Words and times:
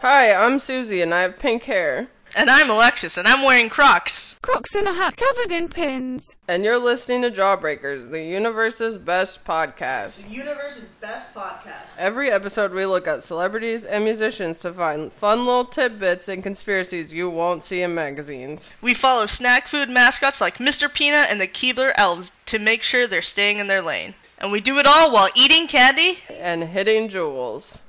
Hi, 0.00 0.32
I'm 0.32 0.60
Susie 0.60 1.00
and 1.02 1.12
I 1.12 1.22
have 1.22 1.40
pink 1.40 1.64
hair. 1.64 2.06
And 2.36 2.48
I'm 2.48 2.70
Alexis, 2.70 3.16
and 3.16 3.26
I'm 3.26 3.42
wearing 3.44 3.68
Crocs. 3.68 4.38
Crocs 4.42 4.76
and 4.76 4.86
a 4.86 4.92
hat 4.92 5.16
covered 5.16 5.50
in 5.50 5.66
pins. 5.66 6.36
And 6.46 6.62
you're 6.62 6.78
listening 6.78 7.22
to 7.22 7.30
Jawbreakers, 7.32 8.10
the 8.10 8.22
universe's 8.22 8.96
best 8.96 9.44
podcast. 9.44 10.28
The 10.28 10.34
universe's 10.34 10.88
best 10.88 11.34
podcast. 11.34 11.98
Every 11.98 12.30
episode, 12.30 12.72
we 12.72 12.86
look 12.86 13.08
at 13.08 13.24
celebrities 13.24 13.84
and 13.84 14.04
musicians 14.04 14.60
to 14.60 14.72
find 14.72 15.10
fun 15.12 15.46
little 15.46 15.64
tidbits 15.64 16.28
and 16.28 16.44
conspiracies 16.44 17.12
you 17.12 17.28
won't 17.28 17.64
see 17.64 17.82
in 17.82 17.94
magazines. 17.94 18.74
We 18.80 18.94
follow 18.94 19.26
snack 19.26 19.66
food 19.66 19.88
mascots 19.88 20.40
like 20.40 20.58
Mr. 20.58 20.92
Peanut 20.92 21.30
and 21.30 21.40
the 21.40 21.48
Keebler 21.48 21.92
Elves 21.96 22.30
to 22.46 22.60
make 22.60 22.84
sure 22.84 23.08
they're 23.08 23.22
staying 23.22 23.58
in 23.58 23.66
their 23.66 23.82
lane. 23.82 24.14
And 24.38 24.52
we 24.52 24.60
do 24.60 24.78
it 24.78 24.86
all 24.86 25.12
while 25.12 25.30
eating 25.34 25.66
candy 25.66 26.18
And 26.28 26.62
hitting 26.64 27.08
Juuls. 27.08 27.80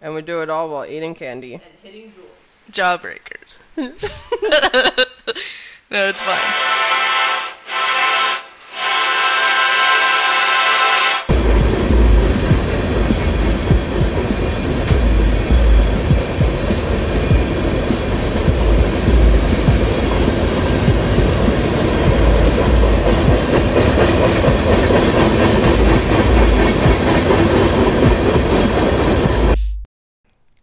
And 0.00 0.14
we 0.14 0.22
do 0.22 0.42
it 0.42 0.50
all 0.50 0.68
while 0.68 0.84
eating 0.86 1.14
candy. 1.14 1.54
and 1.54 1.62
hitting 1.82 2.12
Juuls. 2.12 2.70
Jawbreakers. 2.70 3.60
no, 5.90 6.08
it's 6.08 6.20
fine. 6.20 7.22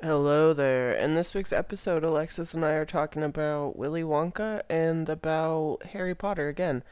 Hello 0.03 0.51
there. 0.51 0.91
In 0.91 1.15
this 1.15 1.33
week's 1.33 1.53
episode, 1.53 2.03
Alexis 2.03 2.53
and 2.53 2.65
I 2.65 2.71
are 2.71 2.85
talking 2.85 3.23
about 3.23 3.77
Willy 3.77 4.01
Wonka 4.03 4.61
and 4.69 5.07
about 5.07 5.77
Harry 5.93 6.13
Potter 6.13 6.49
again. 6.49 6.83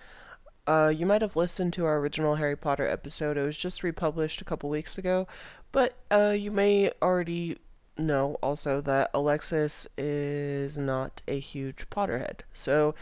Uh, 0.65 0.93
you 0.95 1.05
might 1.05 1.21
have 1.21 1.35
listened 1.35 1.73
to 1.73 1.83
our 1.83 1.99
original 1.99 2.35
Harry 2.35 2.55
Potter 2.55 2.87
episode. 2.87 3.35
It 3.35 3.45
was 3.45 3.59
just 3.59 3.83
republished 3.83 4.39
a 4.39 4.45
couple 4.45 4.69
weeks 4.69 4.97
ago, 4.97 5.27
but 5.73 5.95
uh, 6.09 6.33
you 6.37 6.51
may 6.51 6.89
already 7.01 7.57
know 7.97 8.37
also 8.41 8.79
that 8.79 9.09
Alexis 9.13 9.89
is 9.97 10.77
not 10.77 11.21
a 11.27 11.37
huge 11.37 11.89
Potterhead. 11.89 12.43
So, 12.53 12.95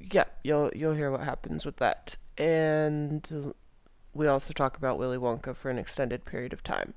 yeah, 0.00 0.24
you'll 0.42 0.70
you'll 0.74 0.94
hear 0.94 1.10
what 1.10 1.20
happens 1.20 1.66
with 1.66 1.76
that. 1.76 2.16
And 2.38 3.52
we 4.14 4.26
also 4.26 4.54
talk 4.54 4.78
about 4.78 4.98
Willy 4.98 5.18
Wonka 5.18 5.54
for 5.54 5.70
an 5.70 5.78
extended 5.78 6.24
period 6.24 6.54
of 6.54 6.62
time 6.62 6.94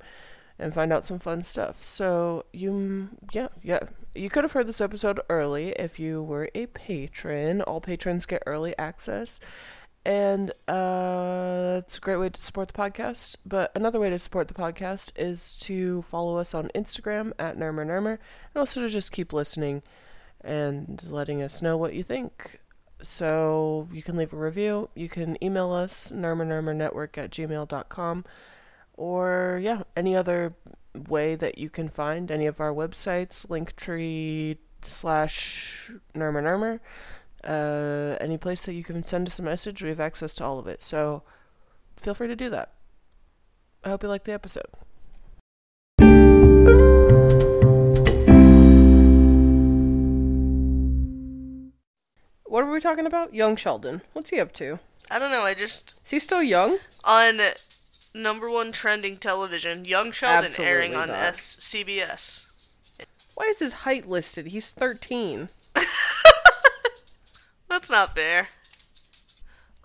and 0.61 0.73
find 0.73 0.93
out 0.93 1.03
some 1.03 1.19
fun 1.19 1.41
stuff. 1.41 1.81
So 1.81 2.45
you, 2.53 3.09
yeah, 3.33 3.47
yeah, 3.63 3.79
you 4.13 4.29
could 4.29 4.43
have 4.43 4.51
heard 4.51 4.67
this 4.67 4.79
episode 4.79 5.19
early 5.29 5.69
if 5.71 5.99
you 5.99 6.21
were 6.21 6.49
a 6.53 6.67
patron. 6.67 7.61
All 7.63 7.81
patrons 7.81 8.25
get 8.25 8.43
early 8.45 8.77
access, 8.77 9.39
and 10.05 10.51
uh, 10.67 11.79
it's 11.83 11.97
a 11.97 12.01
great 12.01 12.17
way 12.17 12.29
to 12.29 12.39
support 12.39 12.67
the 12.67 12.73
podcast. 12.73 13.37
But 13.45 13.71
another 13.75 13.99
way 13.99 14.09
to 14.09 14.19
support 14.19 14.47
the 14.47 14.53
podcast 14.53 15.11
is 15.15 15.57
to 15.57 16.03
follow 16.03 16.37
us 16.37 16.53
on 16.53 16.69
Instagram 16.75 17.33
at 17.39 17.57
Nermer 17.57 17.85
Nermer, 17.85 18.19
and 18.53 18.59
also 18.59 18.81
to 18.81 18.89
just 18.89 19.11
keep 19.11 19.33
listening 19.33 19.81
and 20.43 21.01
letting 21.09 21.41
us 21.41 21.61
know 21.61 21.75
what 21.75 21.93
you 21.93 22.03
think. 22.03 22.59
So 23.01 23.87
you 23.91 24.03
can 24.03 24.15
leave 24.15 24.31
a 24.31 24.37
review. 24.37 24.89
You 24.93 25.09
can 25.09 25.43
email 25.43 25.71
us, 25.71 26.11
nermernermernetwork 26.11 27.17
at 27.17 27.31
gmail.com 27.31 28.25
or 29.01 29.59
yeah, 29.63 29.81
any 29.97 30.15
other 30.15 30.53
way 31.09 31.33
that 31.33 31.57
you 31.57 31.71
can 31.71 31.89
find 31.89 32.29
any 32.29 32.45
of 32.45 32.59
our 32.59 32.71
websites, 32.71 33.47
Linktree 33.47 34.59
slash 34.83 35.89
Nermer 36.13 36.43
Nermer, 36.43 36.79
uh, 37.43 38.15
any 38.21 38.37
place 38.37 38.63
that 38.67 38.75
you 38.75 38.83
can 38.83 39.03
send 39.03 39.27
us 39.27 39.39
a 39.39 39.41
message, 39.41 39.81
we 39.81 39.89
have 39.89 39.99
access 39.99 40.35
to 40.35 40.43
all 40.43 40.59
of 40.59 40.67
it. 40.67 40.83
So 40.83 41.23
feel 41.97 42.13
free 42.13 42.27
to 42.27 42.35
do 42.35 42.51
that. 42.51 42.73
I 43.83 43.89
hope 43.89 44.03
you 44.03 44.09
like 44.09 44.25
the 44.25 44.33
episode. 44.33 44.69
What 52.45 52.63
are 52.63 52.71
we 52.71 52.79
talking 52.79 53.07
about? 53.07 53.33
Young 53.33 53.55
Sheldon. 53.55 54.03
What's 54.13 54.29
he 54.29 54.39
up 54.39 54.53
to? 54.53 54.77
I 55.09 55.17
don't 55.17 55.31
know, 55.31 55.41
I 55.41 55.55
just. 55.55 55.95
Is 56.05 56.11
he 56.11 56.19
still 56.19 56.43
young? 56.43 56.77
On 57.03 57.39
number 58.13 58.49
one 58.49 58.71
trending 58.71 59.17
television, 59.17 59.85
Young 59.85 60.11
Sheldon 60.11 60.45
Absolutely 60.45 60.73
airing 60.73 60.95
on 60.95 61.07
not. 61.09 61.17
S- 61.17 61.57
CBS. 61.59 62.45
Why 63.35 63.45
is 63.45 63.59
his 63.59 63.73
height 63.73 64.07
listed? 64.07 64.47
He's 64.47 64.71
13. 64.71 65.49
That's 67.69 67.89
not 67.89 68.15
fair. 68.15 68.49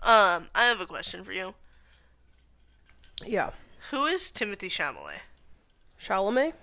Um, 0.01 0.47
I 0.53 0.65
have 0.65 0.81
a 0.81 0.85
question 0.85 1.23
for 1.23 1.31
you. 1.31 1.55
Yeah. 3.25 3.51
Who 3.91 4.05
is 4.05 4.29
Timothy 4.31 4.69
Chalamet? 4.69 5.21
Chalamet? 5.99 6.53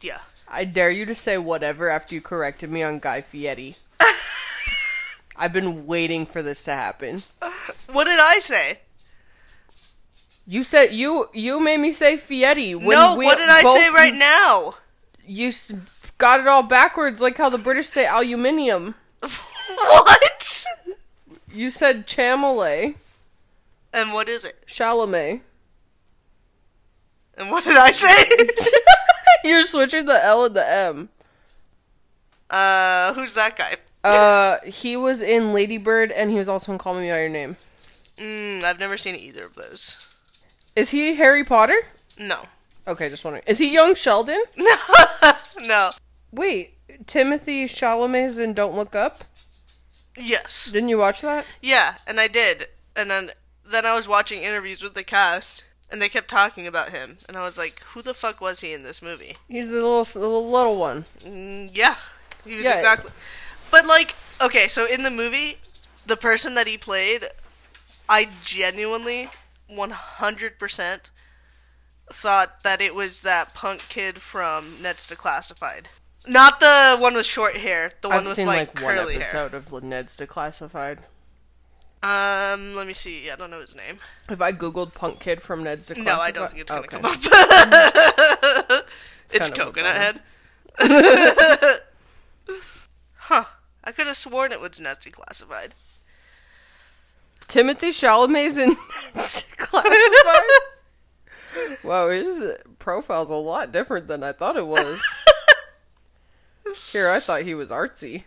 Yeah. 0.00 0.18
I 0.48 0.64
dare 0.64 0.90
you 0.90 1.06
to 1.06 1.14
say 1.14 1.38
whatever 1.38 1.88
after 1.90 2.14
you 2.14 2.20
corrected 2.20 2.70
me 2.70 2.82
on 2.82 2.98
Guy 2.98 3.20
Fieri. 3.20 3.76
I've 5.36 5.52
been 5.52 5.86
waiting 5.86 6.26
for 6.26 6.42
this 6.42 6.64
to 6.64 6.72
happen. 6.72 7.22
What 7.92 8.04
did 8.04 8.18
I 8.20 8.38
say? 8.38 8.80
You 10.46 10.62
said 10.64 10.92
you 10.92 11.28
you 11.32 11.60
made 11.60 11.78
me 11.78 11.92
say 11.92 12.16
Fieri. 12.16 12.74
When 12.74 12.90
no, 12.90 13.16
we 13.16 13.24
what 13.26 13.38
did 13.38 13.48
I 13.48 13.62
say 13.62 13.90
right 13.90 14.14
now? 14.14 14.74
You 15.24 15.48
s- 15.48 15.72
got 16.18 16.40
it 16.40 16.46
all 16.48 16.62
backwards, 16.64 17.20
like 17.20 17.36
how 17.38 17.48
the 17.48 17.58
British 17.58 17.86
say 17.88 18.06
aluminium. 18.06 18.94
what? 19.20 20.64
You 21.52 21.70
said 21.70 22.06
Chalamet, 22.06 22.94
And 23.92 24.12
what 24.12 24.28
is 24.28 24.44
it? 24.44 24.64
Chalamet. 24.66 25.40
And 27.36 27.50
what 27.50 27.64
did 27.64 27.76
I 27.76 27.92
say? 27.92 28.28
You're 29.48 29.62
switching 29.64 30.04
the 30.06 30.22
L 30.24 30.44
and 30.44 30.54
the 30.54 30.68
M. 30.68 31.08
uh, 32.50 33.14
who's 33.14 33.34
that 33.34 33.56
guy? 33.56 33.76
Uh, 34.02 34.58
he 34.64 34.96
was 34.96 35.22
in 35.22 35.52
Ladybird, 35.52 36.10
and 36.12 36.30
he 36.30 36.36
was 36.38 36.48
also 36.48 36.72
in 36.72 36.78
Call 36.78 36.94
Me 36.94 37.08
by 37.10 37.20
Your 37.20 37.28
Name. 37.28 37.56
Mm, 38.16 38.62
I've 38.64 38.78
never 38.78 38.96
seen 38.96 39.14
either 39.14 39.44
of 39.44 39.54
those. 39.54 39.96
Is 40.76 40.90
he 40.90 41.14
Harry 41.16 41.44
Potter? 41.44 41.76
No. 42.18 42.44
Okay, 42.86 43.08
just 43.08 43.24
wondering. 43.24 43.44
Is 43.46 43.58
he 43.58 43.72
young 43.72 43.94
Sheldon? 43.94 44.42
no. 44.56 44.76
No. 45.60 45.90
Wait, 46.32 46.74
Timothy 47.06 47.66
Chalamet's 47.66 48.38
in 48.38 48.54
Don't 48.54 48.74
Look 48.76 48.94
Up? 48.94 49.24
Yes. 50.16 50.70
Didn't 50.72 50.88
you 50.88 50.98
watch 50.98 51.20
that? 51.22 51.46
Yeah, 51.62 51.96
and 52.06 52.18
I 52.20 52.28
did. 52.28 52.66
And 52.96 53.10
then 53.10 53.30
then 53.68 53.86
I 53.86 53.94
was 53.94 54.08
watching 54.08 54.42
interviews 54.42 54.82
with 54.82 54.94
the 54.94 55.04
cast, 55.04 55.64
and 55.90 56.02
they 56.02 56.08
kept 56.08 56.28
talking 56.28 56.66
about 56.66 56.88
him, 56.90 57.18
and 57.28 57.36
I 57.36 57.42
was 57.42 57.56
like, 57.56 57.80
who 57.84 58.02
the 58.02 58.14
fuck 58.14 58.40
was 58.40 58.60
he 58.60 58.72
in 58.72 58.82
this 58.82 59.00
movie? 59.00 59.36
He's 59.48 59.68
the 59.70 59.76
little 59.76 60.04
the 60.04 60.26
little 60.28 60.76
one. 60.76 61.04
Mm, 61.20 61.70
yeah, 61.72 61.96
he 62.44 62.56
was 62.56 62.64
Yeah. 62.64 62.78
exactly. 62.78 63.12
But 63.70 63.86
like, 63.86 64.14
okay, 64.40 64.68
so 64.68 64.86
in 64.86 65.02
the 65.02 65.10
movie, 65.10 65.58
the 66.06 66.16
person 66.16 66.54
that 66.54 66.66
he 66.66 66.76
played, 66.76 67.26
I 68.08 68.28
genuinely, 68.44 69.30
one 69.68 69.90
hundred 69.90 70.58
percent, 70.58 71.10
thought 72.12 72.62
that 72.64 72.80
it 72.80 72.94
was 72.94 73.20
that 73.20 73.54
punk 73.54 73.86
kid 73.88 74.20
from 74.20 74.82
Ned's 74.82 75.06
Declassified. 75.08 75.86
Not 76.26 76.60
the 76.60 76.96
one 76.98 77.14
with 77.14 77.26
short 77.26 77.56
hair, 77.56 77.92
the 78.02 78.08
one 78.08 78.18
I've 78.18 78.24
with 78.24 78.34
seen 78.34 78.46
like, 78.46 78.74
like, 78.74 78.84
one 78.84 78.96
curly 78.98 79.14
episode 79.16 79.54
of 79.54 79.72
Ned's 79.82 80.16
Declassified. 80.16 80.98
Um, 82.02 82.74
let 82.74 82.86
me 82.86 82.94
see. 82.94 83.30
I 83.30 83.36
don't 83.36 83.50
know 83.50 83.60
his 83.60 83.76
name. 83.76 83.98
If 84.28 84.40
I 84.40 84.52
googled 84.52 84.94
punk 84.94 85.20
kid 85.20 85.42
from 85.42 85.62
Ned's 85.64 85.88
Declassified, 85.90 86.04
No, 86.04 86.18
I 86.18 86.30
don't 86.30 86.48
think 86.48 86.60
it's 86.62 86.70
gonna 86.70 86.82
okay. 86.82 86.96
come 86.96 87.04
up. 87.04 87.14
it's 89.32 89.48
a 89.50 89.52
coconut 89.52 89.96
head. 89.96 90.20
huh. 93.16 93.44
I 93.90 93.92
could 93.92 94.06
have 94.06 94.16
sworn 94.16 94.52
it 94.52 94.60
was 94.60 94.78
Nesty 94.78 95.10
classified. 95.10 95.74
Timothy 97.48 97.88
Chalamet's 97.88 98.56
in 98.56 98.68
Ned's 99.16 99.42
Declassified. 99.42 100.48
wow, 101.82 102.08
his 102.08 102.52
profile's 102.78 103.30
a 103.30 103.34
lot 103.34 103.72
different 103.72 104.06
than 104.06 104.22
I 104.22 104.30
thought 104.30 104.56
it 104.56 104.68
was. 104.68 105.02
Here, 106.92 107.10
I 107.10 107.18
thought 107.18 107.42
he 107.42 107.52
was 107.52 107.70
artsy. 107.70 108.22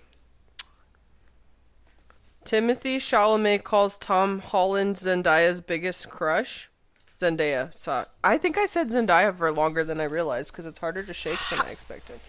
Timothy 2.43 2.97
Chalamet 2.97 3.63
calls 3.63 3.97
Tom 3.97 4.39
Holland 4.39 4.97
Zendaya's 4.97 5.61
biggest 5.61 6.09
crush. 6.09 6.69
Zendaya. 7.17 7.73
So 7.73 8.03
I 8.21 8.37
think 8.37 8.57
I 8.57 8.65
said 8.65 8.89
Zendaya 8.89 9.33
for 9.33 9.49
longer 9.49 9.85
than 9.85 10.01
I 10.01 10.05
realized 10.05 10.51
because 10.51 10.65
it's 10.65 10.79
harder 10.79 11.03
to 11.03 11.13
shake 11.13 11.39
than 11.49 11.61
I 11.61 11.69
expected. 11.69 12.19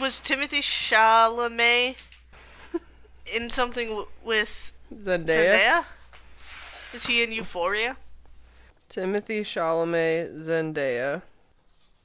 Was 0.00 0.20
Timothy 0.20 0.60
Chalamet 0.60 1.96
in 3.34 3.50
something 3.50 3.88
w- 3.88 4.08
with 4.24 4.72
Zendaya. 4.94 5.24
Zendaya? 5.26 5.84
Is 6.92 7.06
he 7.06 7.22
in 7.22 7.32
Euphoria? 7.32 7.96
Timothy 8.88 9.40
Chalamet, 9.40 10.44
Zendaya. 10.44 11.22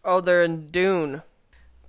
Oh, 0.04 0.20
they're 0.22 0.44
in 0.44 0.72
Dune. 0.72 1.22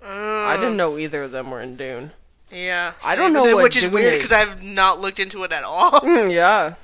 Uh, 0.04 0.06
I 0.08 0.56
didn't 0.56 0.76
know 0.76 0.99
either 0.99 1.22
of 1.25 1.31
them 1.31 1.50
were 1.50 1.60
in 1.60 1.76
Dune. 1.76 2.10
Yeah. 2.50 2.93
I 3.06 3.14
don't 3.14 3.32
know 3.32 3.56
which 3.56 3.76
is 3.76 3.84
Dune 3.84 3.93
weird 3.93 4.14
because 4.14 4.32
I've 4.32 4.62
not 4.62 5.00
looked 5.00 5.20
into 5.20 5.44
it 5.44 5.52
at 5.52 5.62
all. 5.64 6.00
Hmm, 6.00 6.28
yeah. 6.31 6.75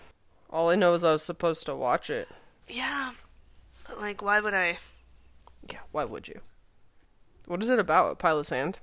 All 0.50 0.70
I 0.70 0.76
know 0.76 0.94
is 0.94 1.04
I 1.04 1.12
was 1.12 1.22
supposed 1.22 1.66
to 1.66 1.74
watch 1.74 2.08
it. 2.08 2.28
yeah. 2.68 3.12
But 3.86 4.00
like, 4.00 4.22
why 4.22 4.40
would 4.40 4.54
I? 4.54 4.78
Yeah, 5.70 5.80
why 5.92 6.04
would 6.04 6.28
you? 6.28 6.40
What 7.46 7.62
is 7.62 7.68
it 7.68 7.78
about? 7.78 8.12
A 8.12 8.14
pile 8.14 8.38
of 8.38 8.46
sand? 8.46 8.78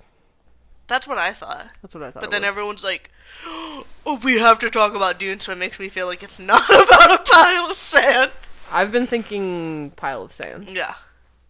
That's 0.87 1.07
what 1.07 1.17
I 1.17 1.31
thought. 1.31 1.67
That's 1.81 1.95
what 1.95 2.03
I 2.03 2.11
thought. 2.11 2.21
But 2.21 2.31
then 2.31 2.41
was. 2.41 2.49
everyone's 2.49 2.83
like, 2.83 3.09
"Oh, 3.45 4.19
we 4.23 4.37
have 4.37 4.59
to 4.59 4.69
talk 4.69 4.93
about 4.95 5.17
Dune," 5.19 5.39
so 5.39 5.51
it 5.51 5.57
makes 5.57 5.79
me 5.79 5.89
feel 5.89 6.05
like 6.07 6.21
it's 6.23 6.39
not 6.39 6.63
about 6.69 7.11
a 7.13 7.31
pile 7.31 7.71
of 7.71 7.77
sand. 7.77 8.31
I've 8.71 8.91
been 8.91 9.07
thinking 9.07 9.91
pile 9.95 10.21
of 10.23 10.33
sand, 10.33 10.69
Yeah, 10.71 10.95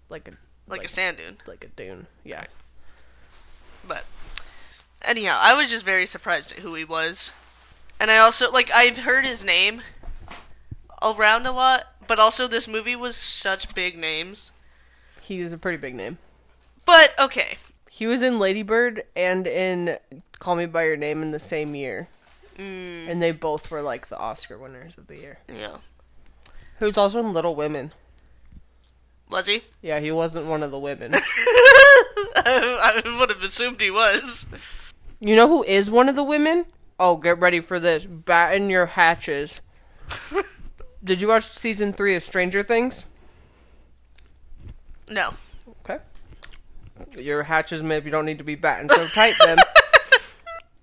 like 0.10 0.28
a 0.28 0.32
like, 0.68 0.84
a 0.84 0.88
sand 0.88 1.18
dune. 1.18 1.38
like 1.48 1.64
a 1.64 1.68
dune. 1.68 2.08
Yeah. 2.24 2.46
But 3.88 4.06
anyhow, 5.02 5.38
I 5.42 5.54
was 5.54 5.70
just 5.70 5.86
very 5.86 6.06
surprised 6.06 6.52
at 6.54 6.60
who 6.60 6.74
he 6.74 6.84
was, 6.86 7.32
and 8.00 8.10
I 8.10 8.18
also 8.18 8.52
like 8.52 8.72
I've 8.72 9.00
heard 9.00 9.26
his 9.26 9.44
name 9.44 9.82
around 11.04 11.46
a 11.46 11.52
lot, 11.52 11.88
but 12.08 12.20
also 12.20 12.48
this 12.48 12.68
movie 12.68 12.96
was 12.96 13.16
such 13.16 13.74
big 13.76 13.98
names. 13.98 14.52
He 15.22 15.40
is 15.42 15.54
a 15.54 15.58
pretty 15.58 15.78
big 15.78 15.96
name. 15.96 16.18
But 16.86 17.14
okay, 17.20 17.58
He 17.96 18.08
was 18.08 18.24
in 18.24 18.40
Ladybird 18.40 19.04
and 19.16 19.48
in 19.48 19.98
Call 20.40 20.58
Me 20.58 20.66
by 20.66 20.84
Your 20.84 20.98
Name 20.98 21.22
in 21.22 21.32
the 21.32 21.40
same 21.40 21.76
year, 21.76 22.10
mm, 22.58 23.08
and 23.08 23.24
they 23.24 23.32
both 23.32 23.72
were 23.72 23.82
like 23.82 24.08
the 24.08 24.20
Oscar 24.20 24.58
winners 24.58 24.98
of 24.98 25.08
the 25.08 25.16
year. 25.16 25.40
yeah, 25.48 25.78
Who's 26.80 26.98
also 26.98 27.20
in 27.22 27.32
Little 27.32 27.56
Women. 27.56 27.94
was 29.30 29.48
he? 29.48 29.62
Yeah, 29.82 30.02
he 30.02 30.12
wasn't 30.12 30.48
one 30.48 30.62
of 30.62 30.72
the 30.72 30.78
women. 30.80 31.14
I 32.36 33.16
would 33.18 33.32
have 33.32 33.42
assumed 33.42 33.80
he 33.80 33.92
was. 33.92 34.46
you 35.22 35.38
know 35.38 35.48
who 35.48 35.64
is 35.64 35.90
one 35.90 36.10
of 36.10 36.18
the 36.18 36.24
women? 36.24 36.66
Oh, 37.00 37.16
get 37.16 37.40
ready 37.40 37.62
for 37.62 37.80
this. 37.80 38.06
Batten 38.06 38.70
your 38.70 38.88
hatches. 38.88 39.62
Did 41.04 41.22
you 41.22 41.30
watch 41.30 41.44
season 41.46 41.94
three 41.94 42.14
of 42.16 42.24
Stranger 42.24 42.62
Things? 42.62 43.06
No. 45.10 45.34
Your 47.18 47.44
hatches 47.44 47.84
maybe 47.84 48.10
don't 48.10 48.26
need 48.26 48.38
to 48.38 48.44
be 48.44 48.56
battened 48.56 48.92
so 48.92 49.06
tight 49.08 49.36
then. 49.44 49.58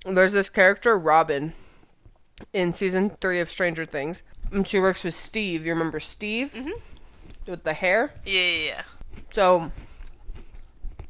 There's 0.14 0.32
this 0.32 0.50
character, 0.50 0.98
Robin, 0.98 1.54
in 2.52 2.72
season 2.72 3.10
three 3.20 3.40
of 3.40 3.50
Stranger 3.50 3.84
Things. 3.84 4.22
And 4.50 4.66
she 4.66 4.80
works 4.80 5.04
with 5.04 5.14
Steve. 5.14 5.64
You 5.64 5.72
remember 5.72 6.00
Steve? 6.00 6.52
Mm-hmm. 6.54 7.50
With 7.50 7.64
the 7.64 7.72
hair? 7.72 8.14
Yeah, 8.26 8.40
yeah, 8.40 8.64
yeah. 8.66 8.82
So, 9.30 9.72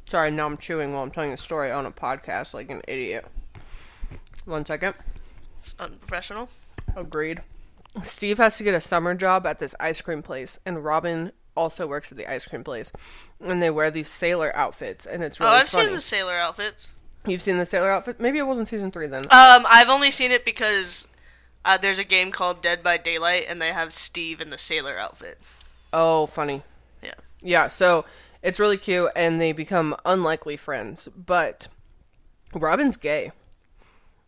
sorry, 0.05 0.31
now 0.31 0.45
I'm 0.45 0.57
chewing 0.57 0.93
while 0.93 1.03
I'm 1.03 1.11
telling 1.11 1.31
a 1.31 1.37
story 1.37 1.71
on 1.71 1.85
a 1.85 1.91
podcast 1.91 2.53
like 2.53 2.69
an 2.69 2.81
idiot. 2.87 3.25
One 4.45 4.65
second. 4.65 4.95
It's 5.57 5.75
unprofessional. 5.79 6.49
Agreed. 6.95 7.41
Steve 8.01 8.37
has 8.37 8.57
to 8.57 8.63
get 8.63 8.73
a 8.73 8.81
summer 8.81 9.13
job 9.13 9.45
at 9.45 9.59
this 9.59 9.75
ice 9.79 10.01
cream 10.01 10.23
place, 10.23 10.59
and 10.65 10.83
Robin 10.83 11.31
also 11.55 11.85
works 11.85 12.11
at 12.11 12.17
the 12.17 12.31
ice 12.31 12.45
cream 12.45 12.63
place. 12.63 12.91
And 13.43 13.61
they 13.61 13.69
wear 13.69 13.91
these 13.91 14.09
sailor 14.09 14.55
outfits, 14.55 15.05
and 15.05 15.23
it's 15.23 15.39
really 15.39 15.51
oh, 15.51 15.55
I've 15.55 15.69
funny. 15.69 15.85
seen 15.85 15.93
the 15.93 15.99
sailor 16.01 16.35
outfits. 16.35 16.89
You've 17.25 17.41
seen 17.41 17.57
the 17.57 17.65
sailor 17.65 17.89
outfit? 17.91 18.19
Maybe 18.19 18.39
it 18.39 18.47
wasn't 18.47 18.67
season 18.67 18.91
three 18.91 19.07
then. 19.07 19.23
Um, 19.23 19.65
I've 19.69 19.89
only 19.89 20.11
seen 20.11 20.31
it 20.31 20.45
because 20.45 21.07
uh, 21.65 21.77
there's 21.77 21.99
a 21.99 22.03
game 22.03 22.31
called 22.31 22.61
Dead 22.61 22.83
by 22.83 22.97
Daylight, 22.97 23.45
and 23.47 23.61
they 23.61 23.69
have 23.69 23.93
Steve 23.93 24.41
in 24.41 24.49
the 24.49 24.57
sailor 24.57 24.97
outfit. 24.97 25.39
Oh, 25.91 26.25
funny. 26.25 26.63
Yeah. 27.01 27.13
Yeah, 27.41 27.67
so 27.69 28.05
it's 28.41 28.59
really 28.59 28.77
cute, 28.77 29.11
and 29.15 29.39
they 29.39 29.51
become 29.51 29.95
unlikely 30.05 30.57
friends. 30.57 31.07
But 31.09 31.67
Robin's 32.53 32.97
gay, 32.97 33.31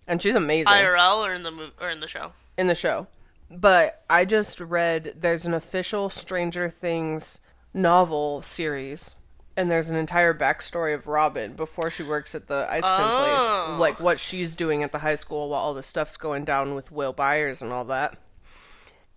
and 0.08 0.22
she's 0.22 0.36
amazing 0.36 0.72
IRL 0.72 1.18
or 1.26 1.34
in 1.34 1.44
the 1.44 1.52
mov- 1.52 1.82
or 1.82 1.90
in 1.90 2.00
the 2.00 2.08
show. 2.08 2.32
in 2.58 2.68
the 2.68 2.76
show. 2.76 3.08
But 3.52 4.04
I 4.10 4.26
just 4.26 4.60
read 4.60 5.16
there's 5.18 5.46
an 5.46 5.54
official 5.54 6.10
Stranger 6.10 6.70
Things 6.70 7.40
novel 7.76 8.42
series, 8.42 9.16
and 9.58 9.70
there's 9.70 9.90
an 9.90 9.98
entire 9.98 10.34
backstory 10.34 10.96
of 10.96 11.06
Robin 11.08 11.54
before 11.54 11.90
she 11.92 12.02
works 12.04 12.34
at 12.34 12.48
the 12.48 12.66
ice 12.70 12.82
cream 12.84 13.08
Oh. 13.10 13.66
place, 13.76 13.80
like 13.80 14.00
what 14.00 14.20
she's 14.20 14.56
doing 14.56 14.82
at 14.82 14.92
the 14.92 15.00
high 15.00 15.16
school 15.16 15.50
while 15.50 15.60
all 15.60 15.74
the 15.74 15.84
stuff's 15.84 16.18
going 16.18 16.46
down 16.46 16.74
with 16.74 16.92
Will 16.92 17.14
Byers 17.14 17.62
and 17.62 17.72
all 17.72 17.86
that. 17.86 18.18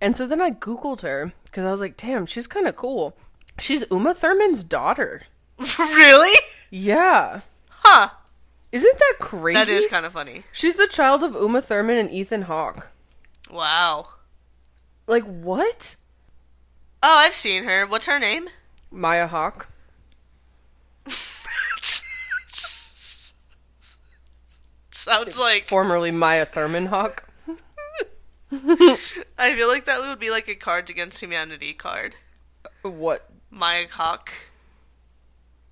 And 0.01 0.17
so 0.17 0.27
then 0.27 0.41
I 0.41 0.51
googled 0.51 1.01
her 1.03 1.33
because 1.45 1.65
I 1.65 1.71
was 1.71 1.81
like, 1.81 1.97
"Damn, 1.97 2.27
she's 2.27 2.47
kind 2.47 2.67
of 2.67 2.77
cool." 2.77 3.17
She's 3.59 3.85
Uma 3.91 4.13
Thurman's 4.15 4.63
daughter. 4.63 5.23
really? 5.79 6.37
Yeah, 6.71 7.41
Huh. 7.71 8.11
isn't 8.71 8.99
that 8.99 9.15
crazy? 9.21 9.55
That 9.59 9.69
is 9.69 9.87
kind 9.87 10.05
of 10.07 10.13
funny. 10.13 10.45
She's 10.53 10.75
the 10.77 10.87
child 10.87 11.23
of 11.25 11.35
Uma 11.35 11.63
Thurman 11.63 11.97
and 11.97 12.11
Ethan 12.11 12.43
Hawke. 12.43 12.91
Wow. 13.51 14.09
Like 15.09 15.25
what? 15.25 15.97
Oh, 17.03 17.17
I've 17.19 17.35
seen 17.35 17.65
her. 17.65 17.87
What's 17.87 18.06
her 18.06 18.19
name? 18.19 18.49
Maya 18.91 19.27
Hawke. 19.27 19.69
Sounds 24.91 25.39
like 25.39 25.65
formerly 25.65 26.11
Maya 26.11 26.45
Thurman 26.45 26.87
Hawke. 26.87 27.25
I 28.53 29.55
feel 29.55 29.69
like 29.69 29.85
that 29.85 30.00
would 30.00 30.19
be 30.19 30.31
like 30.31 30.49
a 30.49 30.55
Cards 30.55 30.91
Against 30.91 31.21
Humanity 31.21 31.73
card. 31.75 32.15
What? 32.83 33.29
Maya 33.50 33.87
Hawke. 33.91 34.33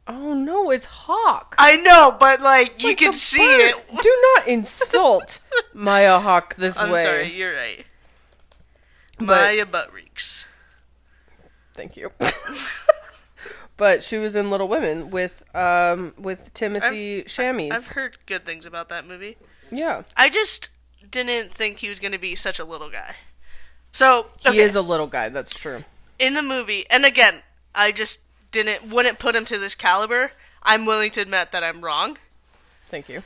Oh 0.07 0.35
no, 0.35 0.71
it's 0.71 0.87
Hawk. 0.87 1.57
I 1.59 1.77
know, 1.79 2.17
but 2.19 2.41
like 2.41 2.81
you 2.83 2.91
Like 2.91 2.99
can 2.99 3.13
see 3.13 3.39
bird. 3.39 3.75
it. 3.77 4.03
Do 4.03 4.23
not 4.37 4.47
insult 4.47 5.41
Maya 5.75 6.19
Hawke 6.21 6.55
this 6.57 6.79
I'm 6.79 6.91
way. 6.91 7.03
sorry, 7.03 7.33
you're 7.33 7.55
right. 7.55 7.85
But- 9.19 9.27
Maya 9.27 9.67
butt 9.67 9.93
reeks. 9.93 10.47
Thank 11.77 11.97
you. 11.97 12.11
but 13.77 14.03
she 14.03 14.19
was 14.19 14.35
in 14.35 14.51
Little 14.51 14.69
Women 14.69 15.11
with 15.11 15.45
um 15.55 16.15
with 16.19 16.53
Timothy 16.55 17.23
Chalamet. 17.23 17.73
I've 17.73 17.89
heard 17.89 18.19
good 18.27 18.47
things 18.47 18.67
about 18.67 18.89
that 18.89 19.07
movie. 19.07 19.37
yeah, 19.71 20.03
I 20.17 20.29
just 20.29 20.71
didn't 21.11 21.53
think 21.53 21.79
he 21.79 21.89
was 21.89 22.01
going 22.01 22.13
to 22.13 22.19
be 22.19 22.35
such 22.35 22.59
a 22.59 22.65
little 22.65 22.91
guy. 22.91 23.15
So 23.93 24.31
he 24.41 24.59
is 24.59 24.75
a 24.75 24.83
little 24.83 25.07
guy. 25.07 25.29
That's 25.29 25.59
true. 25.59 25.85
in 26.19 26.35
the 26.35 26.43
movie, 26.43 26.85
and 26.91 27.05
again, 27.05 27.43
I 27.75 27.93
just 27.93 28.21
didn't 28.51 28.91
wouldn't 28.91 29.19
put 29.19 29.37
him 29.37 29.45
to 29.47 29.59
this 29.59 29.75
caliber. 29.75 30.33
I'm 30.63 30.85
willing 30.87 31.11
to 31.13 31.21
admit 31.21 31.53
that 31.53 31.63
I'm 31.63 31.81
wrong 31.81 32.19
Thank 32.87 33.09
you. 33.09 33.23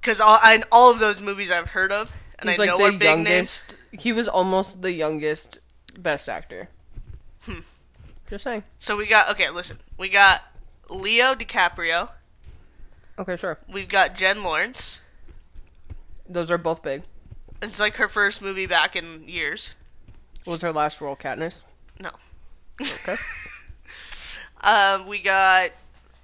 because 0.00 0.20
all 0.20 0.38
I, 0.40 0.62
all 0.72 0.90
of 0.90 0.98
those 0.98 1.20
movies 1.20 1.50
I've 1.50 1.70
heard 1.70 1.92
of, 1.92 2.12
and 2.38 2.50
He's 2.50 2.58
I 2.58 2.64
like 2.64 2.78
know 2.78 2.86
are 2.86 2.90
the 2.90 2.98
big 2.98 3.20
names. 3.20 3.64
He 3.92 4.12
was 4.12 4.28
almost 4.28 4.82
the 4.82 4.92
youngest 4.92 5.58
best 5.98 6.28
actor. 6.28 6.68
Hmm. 7.42 7.60
Just 8.28 8.44
saying. 8.44 8.64
So 8.78 8.96
we 8.96 9.06
got 9.06 9.30
okay. 9.30 9.50
Listen, 9.50 9.78
we 9.98 10.08
got 10.08 10.42
Leo 10.88 11.34
DiCaprio. 11.34 12.10
Okay, 13.18 13.36
sure. 13.36 13.58
We've 13.70 13.88
got 13.88 14.14
Jen 14.14 14.42
Lawrence. 14.42 15.00
Those 16.28 16.50
are 16.50 16.58
both 16.58 16.82
big. 16.82 17.02
It's 17.60 17.80
like 17.80 17.96
her 17.96 18.08
first 18.08 18.40
movie 18.40 18.66
back 18.66 18.96
in 18.96 19.28
years. 19.28 19.74
What 20.44 20.54
was 20.54 20.62
her 20.62 20.72
last 20.72 21.00
role, 21.00 21.16
Katniss? 21.16 21.62
No. 21.98 22.10
Okay. 22.80 23.16
Um, 24.62 25.06
we 25.06 25.20
got 25.20 25.70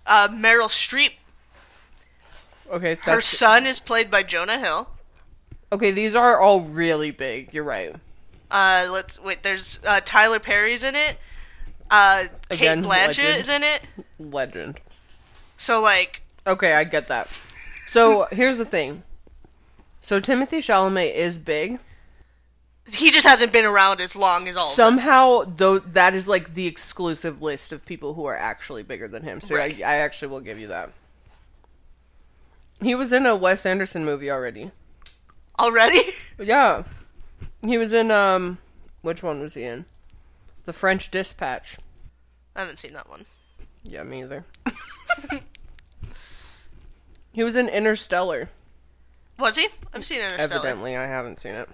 uh, 0.06 0.28
Meryl 0.28 0.68
Streep. 0.68 1.12
Okay, 2.70 2.96
Her 2.96 3.22
son 3.22 3.64
is 3.64 3.80
played 3.80 4.10
by 4.10 4.22
Jonah 4.24 4.58
Hill. 4.58 4.90
okay. 5.72 5.90
These 5.90 6.14
are 6.14 6.38
all 6.38 6.60
really 6.60 7.10
big. 7.10 7.54
You're 7.54 7.64
right. 7.64 7.94
Uh, 8.50 8.88
let's 8.90 9.20
wait. 9.20 9.42
There's 9.42 9.80
uh, 9.86 10.00
Tyler 10.04 10.38
Perry's 10.38 10.84
in 10.84 10.94
it. 10.94 11.16
Uh, 11.90 12.24
Again, 12.50 12.82
Cate 12.82 12.90
Blanchett 12.90 13.06
legend. 13.18 13.38
is 13.40 13.48
in 13.48 13.62
it. 13.62 13.82
Legend. 14.18 14.80
So 15.56 15.80
like, 15.80 16.22
Okay, 16.46 16.74
I 16.74 16.84
get 16.84 17.08
that. 17.08 17.28
So 17.86 18.26
here's 18.32 18.58
the 18.58 18.64
thing. 18.64 19.02
So 20.00 20.18
Timothy 20.20 20.58
Chalamet 20.58 21.14
is 21.14 21.38
big. 21.38 21.80
he 22.88 23.10
just 23.10 23.26
hasn't 23.26 23.52
been 23.52 23.64
around 23.64 24.00
as 24.00 24.14
long 24.14 24.46
as 24.46 24.56
all. 24.56 24.62
of 24.62 24.68
them. 24.68 24.74
Somehow, 24.74 25.42
though, 25.56 25.78
that 25.80 26.14
is 26.14 26.28
like 26.28 26.54
the 26.54 26.66
exclusive 26.68 27.42
list 27.42 27.72
of 27.72 27.84
people 27.84 28.14
who 28.14 28.24
are 28.26 28.36
actually 28.36 28.82
bigger 28.84 29.08
than 29.08 29.22
him. 29.24 29.40
So 29.40 29.56
Right. 29.56 29.82
I, 29.82 29.94
I 29.94 29.96
actually 29.98 30.28
will 30.28 30.40
give 30.40 30.58
you 30.60 30.68
that. 30.68 30.90
He 32.82 32.94
was 32.94 33.12
in 33.12 33.26
a 33.26 33.34
Wes 33.34 33.64
Anderson 33.66 34.04
movie 34.04 34.30
already. 34.30 34.70
already. 35.58 36.00
Yeah, 36.38 36.82
he 37.68 37.78
was 37.78 37.94
in 37.94 38.10
um, 38.10 38.58
which 39.02 39.22
one 39.22 39.40
was 39.40 39.54
he 39.54 39.64
in? 39.64 39.84
The 40.64 40.72
French 40.72 41.10
Dispatch. 41.10 41.78
I 42.54 42.60
haven't 42.60 42.78
seen 42.78 42.92
that 42.94 43.08
one. 43.08 43.24
Yeah, 43.82 44.02
me 44.02 44.22
either. 44.22 44.44
he 47.32 47.44
was 47.44 47.56
in 47.56 47.68
Interstellar. 47.68 48.48
Was 49.38 49.56
he? 49.56 49.68
I've 49.92 50.04
seen 50.04 50.20
Interstellar. 50.20 50.42
Evidently, 50.54 50.96
I 50.96 51.06
haven't 51.06 51.40
seen 51.40 51.54
it. 51.54 51.68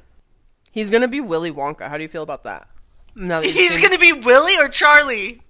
He's 0.70 0.90
gonna 0.90 1.08
be 1.08 1.20
Willy 1.20 1.50
Wonka. 1.52 1.88
How 1.88 1.96
do 1.96 2.02
you 2.02 2.08
feel 2.08 2.22
about 2.22 2.42
that? 2.44 2.68
Now 3.14 3.40
that 3.40 3.50
He's 3.50 3.74
seen- 3.74 3.82
gonna 3.82 3.98
be 3.98 4.12
Willy 4.12 4.54
or 4.58 4.68
Charlie. 4.68 5.42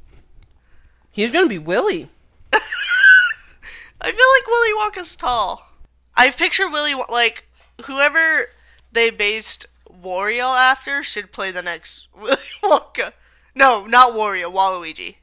He's 1.11 1.31
gonna 1.31 1.47
be 1.49 1.59
Willy. 1.59 2.11
I 2.53 4.11
feel 4.11 4.11
like 4.11 4.47
Willy 4.47 4.73
Wonka's 4.81 5.17
tall. 5.17 5.69
I 6.15 6.31
picture 6.31 6.69
Willy 6.69 6.95
Won- 6.95 7.07
like 7.11 7.49
whoever 7.85 8.47
they 8.93 9.11
based 9.11 9.67
Wario 10.03 10.57
after 10.57 11.03
should 11.03 11.33
play 11.33 11.51
the 11.51 11.63
next 11.63 12.09
Willy 12.15 12.37
Wonka. 12.63 13.13
No, 13.55 13.87
not 13.87 14.13
Wario, 14.13 14.53
Waluigi. 14.53 15.17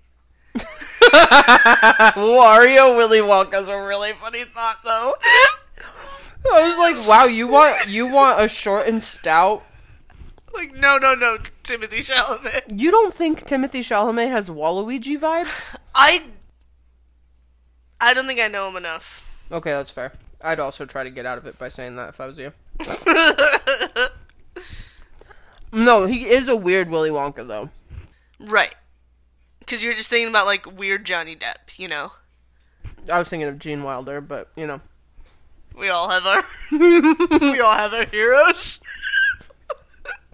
Wario 2.16 2.96
Willy 2.96 3.20
Wonka's 3.20 3.70
a 3.70 3.82
really 3.82 4.14
funny 4.14 4.44
thought, 4.44 4.80
though. 4.84 5.14
I 6.52 6.68
was 6.68 6.78
like, 6.78 7.08
wow, 7.08 7.26
you 7.26 7.48
want 7.48 7.88
you 7.88 8.08
want 8.08 8.42
a 8.42 8.48
short 8.48 8.88
and 8.88 9.04
stout. 9.04 9.64
Like 10.54 10.74
no, 10.74 10.98
no, 10.98 11.14
no, 11.14 11.38
Timothy 11.64 12.02
Chalamet. 12.02 12.80
You 12.80 12.92
don't 12.92 13.14
think 13.14 13.46
Timothy 13.46 13.82
Chalamet 13.82 14.32
has 14.32 14.50
Waluigi 14.50 15.20
vibes? 15.20 15.76
I 15.96 16.24
I 18.00 18.14
don't 18.14 18.26
think 18.26 18.40
I 18.40 18.48
know 18.48 18.70
him 18.70 18.78
enough. 18.78 19.26
Okay, 19.52 19.72
that's 19.72 19.92
fair. 19.92 20.14
I'd 20.42 20.60
also 20.60 20.86
try 20.86 21.04
to 21.04 21.10
get 21.10 21.26
out 21.26 21.38
of 21.38 21.46
it 21.46 21.60
by 21.60 21.68
saying 21.68 21.98
that 21.98 22.10
if 22.10 22.22
I 22.22 22.28
was 22.28 22.40
you. 22.40 22.54
No, 25.72 26.06
he 26.06 26.30
is 26.30 26.50
a 26.50 26.56
weird 26.56 26.90
Willy 26.90 27.10
Wonka 27.10 27.48
though. 27.48 27.70
Right. 28.40 28.76
Cuz 29.68 29.84
you're 29.84 29.94
just 29.94 30.10
thinking 30.10 30.30
about 30.30 30.46
like 30.46 30.66
weird 30.78 31.06
Johnny 31.06 31.36
Depp, 31.36 31.78
you 31.78 31.88
know. 31.88 32.14
I 33.12 33.20
was 33.20 33.30
thinking 33.30 33.48
of 33.50 33.60
Gene 33.60 33.84
Wilder, 33.84 34.22
but 34.22 34.50
you 34.56 34.68
know. 34.68 34.82
We 35.76 35.90
all 35.90 36.10
have 36.10 36.26
our 36.26 36.44
we 36.72 37.60
all 37.60 37.76
have 37.76 37.94
our 37.94 38.06
heroes. 38.06 38.80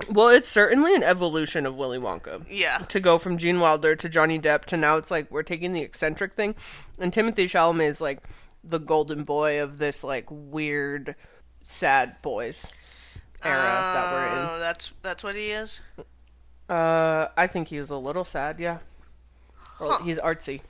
Well, 0.09 0.27
it's 0.27 0.49
certainly 0.49 0.93
an 0.93 1.03
evolution 1.03 1.65
of 1.65 1.77
Willy 1.77 1.97
Wonka. 1.97 2.45
yeah. 2.49 2.79
To 2.79 2.99
go 2.99 3.17
from 3.17 3.37
Gene 3.37 3.59
Wilder 3.59 3.95
to 3.95 4.09
Johnny 4.09 4.37
Depp 4.39 4.65
to 4.65 4.77
now 4.77 4.97
it's 4.97 5.09
like 5.09 5.31
we're 5.31 5.43
taking 5.43 5.71
the 5.73 5.81
eccentric 5.81 6.33
thing. 6.33 6.55
And 6.99 7.13
Timothy 7.13 7.45
Chalamet 7.45 7.89
is 7.89 8.01
like 8.01 8.23
the 8.63 8.79
golden 8.79 9.23
boy 9.23 9.61
of 9.61 9.77
this 9.77 10.03
like 10.03 10.25
weird 10.29 11.15
sad 11.63 12.17
boys 12.21 12.73
era 13.45 13.91
that 13.93 14.11
we're 14.11 14.25
in. 14.25 14.47
Oh, 14.49 14.59
that's 14.59 14.91
that's 15.01 15.23
what 15.23 15.35
he 15.35 15.51
is. 15.51 15.79
Uh, 16.69 17.27
I 17.37 17.47
think 17.47 17.67
he 17.69 17.77
was 17.77 17.89
a 17.91 17.97
little 17.97 18.25
sad, 18.25 18.59
yeah. 18.59 18.79
Well, 19.79 19.93
Huh. 19.99 20.03
he's 20.03 20.17
artsy. 20.19 20.61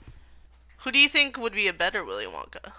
Who 0.80 0.92
do 0.92 1.00
you 1.00 1.08
think 1.10 1.38
would 1.38 1.54
be 1.54 1.68
a 1.68 1.74
better 1.74 2.04
Willy 2.04 2.26
Wonka? 2.26 2.74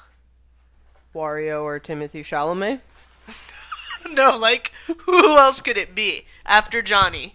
Wario 1.14 1.62
or 1.62 1.78
Timothy 1.78 2.22
Chalamet? 2.22 2.80
No, 4.12 4.36
like 4.36 4.70
who 5.06 5.36
else 5.36 5.60
could 5.60 5.76
it 5.76 5.92
be 5.92 6.26
after 6.44 6.80
Johnny? 6.80 7.34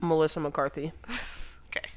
Melissa 0.00 0.38
McCarthy. 0.40 0.92
Okay. 1.70 1.88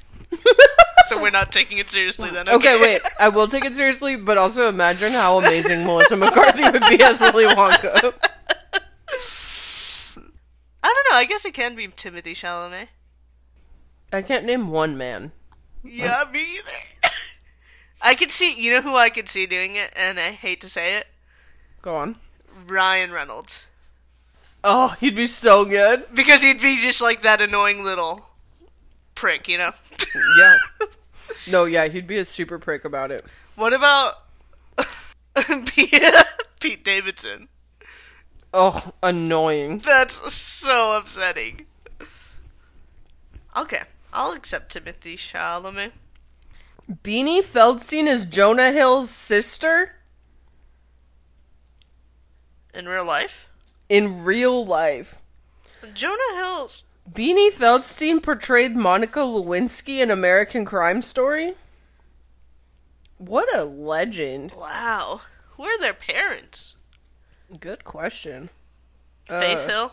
so 1.14 1.22
we're 1.22 1.30
not 1.30 1.52
taking 1.52 1.78
it 1.78 1.90
seriously 1.90 2.30
then. 2.30 2.48
Okay, 2.48 2.80
wait. 2.80 3.00
I 3.20 3.28
will 3.28 3.48
take 3.48 3.64
it 3.64 3.74
seriously, 3.74 4.16
but 4.16 4.38
also 4.38 4.68
imagine 4.68 5.12
how 5.12 5.38
amazing 5.38 5.84
Melissa 5.84 6.16
McCarthy 6.16 6.62
would 6.70 6.84
be 6.88 7.02
as 7.02 7.20
Willy 7.20 7.44
Wonka. 7.44 8.12
I 10.84 10.94
don't 10.94 11.06
know. 11.10 11.16
I 11.16 11.24
guess 11.28 11.44
it 11.44 11.54
can 11.54 11.74
be 11.74 11.88
Timothy 11.88 12.34
Chalamet. 12.34 12.88
I 14.12 14.22
can't 14.22 14.44
name 14.44 14.70
one 14.70 14.96
man. 14.96 15.32
Yeah, 15.84 16.24
me 16.32 16.40
either. 16.40 16.76
I 18.02 18.14
could 18.14 18.30
see. 18.30 18.54
You 18.60 18.72
know 18.74 18.82
who 18.82 18.96
I 18.96 19.10
could 19.10 19.28
see 19.28 19.46
doing 19.46 19.76
it, 19.76 19.92
and 19.96 20.18
I 20.18 20.30
hate 20.30 20.60
to 20.62 20.68
say 20.68 20.96
it. 20.96 21.06
Go 21.80 21.96
on. 21.96 22.16
Ryan 22.66 23.10
Reynolds, 23.12 23.66
Oh, 24.64 24.94
he'd 25.00 25.16
be 25.16 25.26
so 25.26 25.64
good. 25.64 26.04
because 26.14 26.42
he'd 26.42 26.60
be 26.60 26.76
just 26.76 27.00
like 27.02 27.22
that 27.22 27.40
annoying 27.40 27.82
little 27.82 28.26
prick, 29.14 29.48
you 29.48 29.58
know. 29.58 29.70
Yeah. 30.38 30.56
No, 31.46 31.64
yeah, 31.64 31.88
he'd 31.88 32.06
be 32.06 32.18
a 32.18 32.24
super 32.24 32.58
prick 32.58 32.84
about 32.84 33.10
it. 33.10 33.24
What 33.56 33.72
about 33.72 34.24
Pete, 36.60 36.84
Davidson? 36.84 37.48
Oh, 38.54 38.92
annoying. 39.02 39.78
That's 39.78 40.32
so 40.32 40.98
upsetting. 40.98 41.66
Okay, 43.56 43.82
I'll 44.12 44.32
accept 44.32 44.72
Timothy 44.72 45.16
Chalamet. 45.16 45.92
Beanie 46.90 47.42
Feldstein 47.42 48.06
is 48.06 48.26
Jonah 48.26 48.72
Hill's 48.72 49.08
sister 49.10 49.94
In 52.74 52.88
real 52.88 53.04
life, 53.04 53.46
in 53.88 54.24
real 54.24 54.64
life. 54.64 55.20
Jonah 55.94 56.34
Hill's. 56.34 56.84
Beanie 57.10 57.52
Feldstein 57.52 58.22
portrayed 58.22 58.76
Monica 58.76 59.20
Lewinsky 59.20 60.00
in 60.00 60.10
American 60.10 60.64
Crime 60.64 61.02
Story? 61.02 61.54
What 63.18 63.54
a 63.54 63.64
legend. 63.64 64.52
Wow. 64.52 65.20
Who 65.56 65.64
are 65.64 65.78
their 65.78 65.94
parents? 65.94 66.76
Good 67.60 67.84
question. 67.84 68.50
Uh, 69.28 69.40
Faith 69.40 69.66
Hill. 69.66 69.92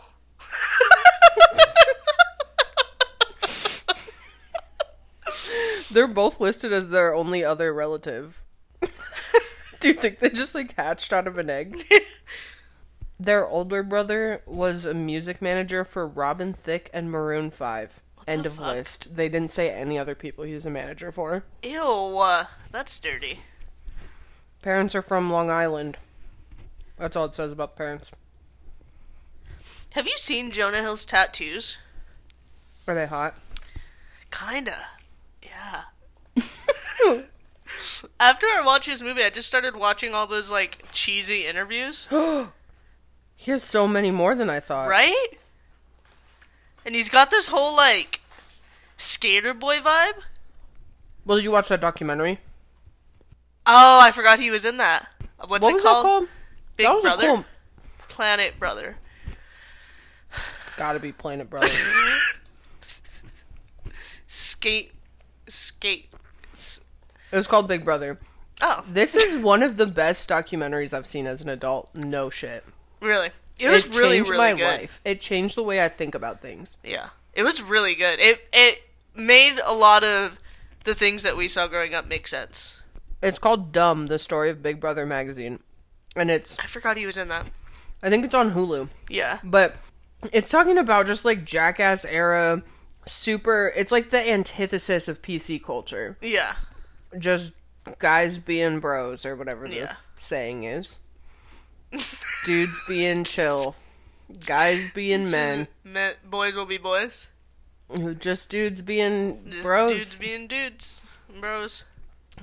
They're 5.90 6.06
both 6.06 6.40
listed 6.40 6.72
as 6.72 6.90
their 6.90 7.14
only 7.14 7.44
other 7.44 7.74
relative. 7.74 8.44
Do 9.80 9.88
you 9.88 9.94
think 9.94 10.20
they 10.20 10.30
just 10.30 10.54
like 10.54 10.74
hatched 10.76 11.12
out 11.12 11.26
of 11.26 11.36
an 11.38 11.50
egg? 11.50 11.82
their 13.20 13.46
older 13.46 13.82
brother 13.82 14.42
was 14.46 14.86
a 14.86 14.94
music 14.94 15.42
manager 15.42 15.84
for 15.84 16.06
Robin 16.06 16.54
Thicke 16.54 16.88
and 16.94 17.10
Maroon 17.10 17.50
5. 17.50 18.00
End 18.26 18.46
of 18.46 18.54
fuck? 18.54 18.66
list. 18.66 19.14
They 19.14 19.28
didn't 19.28 19.50
say 19.50 19.70
any 19.70 19.98
other 19.98 20.14
people 20.14 20.44
he 20.44 20.54
was 20.54 20.64
a 20.64 20.70
manager 20.70 21.12
for. 21.12 21.44
Ew, 21.62 21.82
uh, 22.18 22.46
that's 22.72 22.98
dirty. 22.98 23.40
Parents 24.62 24.94
are 24.94 25.02
from 25.02 25.30
Long 25.30 25.50
Island. 25.50 25.98
That's 26.96 27.14
all 27.14 27.26
it 27.26 27.34
says 27.34 27.52
about 27.52 27.76
parents. 27.76 28.10
Have 29.90 30.06
you 30.06 30.16
seen 30.16 30.50
Jonah 30.50 30.80
Hill's 30.80 31.04
tattoos? 31.04 31.76
Are 32.88 32.94
they 32.94 33.06
hot? 33.06 33.36
Kinda. 34.30 34.76
Yeah. 35.42 35.82
After 38.20 38.46
I 38.46 38.62
watched 38.64 38.86
his 38.86 39.02
movie, 39.02 39.24
I 39.24 39.30
just 39.30 39.48
started 39.48 39.74
watching 39.74 40.14
all 40.14 40.28
those 40.28 40.48
like 40.48 40.84
cheesy 40.92 41.44
interviews, 41.46 42.06
He 43.40 43.50
has 43.52 43.62
so 43.62 43.88
many 43.88 44.10
more 44.10 44.34
than 44.34 44.50
I 44.50 44.60
thought. 44.60 44.86
right? 44.90 45.28
And 46.84 46.94
he's 46.94 47.08
got 47.08 47.30
this 47.30 47.48
whole 47.48 47.74
like 47.74 48.20
skater 48.98 49.54
boy 49.54 49.78
vibe. 49.78 50.12
Well, 51.24 51.38
did 51.38 51.44
you 51.44 51.50
watch 51.50 51.70
that 51.70 51.80
documentary? 51.80 52.38
Oh, 53.64 53.98
I 53.98 54.10
forgot 54.10 54.40
he 54.40 54.50
was 54.50 54.66
in 54.66 54.76
that. 54.76 55.06
What's 55.48 55.62
what 55.62 55.70
it 55.70 55.72
was 55.72 55.82
called? 55.82 56.04
that 56.04 56.08
called? 56.08 56.28
Big 56.76 56.86
that 56.86 56.92
was 56.92 57.02
Brother. 57.02 57.26
cool. 57.28 57.44
Planet 58.08 58.58
Brother. 58.58 58.98
Gotta 60.76 61.00
be 61.00 61.10
Planet 61.10 61.48
Brother. 61.48 61.68
Skate. 64.26 64.92
Skate. 65.48 66.10
it 66.52 67.36
was 67.36 67.46
called 67.46 67.68
Big 67.68 67.86
Brother. 67.86 68.18
Oh, 68.60 68.84
This 68.86 69.16
is 69.16 69.42
one 69.42 69.62
of 69.62 69.76
the 69.76 69.86
best 69.86 70.28
documentaries 70.28 70.92
I've 70.92 71.06
seen 71.06 71.26
as 71.26 71.40
an 71.40 71.48
adult. 71.48 71.88
No 71.96 72.28
shit. 72.28 72.66
Really? 73.00 73.30
It 73.58 73.70
was 73.70 73.86
really, 73.98 74.16
changed 74.16 74.30
really 74.30 74.52
my 74.54 74.58
good. 74.58 74.80
life. 74.80 75.00
It 75.04 75.20
changed 75.20 75.56
the 75.56 75.62
way 75.62 75.84
I 75.84 75.88
think 75.88 76.14
about 76.14 76.40
things. 76.40 76.78
Yeah, 76.82 77.08
it 77.34 77.42
was 77.42 77.60
really 77.62 77.94
good. 77.94 78.18
It 78.18 78.40
it 78.52 78.82
made 79.14 79.58
a 79.64 79.74
lot 79.74 80.02
of 80.04 80.38
the 80.84 80.94
things 80.94 81.22
that 81.24 81.36
we 81.36 81.46
saw 81.48 81.66
growing 81.66 81.94
up 81.94 82.06
make 82.08 82.26
sense. 82.26 82.78
It's 83.22 83.38
called 83.38 83.70
Dumb: 83.72 84.06
The 84.06 84.18
Story 84.18 84.48
of 84.50 84.62
Big 84.62 84.80
Brother 84.80 85.04
magazine, 85.04 85.60
and 86.16 86.30
it's 86.30 86.58
I 86.58 86.66
forgot 86.66 86.96
he 86.96 87.04
was 87.06 87.16
in 87.18 87.28
that. 87.28 87.46
I 88.02 88.08
think 88.08 88.24
it's 88.24 88.34
on 88.34 88.54
Hulu. 88.54 88.88
Yeah, 89.10 89.40
But 89.44 89.74
it's 90.32 90.50
talking 90.50 90.78
about 90.78 91.06
just 91.06 91.26
like 91.26 91.44
jackass 91.44 92.06
era 92.06 92.62
super 93.06 93.72
it's 93.76 93.92
like 93.92 94.08
the 94.08 94.26
antithesis 94.30 95.06
of 95.08 95.20
PC 95.20 95.62
culture. 95.62 96.16
yeah, 96.22 96.54
Just 97.18 97.52
guys 97.98 98.38
being 98.38 98.80
bros 98.80 99.26
or 99.26 99.36
whatever 99.36 99.68
the 99.68 99.74
Yeah. 99.76 99.96
saying 100.14 100.64
is. 100.64 100.98
Dudes 102.44 102.80
being 102.88 103.24
chill. 103.24 103.74
Guys 104.46 104.88
being 104.94 105.30
men. 105.30 105.66
Men, 105.84 106.14
boys 106.24 106.54
will 106.54 106.66
be 106.66 106.78
boys. 106.78 107.28
Just 108.18 108.48
dudes 108.50 108.82
being 108.82 109.50
Just 109.50 109.64
bros. 109.64 109.92
dudes 109.92 110.18
being 110.18 110.46
dudes, 110.46 111.02
bros. 111.40 111.84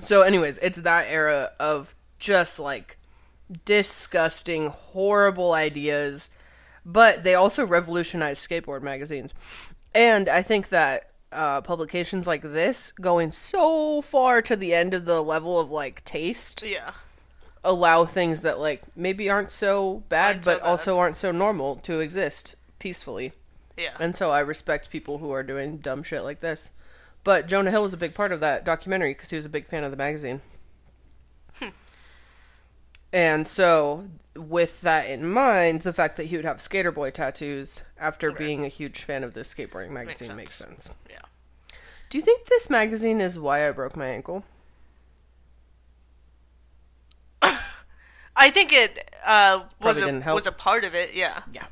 So, 0.00 0.20
anyways, 0.22 0.58
it's 0.58 0.82
that 0.82 1.06
era 1.08 1.52
of 1.58 1.94
just 2.18 2.60
like 2.60 2.98
disgusting, 3.64 4.66
horrible 4.68 5.52
ideas, 5.54 6.30
but 6.84 7.24
they 7.24 7.34
also 7.34 7.66
revolutionized 7.66 8.46
skateboard 8.46 8.82
magazines. 8.82 9.34
And 9.94 10.28
I 10.28 10.42
think 10.42 10.68
that 10.68 11.10
uh, 11.32 11.62
publications 11.62 12.26
like 12.26 12.42
this, 12.42 12.92
going 12.92 13.30
so 13.32 14.02
far 14.02 14.42
to 14.42 14.54
the 14.56 14.74
end 14.74 14.92
of 14.94 15.06
the 15.06 15.22
level 15.22 15.58
of 15.58 15.70
like 15.70 16.04
taste, 16.04 16.62
Yeah, 16.62 16.92
allow 17.64 18.04
things 18.04 18.42
that 18.42 18.58
like 18.58 18.82
maybe 18.96 19.28
aren't 19.28 19.52
so 19.52 20.04
bad, 20.08 20.36
Aren't 20.36 20.44
so 20.44 20.50
but 20.52 20.60
bad. 20.62 20.68
also 20.68 20.98
aren't 20.98 21.16
so 21.16 21.30
normal 21.32 21.76
to 21.76 22.00
exist 22.00 22.54
peacefully. 22.78 23.32
yeah. 23.76 23.96
And 24.00 24.14
so 24.16 24.30
I 24.30 24.40
respect 24.40 24.90
people 24.90 25.18
who 25.18 25.30
are 25.30 25.42
doing 25.42 25.78
dumb 25.78 26.02
shit 26.02 26.22
like 26.24 26.38
this. 26.40 26.70
But 27.24 27.48
Jonah 27.48 27.70
Hill 27.70 27.82
was 27.82 27.92
a 27.92 27.96
big 27.98 28.14
part 28.14 28.32
of 28.32 28.40
that 28.40 28.64
documentary 28.64 29.12
because 29.12 29.30
he 29.30 29.36
was 29.36 29.44
a 29.44 29.50
big 29.50 29.66
fan 29.66 29.84
of 29.84 29.90
the 29.90 29.96
magazine. 29.96 30.40
Hmm. 31.54 31.68
And 33.12 33.48
so, 33.48 34.06
with 34.36 34.80
that 34.82 35.08
in 35.10 35.26
mind, 35.28 35.82
the 35.82 35.92
fact 35.92 36.16
that 36.16 36.26
he 36.26 36.36
would 36.36 36.44
have 36.44 36.60
skater 36.60 36.92
boy 36.92 37.10
tattoos 37.10 37.82
after 37.98 38.30
being 38.30 38.64
a 38.64 38.68
huge 38.68 39.02
fan 39.02 39.24
of 39.24 39.34
this 39.34 39.52
skateboarding 39.52 39.90
magazine 39.90 40.36
makes 40.36 40.54
sense. 40.54 40.84
sense. 40.84 40.96
Yeah. 41.10 41.18
Do 42.10 42.18
you 42.18 42.22
think 42.24 42.46
this 42.46 42.70
magazine 42.70 43.20
is 43.20 43.38
why 43.38 43.66
I 43.68 43.72
broke 43.72 43.96
my 43.96 44.06
ankle? 44.06 44.44
I 48.40 48.50
think 48.50 48.72
it 48.72 49.10
uh, 49.26 49.62
was 49.62 49.66
Probably 49.80 50.02
a, 50.02 50.04
didn't 50.06 50.22
help. 50.22 50.36
was 50.36 50.46
a 50.46 50.52
part 50.52 50.84
of 50.84 50.94
it. 50.94 51.14
Yeah. 51.14 51.40
Yeah. 51.52 51.66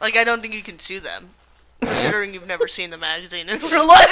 Like 0.00 0.16
I 0.16 0.24
don't 0.24 0.40
think 0.40 0.54
you 0.54 0.62
can 0.62 0.78
sue 0.78 0.98
them, 1.00 1.28
considering 1.80 2.32
you've 2.32 2.46
never 2.46 2.66
seen 2.66 2.88
the 2.90 2.96
magazine 2.96 3.48
in 3.50 3.58
real 3.70 3.86
life. 3.86 4.06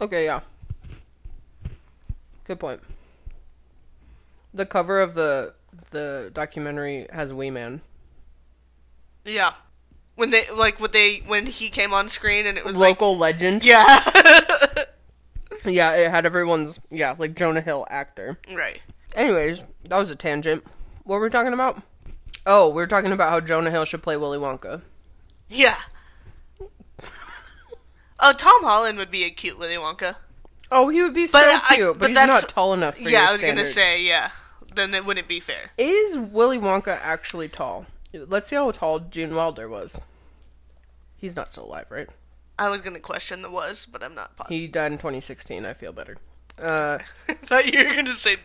Okay, 0.00 0.24
yeah. 0.24 0.40
Good 2.44 2.60
point. 2.60 2.80
The 4.54 4.64
cover 4.66 5.00
of 5.00 5.14
the 5.14 5.54
the 5.90 6.30
documentary 6.32 7.06
has 7.12 7.32
Wee 7.32 7.50
Man. 7.50 7.80
yeah. 9.24 9.54
When 10.18 10.30
they 10.30 10.50
like 10.50 10.80
when 10.80 10.90
they 10.90 11.22
when 11.26 11.46
he 11.46 11.70
came 11.70 11.94
on 11.94 12.08
screen 12.08 12.44
and 12.46 12.58
it 12.58 12.64
was 12.64 12.76
like 12.76 13.00
Local 13.00 13.16
legend. 13.16 13.64
yeah. 13.64 14.00
Yeah, 15.64 15.94
it 15.96 16.10
had 16.10 16.24
everyone's 16.24 16.78
yeah, 16.90 17.14
like 17.18 17.34
Jonah 17.34 17.60
Hill 17.60 17.86
actor. 17.90 18.38
right. 18.54 18.80
Anyways, 19.16 19.64
that 19.88 19.96
was 19.96 20.10
a 20.10 20.16
tangent. 20.16 20.64
What 21.04 21.16
were 21.16 21.24
we 21.24 21.30
talking 21.30 21.52
about? 21.52 21.82
Oh, 22.46 22.68
we 22.68 22.74
were 22.76 22.86
talking 22.86 23.12
about 23.12 23.30
how 23.30 23.40
Jonah 23.40 23.70
Hill 23.70 23.84
should 23.84 24.02
play 24.02 24.16
Willy 24.16 24.38
Wonka. 24.38 24.82
Yeah. 25.48 25.76
Oh, 28.20 28.32
Tom 28.32 28.62
Holland 28.62 28.98
would 28.98 29.10
be 29.10 29.24
a 29.24 29.30
cute 29.30 29.58
Willy 29.58 29.74
Wonka. 29.76 30.16
Oh, 30.70 30.88
he 30.88 31.02
would 31.02 31.14
be 31.14 31.24
But 31.26 31.30
so 31.44 31.60
I- 31.70 31.74
cute, 31.76 31.94
but, 31.94 31.98
but 32.00 32.08
he's 32.10 32.16
not 32.26 32.48
tall 32.48 32.72
enough 32.74 32.96
for 32.96 33.08
yeah, 33.08 33.26
I 33.28 33.32
was 33.32 33.42
gonna 33.42 33.64
say 33.64 34.02
yeah. 34.02 34.30
Then 34.74 34.94
it 34.94 35.04
wouldn't 35.06 35.28
be 35.28 35.40
fair. 35.40 35.70
Is 35.78 36.18
Willy 36.18 36.58
Wonka 36.58 36.98
actually 37.02 37.48
tall? 37.48 37.86
Let's 38.12 38.48
see 38.48 38.56
how 38.56 38.70
tall 38.70 39.00
Gene 39.00 39.34
Wilder 39.34 39.68
was. 39.68 39.98
He's 41.16 41.36
not 41.36 41.48
still 41.48 41.64
alive, 41.64 41.90
right? 41.90 42.08
I 42.58 42.70
was 42.70 42.80
gonna 42.80 43.00
question 43.00 43.42
the 43.42 43.50
was, 43.50 43.86
but 43.90 44.02
I'm 44.02 44.14
not 44.14 44.36
positive. 44.36 44.58
He 44.58 44.66
died 44.66 44.92
in 44.92 44.98
2016. 44.98 45.64
I 45.64 45.72
feel 45.74 45.92
better. 45.92 46.16
Uh, 46.60 46.98
I 47.28 47.34
thought 47.34 47.72
you 47.72 47.84
were 47.84 47.94
gonna 47.94 48.14
say 48.14 48.36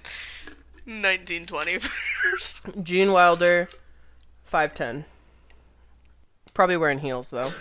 1920 0.86 1.80
first. 1.80 2.62
Gene 2.84 3.12
Wilder, 3.12 3.70
5'10. 4.50 5.06
Probably 6.54 6.78
wearing 6.78 7.00
heels, 7.00 7.32
though. 7.32 7.52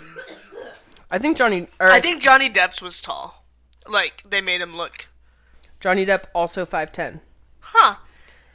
I 1.09 1.17
think 1.17 1.37
Johnny. 1.37 1.67
I 1.79 1.99
think 1.99 2.21
Johnny 2.21 2.49
Depp's 2.49 2.81
was 2.81 3.01
tall. 3.01 3.43
Like 3.87 4.23
they 4.29 4.41
made 4.41 4.61
him 4.61 4.75
look. 4.75 5.07
Johnny 5.79 6.05
Depp 6.05 6.25
also 6.33 6.65
5'10. 6.65 7.19
Huh. 7.59 7.95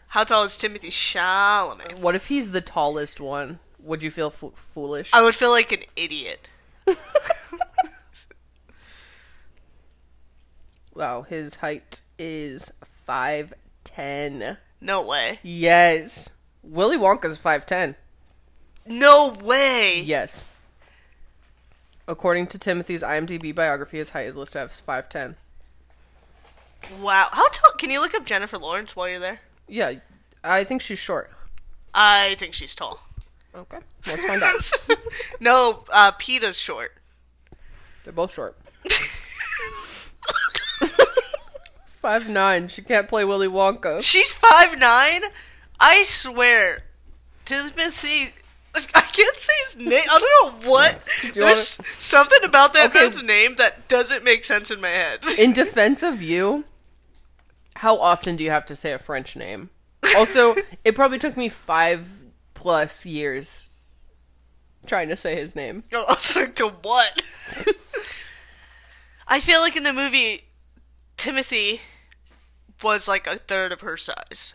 How 0.08 0.24
tall 0.24 0.44
is 0.44 0.56
Timothy 0.56 0.88
Chalamet? 0.88 1.98
What 1.98 2.14
if 2.14 2.28
he's 2.28 2.52
the 2.52 2.62
tallest 2.62 3.20
one? 3.20 3.58
Would 3.78 4.02
you 4.02 4.10
feel 4.10 4.30
fo- 4.30 4.52
foolish? 4.54 5.12
I 5.12 5.22
would 5.22 5.34
feel 5.34 5.50
like 5.50 5.70
an 5.70 5.82
idiot. 5.96 6.48
wow, 10.94 11.22
his 11.22 11.56
height 11.56 12.00
is 12.18 12.72
5'10. 13.06 14.56
No 14.80 15.02
way. 15.02 15.40
Yes. 15.42 16.30
Willy 16.62 16.96
Wonka's 16.96 17.38
5'10. 17.38 17.94
No 18.86 19.36
way. 19.42 20.00
Yes. 20.00 20.46
According 22.06 22.46
to 22.48 22.58
Timothy's 22.58 23.02
IMDb 23.02 23.54
biography, 23.54 23.98
his 23.98 24.08
height 24.10 24.26
is 24.26 24.38
listed 24.38 24.62
as 24.62 24.80
5'10. 24.80 25.34
Wow. 26.98 27.28
How 27.30 27.48
tall? 27.48 27.72
Can 27.76 27.90
you 27.90 28.00
look 28.00 28.14
up 28.14 28.24
Jennifer 28.24 28.56
Lawrence 28.56 28.96
while 28.96 29.06
you're 29.08 29.18
there? 29.18 29.40
Yeah, 29.68 29.92
I 30.42 30.64
think 30.64 30.80
she's 30.82 30.98
short. 30.98 31.30
I 31.94 32.36
think 32.38 32.54
she's 32.54 32.74
tall. 32.74 33.00
Okay, 33.54 33.78
let's 34.06 34.26
find 34.26 34.42
out. 34.42 34.98
No, 35.40 35.84
uh, 35.92 36.12
Peta's 36.12 36.56
short. 36.58 36.94
They're 38.04 38.12
both 38.12 38.32
short. 38.32 38.56
Five 41.86 42.28
nine. 42.28 42.68
She 42.68 42.82
can't 42.82 43.08
play 43.08 43.24
Willy 43.24 43.48
Wonka. 43.48 44.02
She's 44.02 44.32
five 44.32 44.78
nine. 44.78 45.22
I 45.80 46.04
swear, 46.04 46.84
Timothy. 47.44 48.32
I 48.94 49.00
can't 49.00 49.38
say 49.38 49.52
his 49.66 49.76
name. 49.76 50.00
I 50.10 50.18
don't 50.20 50.62
know 50.62 50.70
what. 50.70 51.04
you 51.24 51.32
There's 51.32 51.78
something 51.98 52.38
about 52.44 52.74
that 52.74 52.90
Okay. 52.90 53.00
man's 53.08 53.22
name 53.24 53.56
that 53.56 53.88
doesn't 53.88 54.22
make 54.22 54.44
sense 54.44 54.70
in 54.70 54.80
my 54.80 54.88
head. 54.88 55.20
In 55.36 55.52
defense 55.52 56.02
of 56.04 56.22
you, 56.22 56.64
how 57.78 57.96
often 57.98 58.34
do 58.34 58.42
you 58.42 58.50
have 58.50 58.66
to 58.66 58.74
say 58.74 58.92
a 58.92 58.98
French 58.98 59.36
name? 59.36 59.70
Also, 60.16 60.56
it 60.84 60.96
probably 60.96 61.18
took 61.18 61.36
me 61.36 61.48
five 61.48 62.24
plus 62.54 63.06
years 63.06 63.70
trying 64.84 65.08
to 65.08 65.16
say 65.16 65.36
his 65.36 65.54
name. 65.54 65.84
Like, 65.92 66.54
to 66.56 66.68
what? 66.68 67.22
I 69.28 69.38
feel 69.38 69.60
like 69.60 69.76
in 69.76 69.84
the 69.84 69.92
movie, 69.92 70.42
Timothy 71.16 71.80
was 72.82 73.06
like 73.06 73.26
a 73.26 73.36
third 73.36 73.70
of 73.72 73.82
her 73.82 73.96
size. 73.96 74.54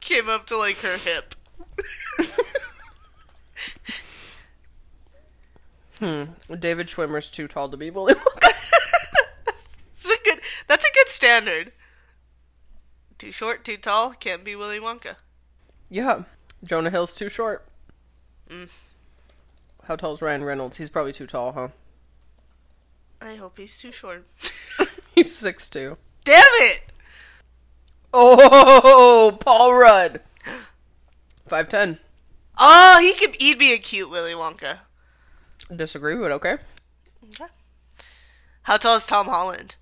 Came 0.00 0.28
up 0.28 0.46
to 0.46 0.56
like 0.56 0.76
her 0.78 0.98
hip. 0.98 1.34
Hmm. 5.98 6.24
David 6.58 6.88
Schwimmer's 6.88 7.30
too 7.30 7.48
tall 7.48 7.68
to 7.68 7.76
be 7.76 7.90
Willy 7.90 8.14
Wonka. 8.14 8.73
That's 10.66 10.84
a 10.84 10.88
good. 10.88 10.88
That's 10.88 10.88
a 10.88 10.92
good 10.94 11.08
standard. 11.08 11.72
Too 13.18 13.30
short, 13.32 13.64
too 13.64 13.76
tall, 13.76 14.10
can't 14.12 14.44
be 14.44 14.56
Willy 14.56 14.80
Wonka. 14.80 15.16
yeah, 15.88 16.24
Jonah 16.64 16.90
Hill's 16.90 17.14
too 17.14 17.28
short. 17.28 17.66
Mm. 18.48 18.70
How 19.84 19.96
tall 19.96 20.14
is 20.14 20.22
Ryan 20.22 20.44
Reynolds? 20.44 20.78
He's 20.78 20.90
probably 20.90 21.12
too 21.12 21.26
tall, 21.26 21.52
huh? 21.52 21.68
I 23.20 23.36
hope 23.36 23.58
he's 23.58 23.78
too 23.78 23.92
short. 23.92 24.26
He's 25.14 25.34
six 25.34 25.68
two. 25.68 25.96
Damn 26.24 26.42
it! 26.42 26.80
Oh, 28.12 29.36
Paul 29.40 29.74
Rudd. 29.74 30.20
Five 31.46 31.68
ten. 31.68 31.98
Oh, 32.58 32.98
he 33.00 33.14
could. 33.14 33.40
He'd 33.40 33.58
be 33.58 33.72
a 33.72 33.78
cute 33.78 34.10
Willy 34.10 34.32
Wonka. 34.32 34.80
Disagree, 35.74 36.16
but 36.16 36.32
okay. 36.32 36.56
Okay. 37.24 37.50
How 38.62 38.76
tall 38.76 38.96
is 38.96 39.06
Tom 39.06 39.26
Holland? 39.26 39.76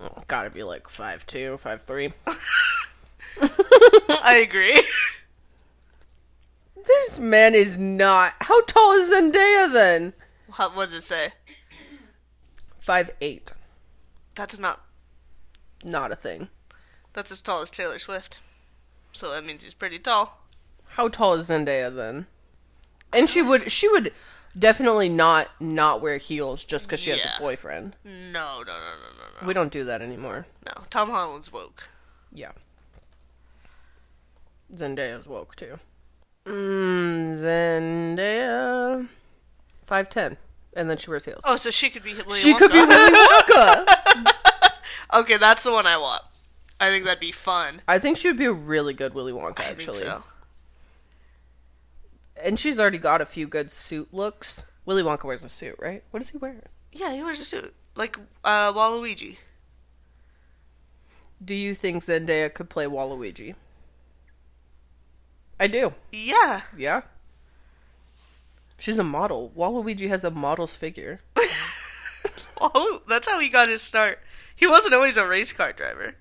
Oh, 0.00 0.08
gotta 0.26 0.50
be 0.50 0.62
like 0.62 0.88
five 0.88 1.26
two, 1.26 1.56
five 1.56 1.82
three. 1.82 2.12
I 3.40 4.44
agree. 4.46 4.80
This 6.86 7.18
man 7.18 7.54
is 7.54 7.76
not. 7.76 8.34
How 8.42 8.62
tall 8.62 8.92
is 8.92 9.12
Zendaya 9.12 9.72
then? 9.72 10.12
what 10.54 10.76
does 10.76 10.92
it 10.92 11.02
say? 11.02 11.32
Five 12.76 13.10
eight. 13.20 13.50
That's 14.36 14.58
not. 14.58 14.84
Not 15.84 16.12
a 16.12 16.16
thing. 16.16 16.48
That's 17.12 17.32
as 17.32 17.42
tall 17.42 17.62
as 17.62 17.70
Taylor 17.70 17.98
Swift. 17.98 18.38
So 19.12 19.32
that 19.32 19.44
means 19.44 19.64
he's 19.64 19.74
pretty 19.74 19.98
tall. 19.98 20.38
How 20.90 21.08
tall 21.08 21.34
is 21.34 21.48
Zendaya 21.50 21.94
then? 21.94 22.26
And 23.12 23.28
she 23.28 23.42
would 23.42 23.72
she 23.72 23.88
would 23.88 24.12
definitely 24.58 25.08
not 25.08 25.48
not 25.60 26.00
wear 26.00 26.18
heels 26.18 26.64
just 26.64 26.86
because 26.86 27.00
she 27.00 27.10
has 27.10 27.20
Yeah. 27.24 27.36
a 27.36 27.40
boyfriend. 27.40 27.96
No, 28.04 28.10
no, 28.12 28.62
no, 28.62 28.62
no, 28.64 28.72
no, 29.18 29.40
no. 29.40 29.46
We 29.46 29.54
don't 29.54 29.72
do 29.72 29.84
that 29.84 30.02
anymore. 30.02 30.46
No, 30.64 30.84
Tom 30.90 31.10
Holland's 31.10 31.52
woke. 31.52 31.88
Yeah. 32.32 32.52
Zendaya's 34.74 35.28
woke 35.28 35.54
too. 35.56 35.78
Mm, 36.46 37.34
Zendaya, 37.34 39.08
five 39.80 40.08
ten, 40.08 40.36
and 40.74 40.88
then 40.88 40.96
she 40.96 41.10
wears 41.10 41.24
heels. 41.24 41.40
Oh, 41.44 41.56
so 41.56 41.70
she 41.70 41.90
could 41.90 42.02
be 42.04 42.14
Willy 42.14 42.36
she 42.38 42.54
Wonka. 42.54 42.58
could 42.58 42.72
be 42.72 42.78
Willy 42.78 43.12
Wonka. 43.12 43.86
okay, 45.20 45.36
that's 45.38 45.62
the 45.64 45.72
one 45.72 45.86
I 45.86 45.96
want. 45.96 46.22
I 46.78 46.90
think 46.90 47.04
that'd 47.04 47.20
be 47.20 47.32
fun. 47.32 47.80
I 47.88 47.98
think 47.98 48.16
she 48.16 48.28
would 48.28 48.36
be 48.36 48.44
a 48.44 48.52
really 48.52 48.92
good 48.94 49.14
Willy 49.14 49.32
Wonka, 49.32 49.60
I 49.60 49.64
actually. 49.70 49.98
think 49.98 50.10
so. 50.10 50.22
And 52.42 52.58
she's 52.58 52.78
already 52.78 52.98
got 52.98 53.20
a 53.20 53.26
few 53.26 53.46
good 53.46 53.70
suit 53.70 54.12
looks. 54.12 54.66
Willy 54.84 55.02
Wonka 55.02 55.24
wears 55.24 55.44
a 55.44 55.48
suit, 55.48 55.76
right? 55.80 56.02
What 56.10 56.20
does 56.20 56.30
he 56.30 56.38
wear? 56.38 56.62
Yeah, 56.92 57.14
he 57.14 57.22
wears 57.22 57.40
a 57.40 57.44
suit 57.44 57.74
like 57.96 58.18
uh, 58.44 58.72
Waluigi. 58.72 59.38
Do 61.44 61.54
you 61.54 61.74
think 61.74 62.02
Zendaya 62.02 62.52
could 62.52 62.70
play 62.70 62.86
Waluigi? 62.86 63.54
I 65.58 65.66
do. 65.66 65.94
Yeah. 66.12 66.62
Yeah. 66.76 67.02
She's 68.78 68.98
a 68.98 69.04
model. 69.04 69.52
Waluigi 69.56 70.08
has 70.08 70.24
a 70.24 70.30
model's 70.30 70.74
figure. 70.74 71.20
That's 73.08 73.28
how 73.28 73.38
he 73.40 73.48
got 73.48 73.68
his 73.68 73.82
start. 73.82 74.18
He 74.54 74.66
wasn't 74.66 74.94
always 74.94 75.16
a 75.16 75.26
race 75.26 75.52
car 75.52 75.72
driver. 75.72 76.14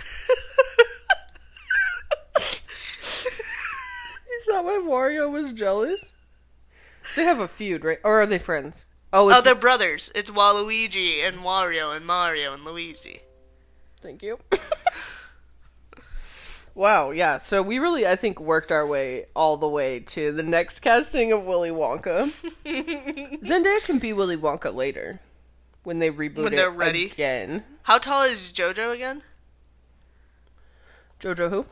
that 4.50 4.64
why 4.64 4.78
Wario 4.82 5.30
was 5.30 5.52
jealous? 5.52 6.12
They 7.16 7.24
have 7.24 7.40
a 7.40 7.48
feud, 7.48 7.84
right? 7.84 7.98
Or 8.04 8.20
are 8.20 8.26
they 8.26 8.38
friends? 8.38 8.86
Oh, 9.12 9.32
Oh, 9.34 9.40
they're 9.40 9.54
brothers. 9.54 10.12
It's 10.14 10.30
Waluigi 10.30 11.26
and 11.26 11.36
Wario 11.36 11.96
and 11.96 12.06
Mario 12.06 12.52
and 12.54 12.64
Luigi. 12.64 13.20
Thank 14.00 14.22
you. 14.22 14.38
wow, 16.74 17.10
yeah. 17.10 17.38
So 17.38 17.62
we 17.62 17.78
really, 17.78 18.06
I 18.06 18.16
think, 18.16 18.40
worked 18.40 18.70
our 18.70 18.86
way 18.86 19.26
all 19.34 19.56
the 19.56 19.68
way 19.68 20.00
to 20.00 20.32
the 20.32 20.42
next 20.42 20.80
casting 20.80 21.32
of 21.32 21.44
Willy 21.44 21.70
Wonka. 21.70 22.30
Zendaya 23.42 23.82
can 23.84 23.98
be 23.98 24.12
Willy 24.12 24.36
Wonka 24.36 24.74
later 24.74 25.20
when 25.82 25.98
they 25.98 26.10
reboot 26.10 26.44
When 26.44 26.52
it 26.52 26.56
they're 26.56 26.70
ready. 26.70 27.06
again. 27.06 27.64
How 27.82 27.98
tall 27.98 28.22
is 28.24 28.52
JoJo 28.52 28.94
again? 28.94 29.22
Jojo 31.18 31.50
who? 31.50 31.66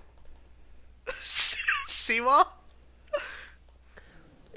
Siwa? 1.12 2.46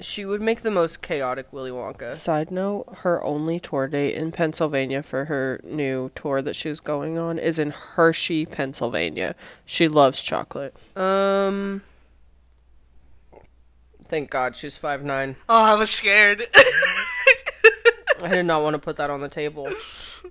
She 0.02 0.24
would 0.24 0.40
make 0.42 0.60
the 0.62 0.70
most 0.70 1.02
chaotic 1.02 1.52
Willy 1.52 1.70
Wonka. 1.70 2.14
Side 2.14 2.50
note, 2.50 2.86
her 2.98 3.22
only 3.22 3.60
tour 3.60 3.86
date 3.88 4.14
in 4.14 4.32
Pennsylvania 4.32 5.02
for 5.02 5.26
her 5.26 5.60
new 5.64 6.10
tour 6.14 6.42
that 6.42 6.56
she's 6.56 6.80
going 6.80 7.18
on 7.18 7.38
is 7.38 7.58
in 7.58 7.70
Hershey, 7.70 8.46
Pennsylvania. 8.46 9.34
She 9.64 9.88
loves 9.88 10.22
chocolate. 10.22 10.74
Um 10.96 11.82
Thank 14.04 14.28
God 14.28 14.56
she's 14.56 14.76
five 14.76 15.02
nine. 15.02 15.36
Oh, 15.48 15.64
I 15.64 15.74
was 15.74 15.90
scared. 15.90 16.42
I 18.22 18.28
did 18.28 18.44
not 18.44 18.62
want 18.62 18.74
to 18.74 18.78
put 18.78 18.96
that 18.96 19.10
on 19.10 19.20
the 19.20 19.28
table. 19.28 19.72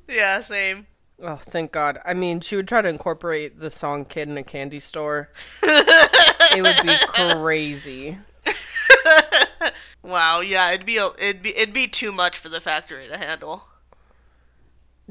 yeah, 0.08 0.40
same. 0.42 0.86
Oh, 1.24 1.36
thank 1.36 1.72
God. 1.72 2.00
I 2.06 2.14
mean, 2.14 2.40
she 2.40 2.56
would 2.56 2.68
try 2.68 2.82
to 2.82 2.90
incorporate 2.90 3.60
the 3.60 3.70
song 3.70 4.06
Kid 4.06 4.28
in 4.28 4.38
a 4.38 4.44
Candy 4.44 4.80
Store. 4.80 5.30
it 5.64 6.62
would 6.62 6.88
be 6.88 6.96
crazy. 7.08 8.18
Wow, 10.04 10.40
yeah, 10.40 10.72
it'd 10.72 10.86
be 10.86 10.98
a, 10.98 11.10
it'd 11.20 11.44
be 11.44 11.56
it'd 11.56 11.74
be 11.74 11.88
too 11.88 12.12
much 12.12 12.38
for 12.38 12.50
the 12.50 12.60
factory 12.60 13.08
to 13.08 13.18
handle. 13.18 13.66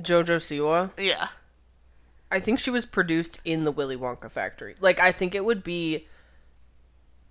Jojo 0.00 0.38
Siwa. 0.38 0.90
Yeah. 0.98 1.28
I 2.33 2.40
think 2.40 2.59
she 2.59 2.70
was 2.70 2.87
produced 2.87 3.40
in 3.44 3.64
the 3.64 3.72
Willy 3.72 3.96
Wonka 3.96 4.30
factory. 4.30 4.74
Like, 4.80 5.00
I 5.00 5.12
think 5.12 5.35
it 5.35 5.44
would 5.44 5.62
be. 5.62 6.06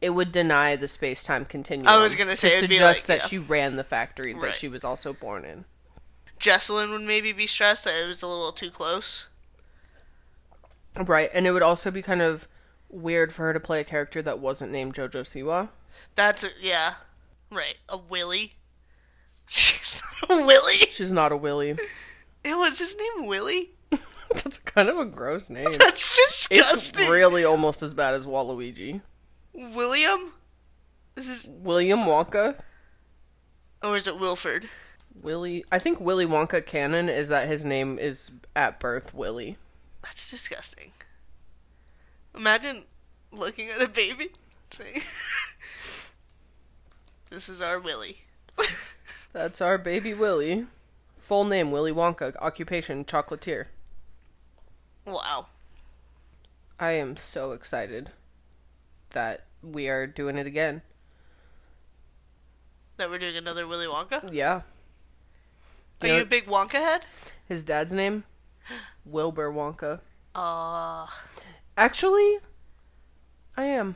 It 0.01 0.11
would 0.11 0.31
deny 0.31 0.77
the 0.77 0.87
space 0.87 1.23
time 1.23 1.43
continuum. 1.43 1.89
I 1.89 1.97
was 2.01 2.15
gonna 2.15 2.37
say, 2.37 2.49
to 2.49 2.55
suggest 2.55 3.09
like, 3.09 3.19
that 3.19 3.23
yeah. 3.25 3.27
she 3.27 3.37
ran 3.37 3.75
the 3.75 3.83
factory 3.83 4.31
that 4.31 4.39
Right. 4.41 4.53
she 4.55 4.69
was 4.69 4.85
also 4.85 5.11
born 5.11 5.43
in. 5.43 5.65
Jessalyn 6.39 6.89
would 6.91 7.01
maybe 7.01 7.33
be 7.33 7.45
stressed 7.45 7.83
that 7.83 8.01
it 8.01 8.07
was 8.07 8.21
a 8.21 8.27
little 8.27 8.53
too 8.53 8.71
close. 8.71 9.27
Right, 10.97 11.29
and 11.33 11.45
it 11.45 11.51
would 11.51 11.61
also 11.61 11.91
be 11.91 12.01
kind 12.01 12.21
of 12.21 12.47
weird 12.87 13.33
for 13.33 13.43
her 13.43 13.53
to 13.53 13.59
play 13.59 13.81
a 13.81 13.83
character 13.83 14.21
that 14.21 14.39
wasn't 14.39 14.71
named 14.71 14.93
Jojo 14.93 15.23
Siwa. 15.23 15.67
That's 16.15 16.43
a, 16.43 16.49
yeah, 16.61 16.95
right. 17.51 17.75
A 17.87 17.97
Willie. 17.97 18.53
She's 19.47 20.01
not 20.21 20.39
a 20.39 20.45
Willie. 20.45 20.75
She's 20.89 21.13
not 21.13 21.31
a 21.31 21.37
Willie. 21.37 21.75
It 22.43 22.55
was 22.57 22.79
his 22.79 22.95
name 22.95 23.25
Willie. 23.27 23.71
That's 24.33 24.59
kind 24.59 24.89
of 24.89 24.97
a 24.97 25.05
gross 25.05 25.49
name. 25.49 25.71
That's 25.79 26.15
disgusting. 26.49 27.01
It's 27.01 27.09
really 27.09 27.43
almost 27.43 27.81
as 27.81 27.93
bad 27.93 28.13
as 28.13 28.27
Waluigi. 28.27 29.01
William. 29.53 30.33
This 31.15 31.27
is 31.27 31.47
William 31.49 32.01
Wonka. 32.01 32.59
or 33.83 33.95
is 33.97 34.07
it 34.07 34.19
Wilford? 34.19 34.69
Willie. 35.21 35.65
I 35.71 35.79
think 35.79 35.99
Willy 35.99 36.25
Wonka 36.25 36.65
canon 36.65 37.09
is 37.09 37.29
that 37.29 37.47
his 37.47 37.65
name 37.65 37.97
is 37.99 38.31
at 38.55 38.79
birth 38.79 39.13
Willie. 39.13 39.57
That's 40.01 40.29
disgusting. 40.29 40.91
Imagine 42.35 42.83
looking 43.31 43.69
at 43.69 43.81
a 43.81 43.89
baby 43.89 44.29
saying, 44.71 45.01
"This 47.29 47.49
is 47.49 47.61
our 47.61 47.79
Willy." 47.79 48.19
That's 49.33 49.61
our 49.61 49.77
baby 49.77 50.13
Willy. 50.13 50.67
Full 51.17 51.45
name 51.45 51.71
Willy 51.71 51.91
Wonka. 51.91 52.35
Occupation 52.41 53.05
chocolatier. 53.05 53.65
Wow. 55.05 55.47
I 56.79 56.91
am 56.91 57.15
so 57.17 57.51
excited 57.51 58.11
that 59.11 59.45
we 59.61 59.87
are 59.89 60.07
doing 60.07 60.37
it 60.37 60.47
again. 60.47 60.81
That 62.97 63.09
we're 63.09 63.19
doing 63.19 63.37
another 63.37 63.67
Willy 63.67 63.85
Wonka. 63.85 64.29
Yeah. 64.33 64.61
Are 66.01 66.07
You 66.07 66.13
know- 66.13 66.15
you 66.17 66.23
a 66.23 66.25
big 66.25 66.45
Wonka 66.45 66.73
head? 66.73 67.05
His 67.47 67.63
dad's 67.63 67.93
name? 67.93 68.23
Wilbur 69.05 69.51
Wonka. 69.51 69.99
Uh, 70.35 71.07
Actually, 71.77 72.37
I 73.57 73.65
am. 73.65 73.95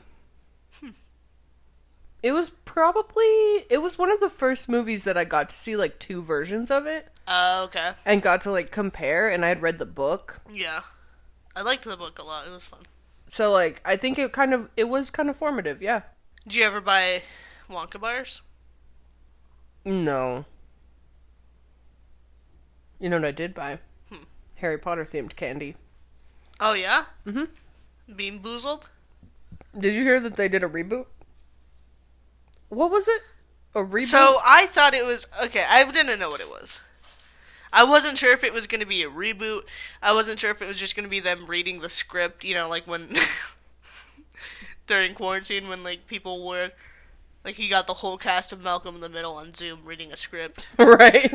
It 2.24 2.32
was 2.32 2.52
probably 2.64 3.26
it 3.68 3.82
was 3.82 3.98
one 3.98 4.10
of 4.10 4.18
the 4.18 4.30
first 4.30 4.66
movies 4.66 5.04
that 5.04 5.18
I 5.18 5.24
got 5.24 5.50
to 5.50 5.54
see 5.54 5.76
like 5.76 5.98
two 5.98 6.22
versions 6.22 6.70
of 6.70 6.86
it 6.86 7.08
uh, 7.28 7.60
okay. 7.66 7.92
and 8.06 8.22
got 8.22 8.40
to 8.40 8.50
like 8.50 8.70
compare 8.70 9.28
and 9.28 9.44
I 9.44 9.48
had 9.48 9.60
read 9.60 9.78
the 9.78 9.84
book. 9.84 10.40
Yeah. 10.50 10.84
I 11.54 11.60
liked 11.60 11.84
the 11.84 11.98
book 11.98 12.18
a 12.18 12.24
lot. 12.24 12.46
It 12.46 12.50
was 12.50 12.64
fun. 12.64 12.80
So 13.26 13.52
like 13.52 13.82
I 13.84 13.96
think 13.96 14.18
it 14.18 14.32
kind 14.32 14.54
of 14.54 14.70
it 14.74 14.88
was 14.88 15.10
kind 15.10 15.28
of 15.28 15.36
formative, 15.36 15.82
yeah. 15.82 16.00
Did 16.44 16.54
you 16.54 16.64
ever 16.64 16.80
buy 16.80 17.24
Wonka 17.68 18.00
bars? 18.00 18.40
No. 19.84 20.46
You 22.98 23.10
know 23.10 23.16
what 23.16 23.26
I 23.26 23.32
did 23.32 23.52
buy? 23.52 23.80
Harry 24.56 24.78
Potter 24.78 25.04
themed 25.04 25.36
candy. 25.36 25.76
Oh 26.58 26.72
yeah. 26.72 27.04
Mhm. 27.26 27.48
Bean 28.16 28.40
boozled. 28.40 28.84
Did 29.78 29.92
you 29.92 30.04
hear 30.04 30.20
that 30.20 30.36
they 30.36 30.48
did 30.48 30.62
a 30.62 30.68
reboot? 30.68 31.04
What 32.74 32.90
was 32.90 33.08
it? 33.08 33.22
A 33.74 33.80
reboot? 33.80 34.04
So 34.04 34.38
I 34.44 34.66
thought 34.66 34.94
it 34.94 35.04
was 35.04 35.26
okay. 35.44 35.64
I 35.68 35.90
didn't 35.90 36.18
know 36.18 36.28
what 36.28 36.40
it 36.40 36.48
was. 36.48 36.80
I 37.72 37.82
wasn't 37.82 38.18
sure 38.18 38.32
if 38.32 38.44
it 38.44 38.52
was 38.52 38.68
going 38.68 38.80
to 38.80 38.86
be 38.86 39.02
a 39.02 39.10
reboot. 39.10 39.62
I 40.00 40.12
wasn't 40.12 40.38
sure 40.38 40.52
if 40.52 40.62
it 40.62 40.68
was 40.68 40.78
just 40.78 40.94
going 40.94 41.04
to 41.04 41.10
be 41.10 41.20
them 41.20 41.46
reading 41.46 41.80
the 41.80 41.90
script. 41.90 42.44
You 42.44 42.54
know, 42.54 42.68
like 42.68 42.86
when 42.86 43.14
during 44.86 45.14
quarantine 45.14 45.68
when 45.68 45.82
like 45.82 46.06
people 46.06 46.46
were 46.46 46.70
like 47.44 47.56
he 47.56 47.68
got 47.68 47.86
the 47.86 47.94
whole 47.94 48.16
cast 48.16 48.52
of 48.52 48.62
Malcolm 48.62 48.94
in 48.94 49.00
the 49.00 49.08
Middle 49.08 49.34
on 49.34 49.54
Zoom 49.54 49.80
reading 49.84 50.12
a 50.12 50.16
script, 50.16 50.68
right. 50.78 51.32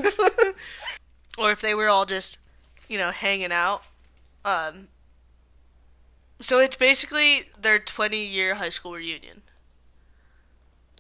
or 1.38 1.52
if 1.52 1.62
they 1.62 1.76
were 1.76 1.90
all 1.90 2.06
just 2.06 2.38
you 2.88 2.98
know 2.98 3.12
hanging 3.12 3.52
out. 3.52 3.84
Um. 4.46 4.88
So 6.42 6.60
it's 6.60 6.78
basically 6.78 7.50
their 7.60 7.80
20 7.80 8.26
year 8.26 8.56
high 8.56 8.70
school 8.70 8.94
reunion. 8.94 9.42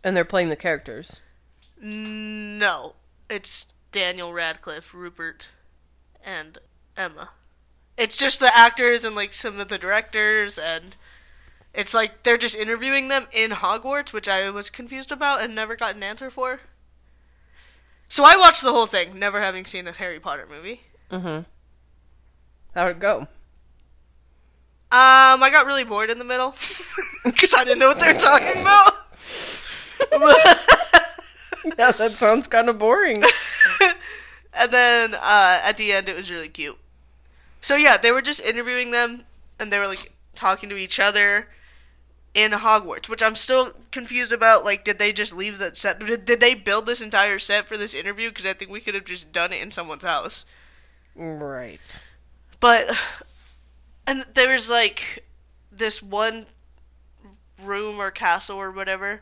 And 0.03 0.15
they're 0.15 0.25
playing 0.25 0.49
the 0.49 0.55
characters. 0.55 1.21
No, 1.81 2.95
it's 3.29 3.67
Daniel 3.91 4.33
Radcliffe, 4.33 4.93
Rupert, 4.93 5.49
and 6.23 6.57
Emma. 6.97 7.29
It's 7.97 8.17
just 8.17 8.39
the 8.39 8.55
actors 8.55 9.03
and 9.03 9.15
like 9.15 9.33
some 9.33 9.59
of 9.59 9.69
the 9.69 9.77
directors, 9.77 10.57
and 10.57 10.95
it's 11.73 11.93
like 11.93 12.23
they're 12.23 12.37
just 12.37 12.55
interviewing 12.55 13.07
them 13.07 13.27
in 13.31 13.51
Hogwarts, 13.51 14.13
which 14.13 14.27
I 14.27 14.49
was 14.49 14.69
confused 14.69 15.11
about 15.11 15.41
and 15.41 15.53
never 15.55 15.75
got 15.75 15.95
an 15.95 16.03
answer 16.03 16.29
for. 16.29 16.61
So 18.07 18.23
I 18.23 18.35
watched 18.37 18.63
the 18.63 18.71
whole 18.73 18.87
thing, 18.87 19.19
never 19.19 19.39
having 19.39 19.65
seen 19.65 19.87
a 19.87 19.91
Harry 19.91 20.19
Potter 20.19 20.47
movie. 20.49 20.81
Mm-hmm. 21.11 21.43
How'd 22.73 22.91
it 22.91 22.99
go? 22.99 23.27
Um, 24.91 25.43
I 25.43 25.49
got 25.51 25.67
really 25.67 25.83
bored 25.83 26.09
in 26.09 26.17
the 26.17 26.25
middle 26.25 26.55
because 27.23 27.53
I 27.53 27.63
didn't 27.63 27.79
know 27.79 27.89
what 27.89 27.99
they 27.99 28.11
were 28.11 28.19
talking 28.19 28.61
about. 28.61 28.93
Yeah, 31.77 31.91
that 31.91 32.13
sounds 32.13 32.47
kind 32.47 32.69
of 32.69 32.77
boring. 32.77 33.21
and 34.53 34.71
then 34.71 35.13
uh, 35.13 35.61
at 35.63 35.77
the 35.77 35.91
end, 35.91 36.09
it 36.09 36.15
was 36.15 36.31
really 36.31 36.49
cute. 36.49 36.77
So 37.61 37.75
yeah, 37.75 37.97
they 37.97 38.11
were 38.11 38.21
just 38.21 38.41
interviewing 38.41 38.91
them, 38.91 39.23
and 39.59 39.71
they 39.71 39.79
were 39.79 39.87
like 39.87 40.11
talking 40.35 40.69
to 40.69 40.77
each 40.77 40.99
other 40.99 41.47
in 42.33 42.51
Hogwarts, 42.51 43.09
which 43.09 43.21
I'm 43.21 43.35
still 43.35 43.73
confused 43.91 44.31
about. 44.31 44.63
Like, 44.63 44.85
did 44.85 44.99
they 44.99 45.11
just 45.11 45.35
leave 45.35 45.59
that 45.59 45.77
set? 45.77 45.99
Did, 45.99 46.25
did 46.25 46.39
they 46.39 46.53
build 46.53 46.85
this 46.85 47.01
entire 47.01 47.39
set 47.39 47.67
for 47.67 47.77
this 47.77 47.93
interview? 47.93 48.29
Because 48.29 48.45
I 48.45 48.53
think 48.53 48.71
we 48.71 48.81
could 48.81 48.95
have 48.95 49.05
just 49.05 49.31
done 49.31 49.51
it 49.51 49.61
in 49.61 49.71
someone's 49.71 50.03
house. 50.03 50.45
right. 51.15 51.79
But 52.59 52.89
and 54.07 54.25
there 54.33 54.51
was 54.51 54.69
like 54.69 55.25
this 55.71 56.01
one 56.01 56.45
room 57.63 57.99
or 57.99 58.11
castle 58.11 58.57
or 58.57 58.71
whatever 58.71 59.21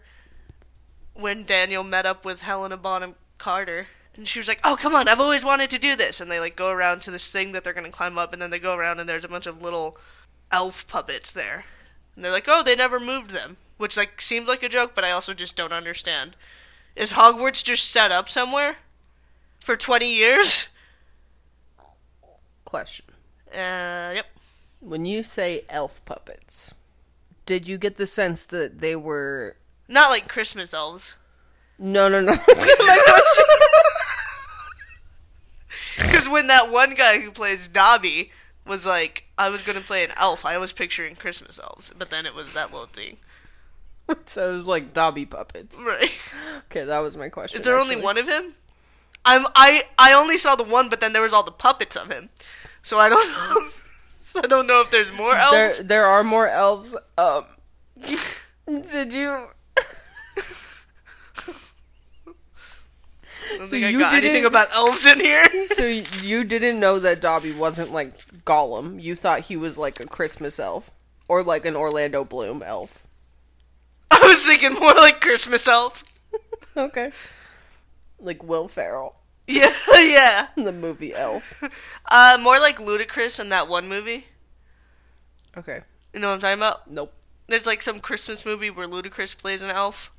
when 1.19 1.45
Daniel 1.45 1.83
met 1.83 2.05
up 2.05 2.23
with 2.23 2.41
Helena 2.41 2.77
Bonham 2.77 3.15
Carter. 3.37 3.87
And 4.15 4.27
she 4.27 4.39
was 4.39 4.47
like, 4.47 4.59
"Oh, 4.63 4.75
come 4.75 4.95
on! 4.95 5.07
I've 5.07 5.19
always 5.19 5.45
wanted 5.45 5.69
to 5.71 5.79
do 5.79 5.95
this." 5.95 6.19
And 6.19 6.31
they 6.31 6.39
like 6.39 6.55
go 6.55 6.71
around 6.71 7.01
to 7.03 7.11
this 7.11 7.31
thing 7.31 7.51
that 7.51 7.63
they're 7.63 7.73
gonna 7.73 7.91
climb 7.91 8.17
up, 8.17 8.33
and 8.33 8.41
then 8.41 8.49
they 8.49 8.59
go 8.59 8.75
around, 8.75 8.99
and 8.99 9.07
there's 9.07 9.25
a 9.25 9.29
bunch 9.29 9.45
of 9.45 9.61
little 9.61 9.97
elf 10.51 10.87
puppets 10.87 11.31
there. 11.31 11.65
And 12.15 12.25
they're 12.25 12.31
like, 12.31 12.47
"Oh, 12.47 12.63
they 12.63 12.75
never 12.75 12.99
moved 12.99 13.29
them," 13.31 13.57
which 13.77 13.95
like 13.95 14.21
seemed 14.21 14.47
like 14.47 14.63
a 14.63 14.69
joke, 14.69 14.93
but 14.95 15.03
I 15.03 15.11
also 15.11 15.33
just 15.33 15.55
don't 15.55 15.73
understand. 15.73 16.35
Is 16.95 17.13
Hogwarts 17.13 17.63
just 17.63 17.91
set 17.91 18.11
up 18.11 18.27
somewhere 18.27 18.77
for 19.59 19.77
twenty 19.77 20.11
years? 20.11 20.67
Question. 22.65 23.05
Uh, 23.51 24.11
yep. 24.15 24.25
When 24.79 25.05
you 25.05 25.23
say 25.23 25.63
elf 25.69 26.03
puppets, 26.05 26.73
did 27.45 27.67
you 27.67 27.77
get 27.77 27.97
the 27.97 28.05
sense 28.05 28.45
that 28.45 28.79
they 28.79 28.95
were 28.95 29.57
Not 29.87 30.09
like 30.09 30.27
Christmas 30.27 30.73
elves. 30.73 31.15
No, 31.79 32.07
no, 32.07 32.21
no. 32.21 32.33
That's 32.47 32.75
my 32.79 33.01
question. 33.05 33.43
Because 35.99 36.29
when 36.29 36.47
that 36.47 36.71
one 36.71 36.93
guy 36.93 37.19
who 37.19 37.31
plays 37.31 37.67
Dobby 37.67 38.31
was 38.67 38.85
like, 38.85 39.25
I 39.37 39.49
was 39.49 39.63
gonna 39.63 39.81
play 39.81 40.03
an 40.03 40.11
elf, 40.15 40.45
I 40.45 40.57
was 40.59 40.71
picturing 40.71 41.15
Christmas 41.15 41.59
elves, 41.59 41.91
but 41.97 42.11
then 42.11 42.25
it 42.27 42.35
was 42.35 42.53
that 42.53 42.71
little 42.71 42.87
thing. 42.87 43.17
so 44.25 44.51
it 44.51 44.53
was 44.53 44.67
like 44.67 44.93
Dobby 44.93 45.25
puppets. 45.25 45.81
Right. 45.83 46.11
Okay, 46.69 46.83
that 46.83 46.99
was 46.99 47.17
my 47.17 47.29
question. 47.29 47.59
Is 47.59 47.65
there 47.65 47.79
only 47.79 47.95
one 47.95 48.17
of 48.17 48.27
him? 48.27 48.53
I'm 49.25 49.47
I 49.55 49.83
I 49.97 50.13
only 50.13 50.37
saw 50.37 50.55
the 50.55 50.63
one, 50.63 50.87
but 50.87 51.01
then 51.01 51.13
there 51.13 51.23
was 51.23 51.33
all 51.33 51.43
the 51.43 51.51
puppets 51.51 51.95
of 51.95 52.11
him, 52.11 52.29
so 52.83 52.99
I 52.99 53.09
don't 53.09 53.27
know. 53.31 54.41
I 54.43 54.47
don't 54.47 54.67
know 54.67 54.81
if 54.81 54.91
there's 54.91 55.11
more 55.11 55.33
There, 55.33 55.65
elves. 55.65 55.79
there 55.79 56.05
are 56.05 56.23
more 56.23 56.47
elves. 56.47 56.95
Um, 57.17 57.45
did 58.67 59.13
you? 59.13 59.47
I 63.59 63.59
so 63.59 63.65
think 63.71 63.85
I 63.85 63.89
you 63.89 63.99
got 63.99 64.13
anything 64.13 64.33
didn't- 64.33 64.47
about 64.47 64.73
elves 64.73 65.05
in 65.05 65.19
here. 65.19 65.65
So 65.65 65.83
you 66.21 66.43
didn't 66.43 66.79
know 66.79 66.99
that 66.99 67.21
Dobby 67.21 67.53
wasn't 67.53 67.91
like 67.93 68.17
Gollum. 68.45 69.01
You 69.01 69.15
thought 69.15 69.41
he 69.41 69.55
was 69.57 69.77
like 69.77 69.99
a 69.99 70.05
Christmas 70.05 70.59
elf 70.59 70.91
or 71.27 71.43
like 71.43 71.65
an 71.65 71.75
Orlando 71.75 72.23
Bloom 72.25 72.61
elf. 72.63 73.07
I 74.11 74.19
was 74.21 74.45
thinking 74.45 74.73
more 74.73 74.93
like 74.93 75.21
Christmas 75.21 75.67
elf. 75.67 76.03
Okay. 76.75 77.11
Like 78.19 78.43
Will 78.43 78.67
Ferrell 78.67 79.15
Yeah, 79.47 79.71
yeah. 79.95 80.47
the 80.55 80.71
movie 80.71 81.11
Elf. 81.11 81.63
Uh, 82.05 82.37
more 82.39 82.59
like 82.59 82.77
Ludacris 82.77 83.39
in 83.39 83.49
that 83.49 83.67
one 83.67 83.87
movie. 83.89 84.27
Okay. 85.57 85.81
You 86.13 86.19
know 86.19 86.27
what 86.27 86.35
I'm 86.35 86.39
talking 86.41 86.59
about? 86.59 86.87
Nope. 86.91 87.13
There's 87.47 87.65
like 87.65 87.81
some 87.81 87.99
Christmas 87.99 88.45
movie 88.45 88.69
where 88.69 88.87
Ludacris 88.87 89.35
plays 89.35 89.63
an 89.63 89.71
elf. 89.71 90.11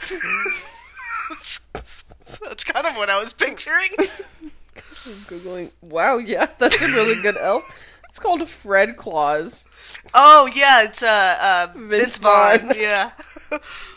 That's 2.42 2.64
kind 2.64 2.86
of 2.86 2.96
what 2.96 3.08
I 3.08 3.18
was 3.18 3.32
picturing. 3.32 3.88
I'm 3.98 4.06
Googling. 5.26 5.70
Wow, 5.82 6.18
yeah, 6.18 6.46
that's 6.58 6.82
a 6.82 6.88
really 6.88 7.20
good 7.22 7.36
elf. 7.36 7.62
It's 8.08 8.18
called 8.18 8.46
Fred 8.48 8.96
Claus. 8.96 9.66
Oh 10.12 10.50
yeah, 10.54 10.82
it's 10.82 11.02
uh, 11.02 11.38
uh 11.40 11.68
Vince, 11.76 11.88
Vince 11.88 12.16
Vaughn. 12.18 12.60
Vaughn. 12.60 12.72
Yeah. 12.76 13.10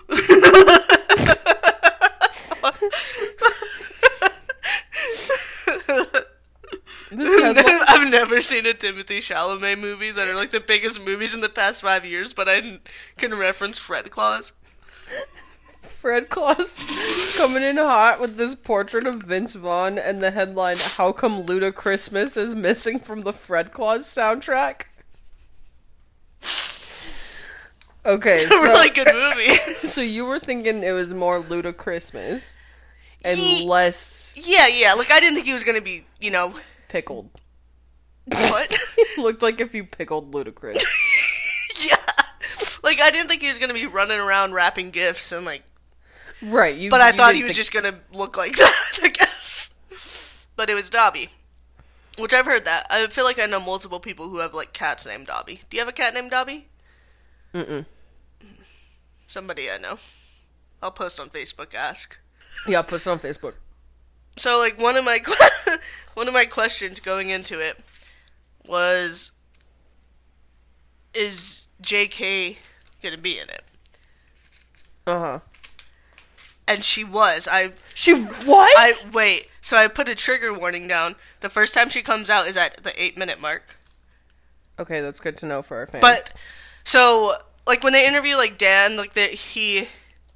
Headline, 7.10 7.82
I've 7.88 8.10
never 8.10 8.42
seen 8.42 8.66
a 8.66 8.74
Timothy 8.74 9.20
Chalamet 9.20 9.80
movie 9.80 10.12
that 10.12 10.28
are 10.28 10.36
like 10.36 10.52
the 10.52 10.60
biggest 10.60 11.04
movies 11.04 11.34
in 11.34 11.42
the 11.42 11.50
past 11.50 11.82
five 11.82 12.06
years, 12.06 12.34
but 12.34 12.48
I 12.48 12.80
can 13.18 13.36
reference 13.36 13.78
Fred 13.78 14.10
Claus. 14.12 14.54
Fred 16.00 16.30
Claus 16.30 17.36
coming 17.38 17.62
in 17.62 17.76
hot 17.76 18.22
with 18.22 18.38
this 18.38 18.56
portrait 18.56 19.06
of 19.06 19.22
Vince 19.24 19.56
Vaughn 19.56 19.98
and 19.98 20.24
the 20.24 20.32
headline 20.32 20.78
How 20.80 21.12
come 21.12 21.44
Luda 21.44 21.76
Christmas 21.76 22.38
is 22.38 22.56
missing 22.56 23.00
from 23.00 23.22
the 23.22 23.34
Fred 23.34 23.74
Claus 23.74 24.06
soundtrack? 24.06 24.84
Okay, 28.06 28.38
It's 28.42 28.46
a 28.46 28.50
so 28.50 28.64
really 28.64 28.90
good 28.92 29.08
movie. 29.14 29.54
so 29.88 30.00
you 30.00 30.26
were 30.26 30.40
thinking 30.40 30.84
it 30.84 30.92
was 30.94 31.14
more 31.14 31.42
Luda 31.44 31.76
Christmas 31.76 32.56
and 33.26 33.38
Ye- 33.38 33.68
less 33.68 34.40
yeah, 34.42 34.68
yeah. 34.68 34.94
Like 34.94 35.12
I 35.12 35.20
didn't 35.20 35.36
think 35.36 35.48
he 35.48 35.54
was 35.54 35.66
gonna 35.66 35.82
be, 35.82 36.06
you 36.22 36.32
know, 36.32 36.54
pickled. 36.88 37.30
what? 38.26 38.80
Looked 39.18 39.42
like 39.42 39.60
if 39.60 39.76
you 39.76 39.84
pickled 39.84 40.32
Ludacris. 40.34 40.82
yeah. 41.90 41.98
Like 42.84 43.02
I 43.02 43.12
didn't 43.12 43.28
think 43.28 43.42
he 43.42 43.50
was 43.50 43.60
gonna 43.60 43.74
be 43.74 43.86
running 43.86 44.20
around 44.20 44.54
wrapping 44.54 44.92
gifts 44.92 45.34
and 45.34 45.46
like 45.46 45.64
right, 46.42 46.76
you 46.76 46.90
But 46.90 47.02
I 47.02 47.12
thought 47.12 47.36
he 47.36 47.44
was 47.44 47.50
think- 47.50 47.58
just 47.58 47.74
gonna 47.74 48.00
look 48.14 48.38
like 48.38 48.56
that, 48.58 49.00
I 49.04 49.10
guess. 49.10 49.76
But 50.56 50.70
it 50.70 50.76
was 50.76 50.90
Dobby. 50.90 51.30
Which 52.18 52.34
I've 52.34 52.46
heard 52.46 52.66
that. 52.66 52.86
I 52.90 53.08
feel 53.08 53.24
like 53.24 53.40
I 53.40 53.46
know 53.46 53.62
multiple 53.62 54.00
people 54.02 54.28
who 54.30 54.38
have 54.40 54.54
like 54.54 54.74
cats 54.74 55.06
named 55.06 55.28
Dobby. 55.28 55.62
Do 55.70 55.78
you 55.78 55.82
have 55.82 55.88
a 55.88 55.94
cat 55.94 56.14
named 56.14 56.32
Dobby? 56.32 56.68
Mm-mm. 57.54 57.86
Somebody 59.28 59.70
I 59.72 59.78
know. 59.78 59.98
I'll 60.84 60.92
post 60.92 61.20
on 61.20 61.30
Facebook. 61.30 61.74
Ask. 61.74 62.18
Yeah, 62.68 62.78
I'll 62.80 62.84
post 62.84 63.08
it 63.08 63.10
on 63.10 63.20
Facebook. 63.20 63.54
So 64.38 64.58
like 64.60 64.78
one 64.80 64.98
of 64.98 65.06
my 65.06 65.20
one 66.14 66.28
of 66.28 66.34
my 66.34 66.46
questions 66.46 67.00
going 67.00 67.30
into 67.30 67.60
it 67.60 67.78
was, 68.66 69.32
is 71.14 71.68
J.K. 71.82 72.58
gonna 73.02 73.18
be 73.18 73.40
in 73.40 73.50
it? 73.50 73.64
Uh-huh. 75.08 75.40
And 76.70 76.86
she 76.86 77.04
was. 77.04 77.48
I 77.52 77.74
She 77.94 78.14
what? 78.14 78.72
I 78.78 78.94
wait. 79.12 79.48
So 79.62 79.76
I 79.76 79.88
put 79.88 80.08
a 80.08 80.16
trigger 80.16 80.54
warning 80.54 80.88
down. 80.88 81.16
The 81.42 81.50
first 81.50 81.74
time 81.74 81.90
she 81.90 82.02
comes 82.02 82.30
out 82.30 82.48
is 82.48 82.56
at 82.56 82.84
the 82.84 82.94
eight 83.02 83.18
minute 83.18 83.42
mark. 83.42 83.76
Okay, 84.80 85.02
that's 85.02 85.20
good 85.20 85.36
to 85.38 85.46
know 85.46 85.62
for 85.62 85.78
our 85.78 85.88
fans. 85.88 86.02
But 86.02 86.34
so 86.84 87.34
like 87.68 87.84
when 87.84 87.94
they 87.94 88.08
interview 88.08 88.36
like 88.36 88.58
Dan, 88.58 88.98
like 88.98 89.14
that 89.14 89.32
he 89.32 89.88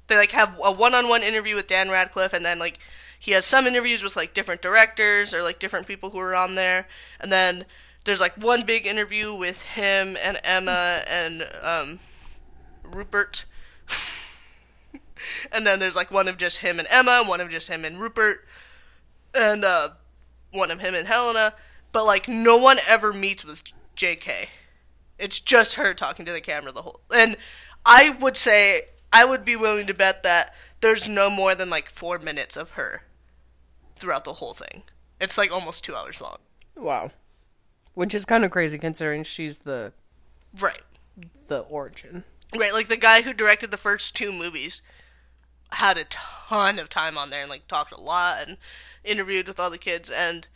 they 0.08 0.16
like 0.16 0.32
have 0.32 0.58
a 0.62 0.72
one 0.72 0.94
on 0.94 1.08
one 1.08 1.22
interview 1.22 1.54
with 1.54 1.66
Dan 1.66 1.88
Radcliffe 1.88 2.32
and 2.32 2.44
then 2.44 2.58
like 2.58 2.78
he 3.18 3.32
has 3.32 3.46
some 3.46 3.66
interviews 3.66 4.02
with 4.02 4.16
like 4.16 4.34
different 4.34 4.60
directors 4.60 5.32
or 5.32 5.42
like 5.42 5.58
different 5.58 5.86
people 5.86 6.10
who 6.10 6.18
are 6.18 6.34
on 6.34 6.56
there 6.56 6.86
and 7.20 7.32
then 7.32 7.64
there's 8.04 8.20
like 8.20 8.34
one 8.36 8.66
big 8.66 8.86
interview 8.86 9.34
with 9.34 9.62
him 9.62 10.16
and 10.22 10.38
Emma 10.44 11.02
and 11.08 11.48
um 11.62 11.98
Rupert. 12.84 13.46
and 15.52 15.66
then 15.66 15.78
there's 15.78 15.96
like 15.96 16.10
one 16.10 16.28
of 16.28 16.36
just 16.36 16.58
him 16.58 16.78
and 16.78 16.88
Emma, 16.90 17.22
one 17.26 17.40
of 17.40 17.50
just 17.50 17.68
him 17.68 17.84
and 17.84 18.00
Rupert 18.00 18.46
and 19.34 19.64
uh 19.64 19.90
one 20.52 20.70
of 20.70 20.80
him 20.80 20.94
and 20.94 21.06
Helena, 21.08 21.54
but 21.92 22.04
like 22.04 22.28
no 22.28 22.56
one 22.56 22.78
ever 22.88 23.12
meets 23.12 23.44
with 23.44 23.64
JK. 23.96 24.46
It's 25.18 25.38
just 25.40 25.74
her 25.74 25.94
talking 25.94 26.24
to 26.26 26.32
the 26.32 26.40
camera 26.40 26.72
the 26.72 26.82
whole. 26.82 27.00
And 27.14 27.36
I 27.86 28.10
would 28.10 28.36
say 28.36 28.82
I 29.12 29.24
would 29.24 29.44
be 29.44 29.56
willing 29.56 29.86
to 29.86 29.94
bet 29.94 30.22
that 30.24 30.54
there's 30.80 31.08
no 31.08 31.30
more 31.30 31.54
than 31.54 31.70
like 31.70 31.88
4 31.88 32.18
minutes 32.18 32.56
of 32.56 32.72
her 32.72 33.02
throughout 33.96 34.24
the 34.24 34.34
whole 34.34 34.54
thing. 34.54 34.82
It's 35.20 35.38
like 35.38 35.50
almost 35.52 35.84
2 35.84 35.94
hours 35.94 36.20
long. 36.20 36.38
wow. 36.76 37.10
Which 37.94 38.12
is 38.14 38.24
kind 38.24 38.44
of 38.44 38.50
crazy 38.50 38.76
considering 38.78 39.22
she's 39.22 39.60
the 39.60 39.92
Right. 40.58 40.82
the 41.46 41.60
origin. 41.60 42.24
Right, 42.56 42.72
like 42.72 42.88
the 42.88 42.96
guy 42.96 43.22
who 43.22 43.32
directed 43.32 43.70
the 43.70 43.76
first 43.76 44.14
two 44.16 44.32
movies 44.32 44.82
had 45.74 45.98
a 45.98 46.04
ton 46.04 46.78
of 46.78 46.88
time 46.88 47.18
on 47.18 47.30
there 47.30 47.42
and 47.42 47.50
like 47.50 47.66
talked 47.68 47.92
a 47.92 48.00
lot 48.00 48.46
and 48.46 48.56
interviewed 49.02 49.48
with 49.48 49.60
all 49.60 49.70
the 49.70 49.78
kids 49.78 50.10
and 50.10 50.46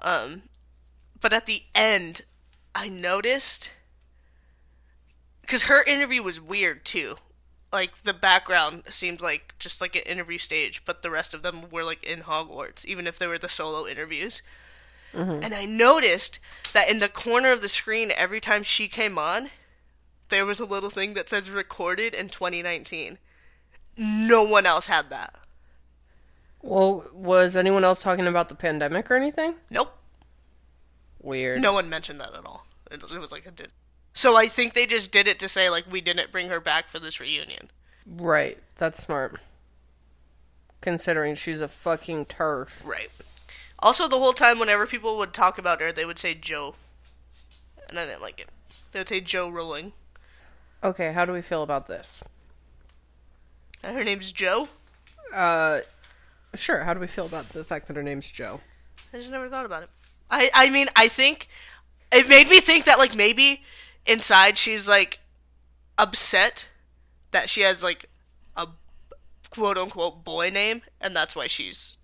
um 0.00 0.42
but 1.20 1.32
at 1.32 1.46
the 1.46 1.64
end 1.74 2.22
I 2.74 2.88
noticed 2.88 3.70
cuz 5.46 5.64
her 5.64 5.82
interview 5.82 6.22
was 6.22 6.40
weird 6.40 6.84
too. 6.84 7.18
Like 7.72 8.02
the 8.02 8.14
background 8.14 8.84
seemed 8.90 9.20
like 9.20 9.54
just 9.58 9.80
like 9.80 9.96
an 9.96 10.02
interview 10.02 10.38
stage, 10.38 10.84
but 10.84 11.02
the 11.02 11.10
rest 11.10 11.34
of 11.34 11.42
them 11.42 11.70
were 11.70 11.84
like 11.84 12.02
in 12.04 12.22
Hogwarts 12.22 12.84
even 12.84 13.06
if 13.06 13.18
they 13.18 13.26
were 13.26 13.38
the 13.38 13.48
solo 13.48 13.86
interviews. 13.86 14.42
And 15.42 15.54
I 15.54 15.66
noticed 15.66 16.38
that 16.72 16.88
in 16.88 16.98
the 16.98 17.08
corner 17.08 17.52
of 17.52 17.60
the 17.60 17.68
screen 17.68 18.10
every 18.16 18.40
time 18.40 18.62
she 18.62 18.88
came 18.88 19.18
on, 19.18 19.50
there 20.30 20.46
was 20.46 20.58
a 20.60 20.64
little 20.64 20.88
thing 20.90 21.12
that 21.14 21.28
says 21.28 21.50
recorded 21.50 22.14
in 22.14 22.30
2019. 22.30 23.18
No 23.96 24.42
one 24.42 24.66
else 24.66 24.86
had 24.86 25.10
that. 25.10 25.34
Well, 26.62 27.04
was 27.12 27.56
anyone 27.56 27.84
else 27.84 28.02
talking 28.02 28.26
about 28.26 28.48
the 28.48 28.54
pandemic 28.54 29.10
or 29.10 29.16
anything? 29.16 29.56
Nope. 29.70 29.96
Weird. 31.20 31.60
No 31.60 31.72
one 31.72 31.88
mentioned 31.88 32.20
that 32.20 32.34
at 32.34 32.46
all. 32.46 32.66
It 32.90 33.02
was, 33.02 33.12
it 33.12 33.20
was 33.20 33.32
like 33.32 33.46
it 33.46 33.56
did. 33.56 33.70
So 34.14 34.36
I 34.36 34.46
think 34.46 34.74
they 34.74 34.86
just 34.86 35.10
did 35.10 35.26
it 35.26 35.38
to 35.40 35.48
say 35.48 35.70
like 35.70 35.90
we 35.90 36.00
didn't 36.00 36.30
bring 36.30 36.48
her 36.48 36.60
back 36.60 36.88
for 36.88 36.98
this 36.98 37.20
reunion. 37.20 37.70
Right. 38.06 38.58
That's 38.76 39.02
smart. 39.02 39.40
Considering 40.80 41.34
she's 41.34 41.60
a 41.60 41.68
fucking 41.68 42.26
TERF. 42.26 42.84
Right. 42.84 43.10
Also, 43.78 44.06
the 44.06 44.18
whole 44.18 44.32
time, 44.32 44.58
whenever 44.58 44.86
people 44.86 45.16
would 45.18 45.32
talk 45.32 45.58
about 45.58 45.80
her, 45.80 45.90
they 45.90 46.04
would 46.04 46.18
say 46.18 46.34
Joe, 46.34 46.74
and 47.88 47.98
I 47.98 48.06
didn't 48.06 48.22
like 48.22 48.38
it. 48.38 48.48
They 48.92 49.00
would 49.00 49.08
say 49.08 49.20
Joe 49.20 49.48
Rowling, 49.48 49.92
Okay, 50.84 51.12
how 51.12 51.24
do 51.24 51.32
we 51.32 51.42
feel 51.42 51.62
about 51.62 51.86
this? 51.86 52.22
And 53.82 53.96
her 53.96 54.04
name's 54.04 54.32
Joe. 54.32 54.68
Uh, 55.34 55.80
sure. 56.54 56.80
How 56.84 56.94
do 56.94 57.00
we 57.00 57.06
feel 57.06 57.26
about 57.26 57.46
the 57.50 57.64
fact 57.64 57.86
that 57.88 57.96
her 57.96 58.02
name's 58.02 58.30
Joe? 58.30 58.60
I 59.12 59.18
just 59.18 59.30
never 59.30 59.48
thought 59.48 59.66
about 59.66 59.82
it. 59.84 59.90
I 60.30 60.50
I 60.54 60.70
mean, 60.70 60.88
I 60.96 61.08
think 61.08 61.48
it 62.12 62.28
made 62.28 62.48
me 62.48 62.60
think 62.60 62.84
that 62.84 62.98
like 62.98 63.14
maybe 63.14 63.62
inside 64.06 64.58
she's 64.58 64.88
like 64.88 65.20
upset 65.98 66.68
that 67.30 67.48
she 67.48 67.60
has 67.62 67.82
like 67.82 68.08
a 68.56 68.66
quote 69.50 69.78
unquote 69.78 70.24
boy 70.24 70.50
name, 70.50 70.82
and 71.00 71.14
that's 71.14 71.34
why 71.36 71.46
she's 71.46 71.98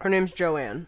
Her 0.00 0.08
name's 0.08 0.32
Joanne. 0.32 0.86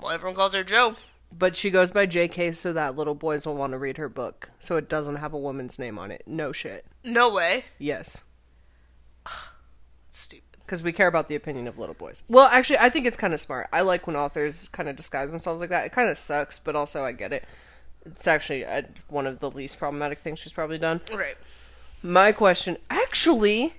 well, 0.00 0.12
everyone 0.12 0.36
calls 0.36 0.54
her 0.54 0.64
Joe. 0.64 0.94
But 1.32 1.54
she 1.54 1.70
goes 1.70 1.92
by 1.92 2.06
JK 2.08 2.56
so 2.56 2.72
that 2.72 2.96
little 2.96 3.14
boys 3.14 3.46
will 3.46 3.54
want 3.54 3.72
to 3.72 3.78
read 3.78 3.98
her 3.98 4.08
book. 4.08 4.50
So 4.58 4.76
it 4.76 4.88
doesn't 4.88 5.16
have 5.16 5.32
a 5.32 5.38
woman's 5.38 5.78
name 5.78 5.96
on 5.96 6.10
it. 6.10 6.24
No 6.26 6.50
shit. 6.50 6.84
No 7.04 7.30
way. 7.32 7.66
Yes. 7.78 8.24
Stupid. 10.10 10.58
Because 10.60 10.82
we 10.82 10.92
care 10.92 11.08
about 11.08 11.28
the 11.28 11.34
opinion 11.34 11.66
of 11.68 11.78
little 11.78 11.94
boys. 11.94 12.22
Well, 12.28 12.46
actually, 12.46 12.78
I 12.78 12.90
think 12.90 13.06
it's 13.06 13.16
kind 13.16 13.34
of 13.34 13.40
smart. 13.40 13.68
I 13.72 13.80
like 13.80 14.06
when 14.06 14.16
authors 14.16 14.68
kind 14.68 14.88
of 14.88 14.96
disguise 14.96 15.30
themselves 15.32 15.60
like 15.60 15.70
that. 15.70 15.86
It 15.86 15.92
kind 15.92 16.08
of 16.08 16.18
sucks, 16.18 16.58
but 16.58 16.76
also 16.76 17.04
I 17.04 17.12
get 17.12 17.32
it. 17.32 17.44
It's 18.06 18.26
actually 18.28 18.64
uh, 18.64 18.82
one 19.08 19.26
of 19.26 19.40
the 19.40 19.50
least 19.50 19.78
problematic 19.78 20.18
things 20.18 20.38
she's 20.38 20.52
probably 20.52 20.78
done. 20.78 21.00
Right. 21.12 21.36
My 22.02 22.32
question 22.32 22.78
actually, 22.88 23.74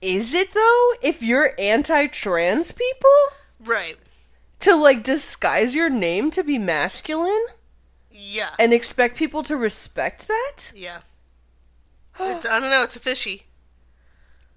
is 0.00 0.34
it 0.34 0.52
though? 0.52 0.92
If 1.02 1.22
you're 1.22 1.52
anti 1.58 2.06
trans 2.06 2.72
people? 2.72 3.10
Right. 3.58 3.96
To 4.60 4.74
like 4.74 5.02
disguise 5.02 5.74
your 5.74 5.90
name 5.90 6.30
to 6.32 6.42
be 6.42 6.58
masculine? 6.58 7.46
Yeah. 8.12 8.50
and 8.58 8.72
expect 8.74 9.16
people 9.16 9.42
to 9.44 9.56
respect 9.56 10.28
that? 10.28 10.72
yeah. 10.76 10.98
It's, 12.18 12.44
I 12.44 12.60
don't 12.60 12.68
know. 12.68 12.82
It's 12.82 12.96
a 12.96 13.00
fishy. 13.00 13.46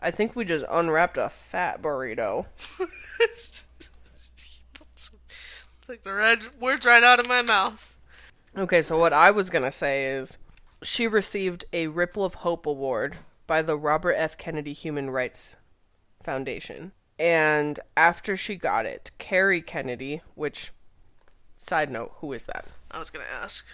I 0.03 0.11
think 0.11 0.35
we 0.35 0.43
just 0.43 0.65
unwrapped 0.69 1.15
a 1.15 1.29
fat 1.29 1.81
burrito. 1.81 2.47
it's 3.21 3.63
like 5.87 6.03
the 6.03 6.13
red 6.13 6.45
words 6.59 6.85
right 6.85 7.03
out 7.03 7.21
of 7.21 7.27
my 7.27 7.41
mouth. 7.41 7.95
Okay, 8.57 8.81
so 8.81 8.99
what 8.99 9.13
I 9.13 9.31
was 9.31 9.49
gonna 9.49 9.71
say 9.71 10.05
is 10.05 10.37
she 10.81 11.07
received 11.07 11.63
a 11.71 11.87
Ripple 11.87 12.25
of 12.25 12.35
Hope 12.35 12.65
Award 12.65 13.15
by 13.47 13.61
the 13.61 13.77
Robert 13.77 14.15
F. 14.17 14.37
Kennedy 14.37 14.73
Human 14.73 15.09
Rights 15.09 15.55
Foundation. 16.21 16.91
And 17.17 17.79
after 17.95 18.35
she 18.35 18.57
got 18.57 18.85
it, 18.85 19.11
Kerry 19.19 19.61
Kennedy, 19.61 20.21
which, 20.35 20.71
side 21.55 21.89
note, 21.89 22.11
who 22.17 22.33
is 22.33 22.45
that? 22.47 22.65
I 22.91 22.99
was 22.99 23.09
gonna 23.09 23.25
ask. 23.41 23.65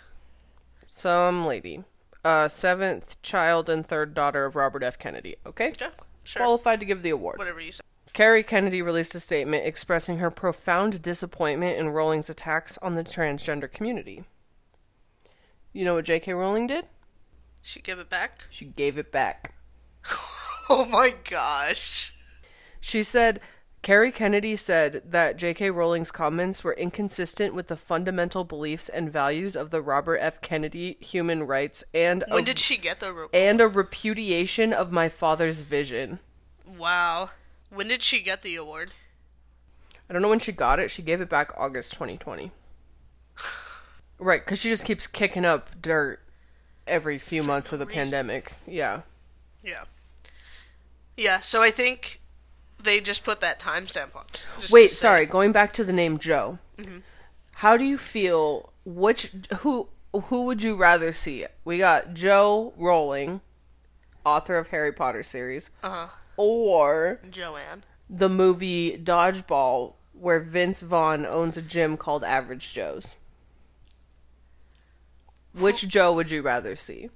Some 0.85 1.47
lady. 1.47 1.85
Uh, 2.23 2.47
seventh 2.47 3.19
child 3.23 3.67
and 3.67 3.83
third 3.83 4.13
daughter 4.13 4.45
of 4.45 4.55
Robert 4.55 4.83
F. 4.83 4.99
Kennedy. 4.99 5.35
Okay? 5.47 5.69
Okay. 5.69 5.87
Sure. 6.23 6.41
Qualified 6.41 6.79
to 6.79 6.86
give 6.86 7.01
the 7.01 7.10
award. 7.10 7.39
Whatever 7.39 7.60
you 7.60 7.71
say. 7.71 7.82
Kerry 8.13 8.43
Kennedy 8.43 8.82
released 8.82 9.15
a 9.15 9.19
statement 9.19 9.65
expressing 9.65 10.17
her 10.17 10.32
profound 10.32 11.01
disappointment 11.01 11.77
in 11.77 11.89
Rowling's 11.89 12.29
attacks 12.29 12.77
on 12.79 12.95
the 12.95 13.03
transgender 13.03 13.71
community. 13.71 14.23
You 15.71 15.86
know 15.86 15.93
what 15.93 16.05
J.K. 16.05 16.34
Rowling 16.34 16.67
did? 16.67 16.86
She 17.62 17.82
gave 17.82 17.99
it 17.99 18.10
back. 18.10 18.45
She 18.49 18.65
gave 18.65 18.97
it 18.97 19.12
back. 19.12 19.53
Oh 20.71 20.86
my 20.86 21.15
gosh. 21.27 22.13
She 22.79 23.01
said, 23.01 23.41
Kerry 23.81 24.11
Kennedy 24.11 24.55
said 24.57 25.01
that 25.05 25.37
J.K. 25.37 25.71
Rowling's 25.71 26.11
comments 26.11 26.63
were 26.63 26.73
inconsistent 26.73 27.53
with 27.55 27.67
the 27.67 27.77
fundamental 27.77 28.43
beliefs 28.43 28.89
and 28.89 29.09
values 29.11 29.55
of 29.55 29.69
the 29.69 29.81
Robert 29.81 30.17
F. 30.17 30.41
Kennedy 30.41 30.97
human 30.99 31.43
rights 31.47 31.83
and 31.93 32.23
When 32.27 32.43
a, 32.43 32.45
did 32.45 32.59
she 32.59 32.75
get 32.75 32.99
the? 32.99 33.29
And 33.31 33.61
a 33.61 33.67
repudiation 33.69 34.73
of 34.73 34.91
my 34.91 35.07
father's 35.07 35.61
vision. 35.61 36.19
wow. 36.65 37.29
When 37.69 37.87
did 37.87 38.01
she 38.01 38.19
get 38.21 38.41
the 38.41 38.55
award? 38.55 38.93
I 40.09 40.13
don't 40.13 40.23
know 40.23 40.29
when 40.29 40.39
she 40.39 40.51
got 40.51 40.79
it. 40.79 40.89
She 40.89 41.03
gave 41.03 41.21
it 41.21 41.29
back 41.29 41.51
August 41.55 41.93
2020. 41.93 42.51
right, 44.19 44.43
because 44.43 44.59
she 44.59 44.69
just 44.69 44.85
keeps 44.85 45.05
kicking 45.05 45.45
up 45.45 45.79
dirt 45.79 46.19
every 46.87 47.19
few 47.19 47.43
months 47.43 47.71
of 47.71 47.77
the 47.79 47.85
reason. 47.85 48.01
pandemic. 48.03 48.53
Yeah. 48.65 49.01
Yeah. 49.63 49.83
Yeah. 51.15 51.39
So 51.41 51.61
I 51.61 51.69
think 51.69 52.18
they 52.81 52.99
just 53.01 53.23
put 53.23 53.41
that 53.41 53.59
timestamp 53.59 54.15
on. 54.15 54.25
Wait, 54.71 54.89
sorry. 54.89 55.25
Going 55.25 55.51
back 55.51 55.73
to 55.73 55.83
the 55.83 55.93
name 55.93 56.17
Joe. 56.17 56.59
How 57.55 57.75
do 57.77 57.83
you 57.83 57.97
feel? 57.97 58.71
Which 58.85 59.31
who 59.59 59.89
who 60.13 60.45
would 60.45 60.63
you 60.63 60.75
rather 60.75 61.11
see? 61.13 61.45
We 61.65 61.77
got 61.77 62.13
Joe 62.13 62.73
Rowling, 62.77 63.41
author 64.25 64.57
of 64.57 64.69
Harry 64.69 64.91
Potter 64.93 65.23
series, 65.23 65.69
Uh-huh. 65.83 66.07
or 66.37 67.19
Joanne. 67.29 67.83
the 68.09 68.29
movie 68.29 68.97
Dodgeball, 68.97 69.93
where 70.13 70.39
Vince 70.39 70.81
Vaughn 70.81 71.25
owns 71.25 71.57
a 71.57 71.61
gym 71.61 71.97
called 71.97 72.23
Average 72.23 72.73
Joe's. 72.73 73.15
Which 75.53 75.87
Joe 75.87 76.13
would 76.13 76.31
you 76.31 76.41
rather 76.41 76.75
see? 76.75 77.09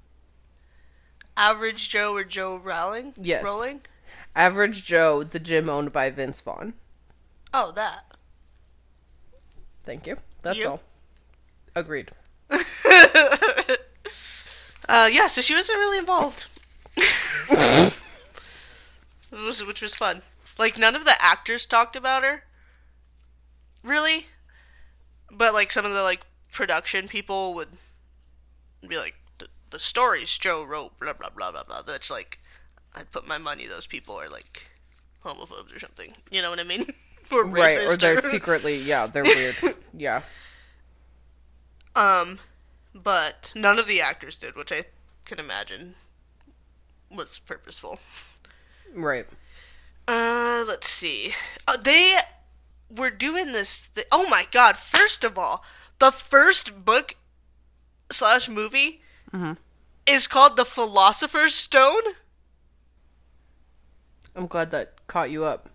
Average 1.38 1.90
Joe 1.90 2.16
or 2.16 2.24
Joe 2.24 2.58
Rowling? 2.58 3.14
Yes. 3.20 3.44
Rowling? 3.44 3.82
Average 4.36 4.86
Joe, 4.86 5.24
the 5.24 5.40
gym 5.40 5.70
owned 5.70 5.92
by 5.92 6.10
Vince 6.10 6.42
Vaughn. 6.42 6.74
Oh, 7.54 7.72
that. 7.72 8.06
Thank 9.84 10.08
you. 10.08 10.18
That's 10.42 10.60
You? 10.60 10.68
all. 10.70 10.82
Agreed. 11.76 12.12
Uh, 14.90 15.10
yeah, 15.12 15.28
so 15.28 15.42
she 15.42 15.56
wasn't 15.56 15.80
really 15.80 15.98
involved. 15.98 16.46
Was, 19.32 19.64
which 19.66 19.82
was 19.82 19.96
fun. 19.96 20.22
Like, 20.60 20.78
none 20.78 20.96
of 20.96 21.06
the 21.06 21.16
actors 21.20 21.66
talked 21.66 21.96
about 21.96 22.24
her. 22.24 22.44
Really. 23.82 24.28
But, 25.32 25.54
like, 25.54 25.72
some 25.72 25.86
of 25.86 25.94
the, 25.94 26.04
like, 26.04 26.22
production 26.52 27.08
people 27.08 27.54
would 27.56 27.70
be 28.88 28.98
like, 28.98 29.16
the, 29.40 29.48
the 29.72 29.80
stories 29.80 30.38
Joe 30.38 30.64
wrote, 30.64 31.00
blah, 31.00 31.14
blah, 31.14 31.30
blah, 31.30 31.52
blah, 31.52 31.64
blah. 31.64 31.82
That's, 31.82 32.12
like, 32.12 32.40
I'd 32.96 33.12
put 33.12 33.28
my 33.28 33.38
money 33.38 33.68
those 33.68 33.88
people 33.88 34.20
are, 34.20 34.30
like, 34.30 34.64
homophobes 35.26 35.76
or 35.76 35.80
something. 35.80 36.14
You 36.32 36.42
know 36.42 36.50
what 36.50 36.60
I 36.60 36.64
mean? 36.64 36.86
or. 37.32 37.46
Right, 37.46 37.78
or 37.88 37.98
they're 37.98 38.22
secretly, 38.22 38.78
yeah, 38.78 39.08
they're 39.08 39.24
weird. 39.24 39.56
yeah. 39.98 40.22
Um, 41.96 42.40
but 42.94 43.52
none 43.56 43.80
of 43.80 43.88
the 43.88 44.02
actors 44.02 44.38
did, 44.38 44.56
which 44.56 44.72
I 44.72 44.86
can 45.26 45.40
imagine 45.40 45.96
was 47.12 47.40
purposeful. 47.40 48.00
Right. 48.94 49.28
Uh, 50.08 50.66
let's 50.68 50.90
see. 50.90 51.34
Uh, 51.68 51.78
they 51.78 52.18
were 52.90 53.12
doing 53.12 53.52
this. 53.54 53.90
Th- 53.96 54.08
oh 54.12 54.28
my 54.28 54.46
god! 54.52 54.76
First 54.78 55.24
of 55.24 55.38
all, 55.38 55.64
the 56.00 56.12
first 56.12 56.84
book 56.84 57.16
slash 58.12 58.50
movie 58.50 59.02
is 60.06 60.28
called 60.28 60.58
The 60.58 60.66
Philosopher's 60.66 61.56
Stone. 61.56 62.04
I'm 64.36 64.48
glad 64.48 64.72
that 64.72 65.06
caught 65.08 65.32
you 65.32 65.46
up. 65.46 65.70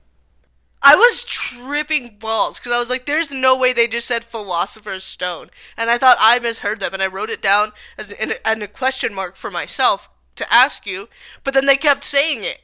I 0.82 0.94
was 0.94 1.24
tripping 1.24 2.18
balls 2.18 2.58
because 2.58 2.72
I 2.72 2.78
was 2.78 2.88
like, 2.88 3.06
"There's 3.06 3.32
no 3.32 3.56
way 3.56 3.72
they 3.72 3.88
just 3.88 4.06
said 4.06 4.24
Philosopher's 4.24 5.04
Stone," 5.04 5.50
and 5.76 5.90
I 5.90 5.98
thought 5.98 6.18
I 6.20 6.38
misheard 6.38 6.80
them, 6.80 6.94
and 6.94 7.02
I 7.02 7.08
wrote 7.08 7.30
it 7.30 7.42
down 7.42 7.72
as 7.96 8.10
an, 8.12 8.34
and 8.44 8.62
a 8.62 8.68
question 8.68 9.12
mark 9.12 9.36
for 9.36 9.50
myself 9.50 10.08
to 10.36 10.52
ask 10.52 10.86
you. 10.86 11.08
But 11.42 11.54
then 11.54 11.66
they 11.66 11.76
kept 11.76 12.04
saying 12.04 12.44
it. 12.44 12.60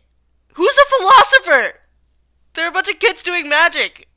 Who's 0.54 0.76
a 0.76 0.96
philosopher? 0.96 1.80
They're 2.54 2.68
a 2.68 2.72
bunch 2.72 2.88
of 2.88 3.00
kids 3.00 3.22
doing 3.22 3.48
magic. 3.48 4.08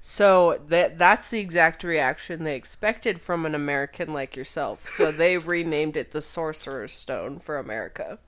So 0.00 0.58
that 0.68 0.98
that's 0.98 1.30
the 1.30 1.40
exact 1.40 1.84
reaction 1.84 2.44
they 2.44 2.56
expected 2.56 3.20
from 3.20 3.44
an 3.44 3.54
American 3.54 4.14
like 4.14 4.34
yourself. 4.34 4.88
So 4.88 5.12
they 5.12 5.36
renamed 5.36 5.96
it 5.96 6.10
the 6.10 6.22
Sorcerer's 6.22 6.94
Stone 6.94 7.40
for 7.40 7.58
America. 7.58 8.18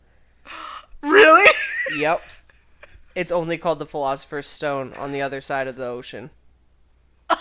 Really? 1.02 1.50
Yep. 1.96 2.20
It's 3.14 3.33
only 3.33 3.59
called 3.59 3.79
the 3.79 3.87
Philosopher's 3.87 4.48
Stone 4.48 4.94
on 4.94 5.12
the 5.12 5.22
other 5.22 5.40
side 5.40 5.68
of 5.68 5.77
the 5.77 5.87
ocean. 5.87 6.31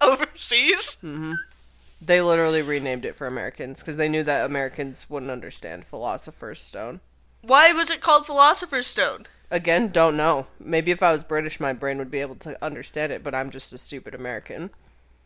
Overseas? 0.00 0.96
Mm-hmm. 1.02 1.34
They 2.00 2.20
literally 2.20 2.62
renamed 2.62 3.04
it 3.04 3.16
for 3.16 3.26
Americans 3.26 3.80
because 3.80 3.96
they 3.96 4.08
knew 4.08 4.22
that 4.22 4.46
Americans 4.46 5.08
wouldn't 5.08 5.30
understand 5.30 5.86
Philosopher's 5.86 6.60
Stone. 6.60 7.00
Why 7.42 7.72
was 7.72 7.90
it 7.90 8.00
called 8.00 8.26
Philosopher's 8.26 8.86
Stone? 8.86 9.26
Again, 9.50 9.88
don't 9.88 10.16
know. 10.16 10.46
Maybe 10.58 10.90
if 10.90 11.02
I 11.02 11.12
was 11.12 11.22
British, 11.22 11.60
my 11.60 11.72
brain 11.72 11.98
would 11.98 12.10
be 12.10 12.20
able 12.20 12.34
to 12.36 12.62
understand 12.64 13.12
it, 13.12 13.22
but 13.22 13.34
I'm 13.34 13.50
just 13.50 13.72
a 13.72 13.78
stupid 13.78 14.14
American. 14.14 14.70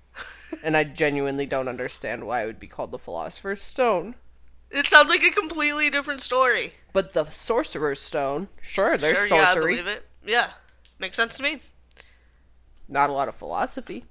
and 0.65 0.77
I 0.77 0.85
genuinely 0.85 1.47
don't 1.47 1.69
understand 1.69 2.25
why 2.25 2.43
it 2.43 2.47
would 2.47 2.61
be 2.61 2.67
called 2.67 2.91
the 2.91 2.99
Philosopher's 2.99 3.63
Stone. 3.63 4.15
It 4.71 4.87
sounds 4.87 5.09
like 5.09 5.25
a 5.25 5.31
completely 5.31 5.91
different 5.91 6.21
story. 6.21 6.75
But 6.93 7.13
the 7.13 7.25
Sorcerer's 7.25 8.01
Stone, 8.01 8.49
sure, 8.61 8.97
there's 8.97 9.27
sure, 9.27 9.39
yeah, 9.39 9.51
I 9.51 9.55
believe 9.55 9.87
it. 9.87 10.07
Yeah, 10.25 10.51
makes 10.99 11.17
sense 11.17 11.37
to 11.39 11.43
me. 11.43 11.59
Not 12.89 13.11
a 13.11 13.13
lot 13.13 13.29
of 13.29 13.35
philosophy. 13.35 14.05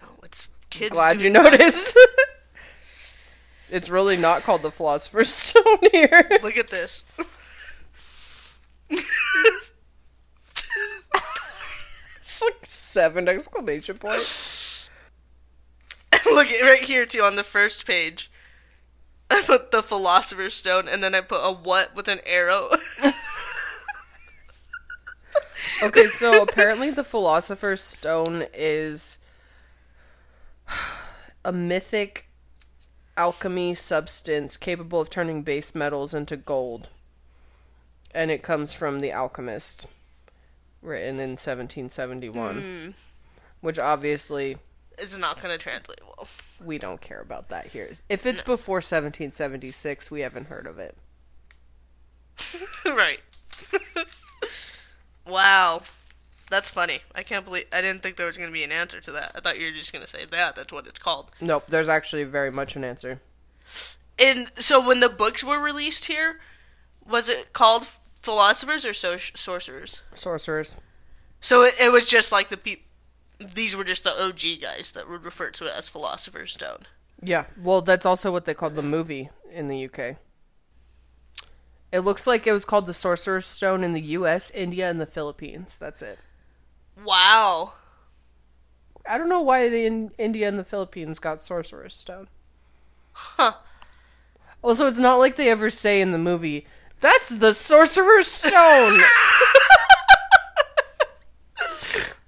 No, 0.00 0.08
it's 0.22 0.48
kids. 0.70 0.94
Glad 0.94 1.22
you 1.22 1.30
noticed. 1.30 1.98
it's 3.70 3.88
really 3.90 4.16
not 4.16 4.42
called 4.42 4.62
the 4.62 4.70
Philosopher's 4.70 5.28
Stone 5.32 5.78
here. 5.92 6.28
Look 6.42 6.56
at 6.56 6.68
this. 6.68 7.04
It's 12.28 12.42
like 12.42 12.58
seven 12.64 13.26
exclamation 13.26 13.96
points. 13.96 14.90
Look 16.26 16.48
at 16.48 16.62
right 16.62 16.80
here 16.80 17.06
too 17.06 17.22
on 17.22 17.36
the 17.36 17.42
first 17.42 17.86
page. 17.86 18.30
I 19.30 19.42
put 19.42 19.70
the 19.70 19.82
philosopher's 19.82 20.54
stone 20.54 20.88
and 20.88 21.02
then 21.02 21.14
I 21.14 21.20
put 21.20 21.40
a 21.42 21.52
what 21.52 21.94
with 21.94 22.08
an 22.08 22.20
arrow. 22.26 22.68
Okay, 25.80 26.06
so 26.06 26.42
apparently 26.42 26.90
the 26.90 27.04
Philosopher's 27.04 27.80
Stone 27.80 28.46
is 28.52 29.18
a 31.44 31.52
mythic 31.52 32.28
alchemy 33.16 33.74
substance 33.74 34.56
capable 34.56 35.00
of 35.00 35.08
turning 35.08 35.42
base 35.42 35.74
metals 35.76 36.14
into 36.14 36.36
gold. 36.36 36.88
And 38.12 38.30
it 38.30 38.42
comes 38.42 38.72
from 38.72 38.98
The 38.98 39.12
Alchemist, 39.12 39.86
written 40.82 41.20
in 41.20 41.30
1771. 41.30 42.60
Hmm. 42.60 42.90
Which 43.60 43.78
obviously 43.78 44.56
It's 44.98 45.16
not 45.16 45.40
going 45.40 45.56
to 45.56 45.62
translate 45.62 46.00
well. 46.04 46.28
we 46.64 46.78
don't 46.78 47.00
care 47.00 47.20
about 47.20 47.48
that 47.48 47.68
here. 47.68 47.88
If 48.08 48.26
it's 48.26 48.42
before 48.42 48.76
1776, 48.76 50.10
we 50.10 50.20
haven't 50.20 50.46
heard 50.48 50.66
of 50.66 50.78
it. 50.78 50.96
right. 52.84 53.20
wow. 55.26 55.82
That's 56.50 56.70
funny. 56.70 57.00
I 57.14 57.22
can't 57.22 57.44
believe 57.44 57.66
I 57.72 57.82
didn't 57.82 58.02
think 58.02 58.16
there 58.16 58.26
was 58.26 58.38
going 58.38 58.48
to 58.48 58.52
be 58.52 58.64
an 58.64 58.72
answer 58.72 59.00
to 59.02 59.12
that. 59.12 59.32
I 59.34 59.40
thought 59.40 59.58
you 59.58 59.66
were 59.66 59.72
just 59.72 59.92
going 59.92 60.04
to 60.04 60.10
say 60.10 60.24
that. 60.24 60.56
That's 60.56 60.72
what 60.72 60.86
it's 60.86 60.98
called. 60.98 61.30
Nope, 61.40 61.64
there's 61.68 61.88
actually 61.88 62.24
very 62.24 62.50
much 62.50 62.74
an 62.74 62.84
answer. 62.84 63.20
And 64.18 64.50
so 64.58 64.84
when 64.84 65.00
the 65.00 65.08
books 65.10 65.44
were 65.44 65.60
released 65.60 66.06
here, 66.06 66.40
was 67.06 67.28
it 67.28 67.52
called 67.52 67.86
Philosophers 68.22 68.84
or 68.86 68.94
so- 68.94 69.16
Sorcerers? 69.16 70.00
Sorcerers. 70.14 70.74
So 71.40 71.62
it, 71.62 71.74
it 71.78 71.92
was 71.92 72.06
just 72.06 72.32
like 72.32 72.48
the 72.48 72.56
peop 72.56 72.82
These 73.38 73.76
were 73.76 73.84
just 73.84 74.04
the 74.04 74.10
OG 74.20 74.60
guys 74.60 74.92
that 74.92 75.08
would 75.08 75.24
refer 75.24 75.50
to 75.50 75.66
it 75.66 75.72
as 75.76 75.88
Philosopher's 75.88 76.52
Stone. 76.52 76.86
Yeah, 77.22 77.44
well, 77.60 77.82
that's 77.82 78.06
also 78.06 78.30
what 78.32 78.44
they 78.44 78.54
called 78.54 78.74
the 78.74 78.82
movie 78.82 79.30
in 79.52 79.68
the 79.68 79.84
UK. 79.84 80.16
It 81.90 82.00
looks 82.00 82.26
like 82.26 82.46
it 82.46 82.52
was 82.52 82.64
called 82.64 82.86
the 82.86 82.94
Sorcerer's 82.94 83.46
Stone 83.46 83.82
in 83.82 83.92
the 83.92 84.02
US, 84.02 84.50
India, 84.50 84.90
and 84.90 85.00
the 85.00 85.06
Philippines. 85.06 85.76
That's 85.78 86.02
it. 86.02 86.18
Wow. 87.02 87.72
I 89.08 89.16
don't 89.16 89.28
know 89.28 89.40
why 89.40 89.68
the 89.68 89.86
in- 89.86 90.12
India 90.18 90.46
and 90.48 90.58
the 90.58 90.64
Philippines 90.64 91.18
got 91.18 91.40
Sorcerer's 91.42 91.94
Stone. 91.94 92.28
Huh. 93.12 93.54
Also, 94.62 94.86
it's 94.86 94.98
not 94.98 95.18
like 95.18 95.36
they 95.36 95.48
ever 95.48 95.70
say 95.70 96.00
in 96.00 96.10
the 96.10 96.18
movie, 96.18 96.66
"That's 97.00 97.30
the 97.30 97.54
Sorcerer's 97.54 98.26
Stone." 98.26 99.00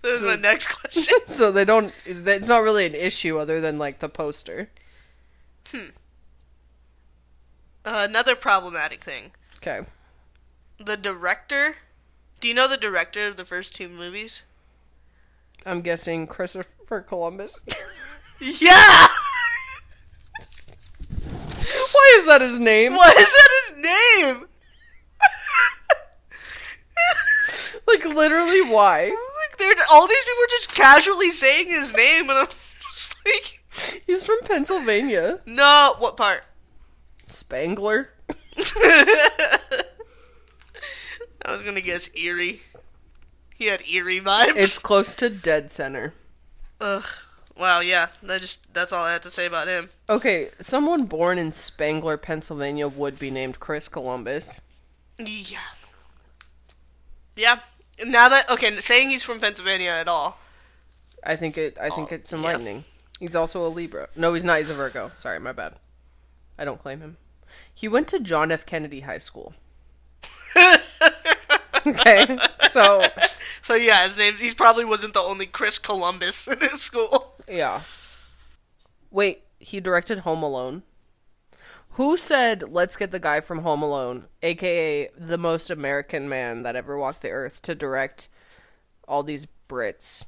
This 0.03 0.15
is 0.17 0.21
So- 0.23 0.29
my 0.29 0.37
next 0.41 0.67
question. 0.69 1.19
so 1.27 1.51
they 1.53 1.65
don't. 1.65 1.93
It's 2.07 2.49
not 2.49 2.63
really 2.63 2.87
an 2.87 2.95
issue 2.95 3.39
other 3.39 3.61
than 3.61 3.79
like 3.79 3.99
the 3.99 4.09
poster. 4.09 4.71
Uh, 5.75 5.81
another 7.85 8.35
problematic 8.37 9.03
thing. 9.05 9.33
Okay. 9.57 9.81
The 10.79 10.97
director. 10.97 11.77
Do 12.41 12.49
you 12.49 12.55
know 12.55 12.67
the 12.69 12.77
director 12.77 13.27
of 13.29 13.37
the 13.37 13.45
first 13.45 13.75
two 13.75 13.89
movies? 13.89 14.43
I'm 15.67 15.83
guessing 15.83 16.27
Christopher 16.27 17.01
Columbus. 17.03 17.63
Yeah! 18.43 19.07
Why 21.93 22.13
is 22.17 22.27
that 22.27 22.41
his 22.41 22.59
name? 22.59 22.95
Why 22.95 23.13
is 23.19 23.31
that 23.31 23.49
his 23.67 23.75
name? 23.77 24.47
Like 27.87 28.05
literally, 28.07 28.63
why? 28.63 29.15
they're 29.61 29.75
all 29.93 30.07
these 30.09 30.25
people 30.25 30.43
are 30.45 30.47
just 30.51 30.75
casually 30.75 31.31
saying 31.31 31.69
his 31.69 31.95
name, 31.95 32.29
and 32.31 32.39
I'm 32.41 32.47
just 32.93 33.15
like, 33.25 34.03
He's 34.07 34.25
from 34.25 34.39
Pennsylvania. 34.45 35.41
no. 35.47 35.95
What 35.99 36.17
part? 36.17 36.45
Spangler. 37.27 38.11
I 41.43 41.53
was 41.53 41.63
gonna 41.63 41.81
guess 41.81 42.11
Erie. 42.15 42.61
He 43.55 43.67
had 43.67 43.83
Erie 43.89 44.21
vibes. 44.21 44.57
It's 44.57 44.79
close 44.79 45.15
to 45.17 45.29
dead 45.31 45.71
center. 45.71 46.15
ugh. 46.81 47.05
Wow. 47.57 47.81
Yeah. 47.81 48.07
That 48.23 48.41
just 48.41 48.73
that's 48.73 48.93
all 48.93 49.05
I 49.05 49.13
had 49.13 49.23
to 49.25 49.31
say 49.31 49.47
about 49.47 49.69
him. 49.69 49.91
Okay, 50.09 50.51
someone 50.61 51.05
born 51.05 51.39
in 51.39 51.53
Spangler, 51.53 52.17
Pennsylvania 52.17 52.89
would 52.89 53.19
be 53.19 53.31
named 53.31 53.61
Chris 53.61 53.87
Columbus. 53.89 54.63
Yeah. 55.19 55.59
Yeah. 57.37 57.61
Now 58.07 58.29
that 58.29 58.51
okay, 58.51 58.79
saying 58.81 59.11
he's 59.11 59.23
from 59.23 59.41
Pennsylvania 59.41 59.91
at 59.91 60.09
all. 60.09 60.39
I 61.25 61.37
think 61.37 61.59
it. 61.59 61.77
I 61.81 61.91
think 61.91 62.11
Oh, 62.13 62.15
it's 62.15 62.33
yeah. 62.33 62.39
enlightening. 62.39 62.85
He's 63.19 63.37
also 63.37 63.65
a 63.65 63.69
Libra. 63.69 64.09
No, 64.17 64.33
he's 64.35 64.45
not. 64.45 64.59
He's 64.59 64.71
a 64.71 64.75
Virgo. 64.75 65.13
Sorry, 65.17 65.39
my 65.39 65.53
bad. 65.53 65.75
I 66.59 66.65
don't 66.65 66.79
claim 66.81 67.01
him. 67.01 67.17
He 67.75 67.89
went 67.89 68.09
to 68.09 68.21
John 68.21 68.51
F. 68.51 68.65
Kennedy 68.65 69.01
High 69.01 69.19
School. 69.19 69.55
okay, 71.87 72.39
so 72.71 73.03
So 73.63 73.75
yeah, 73.75 74.05
his 74.05 74.17
name. 74.19 74.37
He 74.39 74.53
probably 74.55 74.85
wasn't 74.85 75.15
the 75.15 75.21
only 75.21 75.47
Chris 75.47 75.79
Columbus 75.79 76.47
in 76.49 76.59
his 76.61 76.81
school. 76.81 77.35
yeah. 77.49 77.83
Wait, 79.11 79.43
he 79.59 79.81
directed 79.81 80.21
Home 80.21 80.43
Alone. 80.43 80.83
Who 82.01 82.17
said, 82.17 82.63
"Let's 82.73 82.97
get 82.97 83.11
the 83.11 83.21
guy 83.21 83.43
from 83.43 83.59
Home 83.59 83.83
Alone, 83.83 84.25
aka 84.43 85.11
the 85.19 85.37
most 85.37 85.69
American 85.69 86.31
man 86.31 86.63
that 86.63 86.75
ever 86.75 86.97
walked 86.99 87.21
the 87.21 87.29
earth, 87.29 87.61
to 87.61 87.75
direct 87.75 88.31
all 89.07 89.23
these 89.23 89.47
Brits"? 89.69 90.25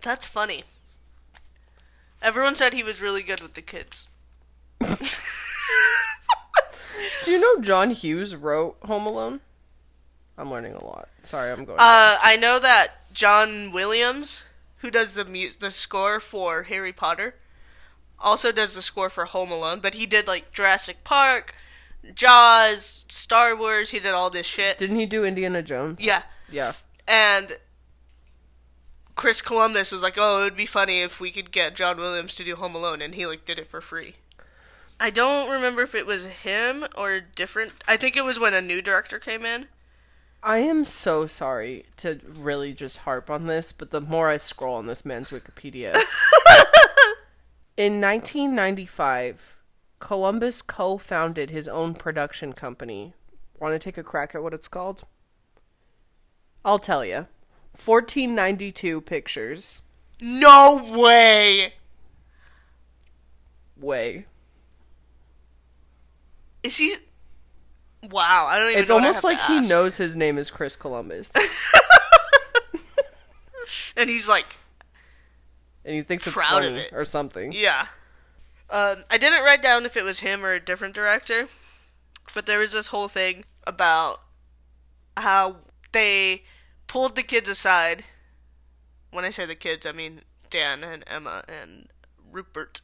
That's 0.00 0.26
funny. 0.26 0.62
Everyone 2.22 2.54
said 2.54 2.72
he 2.72 2.84
was 2.84 3.00
really 3.00 3.24
good 3.24 3.40
with 3.40 3.54
the 3.54 3.62
kids. 3.62 4.06
Do 4.80 4.96
you 7.26 7.40
know 7.40 7.60
John 7.60 7.90
Hughes 7.90 8.36
wrote 8.36 8.76
Home 8.82 9.06
Alone? 9.06 9.40
I'm 10.38 10.52
learning 10.52 10.74
a 10.74 10.84
lot. 10.84 11.08
Sorry, 11.24 11.50
I'm 11.50 11.64
going. 11.64 11.80
Uh, 11.80 12.16
I 12.22 12.36
know 12.40 12.60
that 12.60 13.12
John 13.12 13.72
Williams, 13.72 14.44
who 14.76 14.90
does 14.92 15.14
the 15.14 15.24
mu- 15.24 15.50
the 15.58 15.72
score 15.72 16.20
for 16.20 16.62
Harry 16.62 16.92
Potter, 16.92 17.34
also 18.20 18.52
does 18.52 18.74
the 18.74 18.82
score 18.82 19.08
for 19.10 19.24
Home 19.26 19.50
Alone. 19.50 19.80
But 19.80 19.94
he 19.94 20.06
did 20.06 20.26
like 20.26 20.52
Jurassic 20.52 21.04
Park, 21.04 21.54
Jaws, 22.14 23.04
Star 23.08 23.56
Wars. 23.56 23.90
He 23.90 23.98
did 24.00 24.12
all 24.14 24.30
this 24.30 24.46
shit. 24.46 24.78
Didn't 24.78 24.96
he 24.96 25.06
do 25.06 25.24
Indiana 25.24 25.62
Jones? 25.62 26.00
Yeah, 26.00 26.22
Yeah. 26.50 26.72
and 27.06 27.56
Chris 29.14 29.42
Columbus 29.42 29.90
was 29.90 30.02
like, 30.02 30.14
"Oh, 30.16 30.40
it 30.40 30.44
would 30.44 30.56
be 30.56 30.66
funny 30.66 31.00
if 31.02 31.18
we 31.18 31.30
could 31.32 31.50
get 31.50 31.74
John 31.74 31.96
Williams 31.96 32.34
to 32.36 32.44
do 32.44 32.54
Home 32.56 32.74
Alone," 32.76 33.02
and 33.02 33.14
he 33.16 33.26
like 33.26 33.44
did 33.44 33.58
it 33.58 33.66
for 33.66 33.80
free. 33.80 34.14
I 35.00 35.10
don't 35.10 35.50
remember 35.50 35.82
if 35.82 35.94
it 35.94 36.06
was 36.06 36.26
him 36.26 36.84
or 36.96 37.20
different. 37.20 37.72
I 37.86 37.96
think 37.96 38.16
it 38.16 38.24
was 38.24 38.38
when 38.38 38.54
a 38.54 38.60
new 38.60 38.80
director 38.82 39.18
came 39.18 39.44
in. 39.44 39.66
I 40.42 40.58
am 40.58 40.84
so 40.84 41.26
sorry 41.26 41.86
to 41.98 42.20
really 42.24 42.72
just 42.72 42.98
harp 42.98 43.28
on 43.28 43.46
this, 43.46 43.72
but 43.72 43.90
the 43.90 44.00
more 44.00 44.28
I 44.28 44.36
scroll 44.36 44.76
on 44.76 44.86
this 44.86 45.04
man's 45.04 45.30
Wikipedia. 45.30 45.96
In 47.78 48.00
1995, 48.00 49.56
Columbus 50.00 50.62
co 50.62 50.98
founded 50.98 51.50
his 51.50 51.68
own 51.68 51.94
production 51.94 52.52
company. 52.52 53.14
Want 53.60 53.72
to 53.72 53.78
take 53.78 53.96
a 53.96 54.02
crack 54.02 54.34
at 54.34 54.42
what 54.42 54.52
it's 54.52 54.66
called? 54.66 55.04
I'll 56.64 56.80
tell 56.80 57.04
you 57.04 57.28
1492 57.74 59.00
Pictures. 59.02 59.82
No 60.20 60.82
way. 60.92 61.74
Way. 63.76 64.26
Is 66.64 66.78
he? 66.78 66.96
Wow, 68.10 68.48
I 68.50 68.58
don't 68.58 68.70
even. 68.70 68.80
It's 68.80 68.88
know 68.88 68.96
what 68.96 69.04
I 69.04 69.06
almost 69.06 69.22
like 69.22 69.40
he 69.42 69.60
knows 69.60 69.96
his 69.96 70.16
name 70.16 70.36
is 70.36 70.50
Chris 70.50 70.74
Columbus. 70.74 71.32
and 73.96 74.10
he's 74.10 74.26
like, 74.26 74.56
and 75.88 75.96
he 75.96 76.02
thinks 76.02 76.26
it's 76.26 76.36
Proud 76.36 76.62
of 76.64 76.70
funny 76.70 76.80
it. 76.82 76.92
or 76.92 77.04
something. 77.04 77.52
yeah. 77.52 77.86
Um, 78.70 79.04
I 79.10 79.16
didn't 79.16 79.44
write 79.44 79.62
down 79.62 79.86
if 79.86 79.96
it 79.96 80.04
was 80.04 80.18
him 80.20 80.44
or 80.44 80.52
a 80.52 80.60
different 80.60 80.94
director, 80.94 81.48
but 82.34 82.44
there 82.44 82.58
was 82.58 82.72
this 82.72 82.88
whole 82.88 83.08
thing 83.08 83.44
about 83.66 84.20
how 85.16 85.56
they 85.92 86.42
pulled 86.86 87.16
the 87.16 87.22
kids 87.22 87.48
aside. 87.48 88.04
When 89.10 89.24
I 89.24 89.30
say 89.30 89.46
the 89.46 89.54
kids, 89.54 89.86
I 89.86 89.92
mean 89.92 90.20
Dan 90.50 90.84
and 90.84 91.02
Emma 91.06 91.44
and 91.48 91.88
Rupert, 92.30 92.82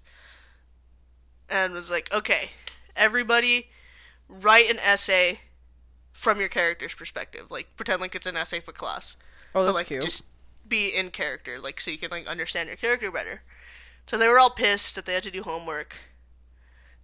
and 1.50 1.74
was 1.74 1.90
like, 1.90 2.10
okay, 2.14 2.52
everybody, 2.96 3.68
write 4.26 4.70
an 4.70 4.78
essay 4.78 5.40
from 6.12 6.40
your 6.40 6.48
character's 6.48 6.94
perspective. 6.94 7.50
Like 7.50 7.76
pretend 7.76 8.00
like 8.00 8.14
it's 8.14 8.26
an 8.26 8.38
essay 8.38 8.60
for 8.60 8.72
class. 8.72 9.18
Oh, 9.54 9.60
but 9.60 9.64
that's 9.66 9.76
like 9.76 9.86
cute. 9.88 10.02
just 10.02 10.24
be 10.68 10.88
in 10.88 11.10
character, 11.10 11.60
like 11.60 11.80
so 11.80 11.90
you 11.90 11.98
can 11.98 12.10
like 12.10 12.26
understand 12.26 12.68
your 12.68 12.76
character 12.76 13.10
better. 13.10 13.42
So 14.06 14.18
they 14.18 14.28
were 14.28 14.38
all 14.38 14.50
pissed 14.50 14.96
that 14.96 15.06
they 15.06 15.14
had 15.14 15.22
to 15.24 15.30
do 15.30 15.42
homework. 15.42 15.96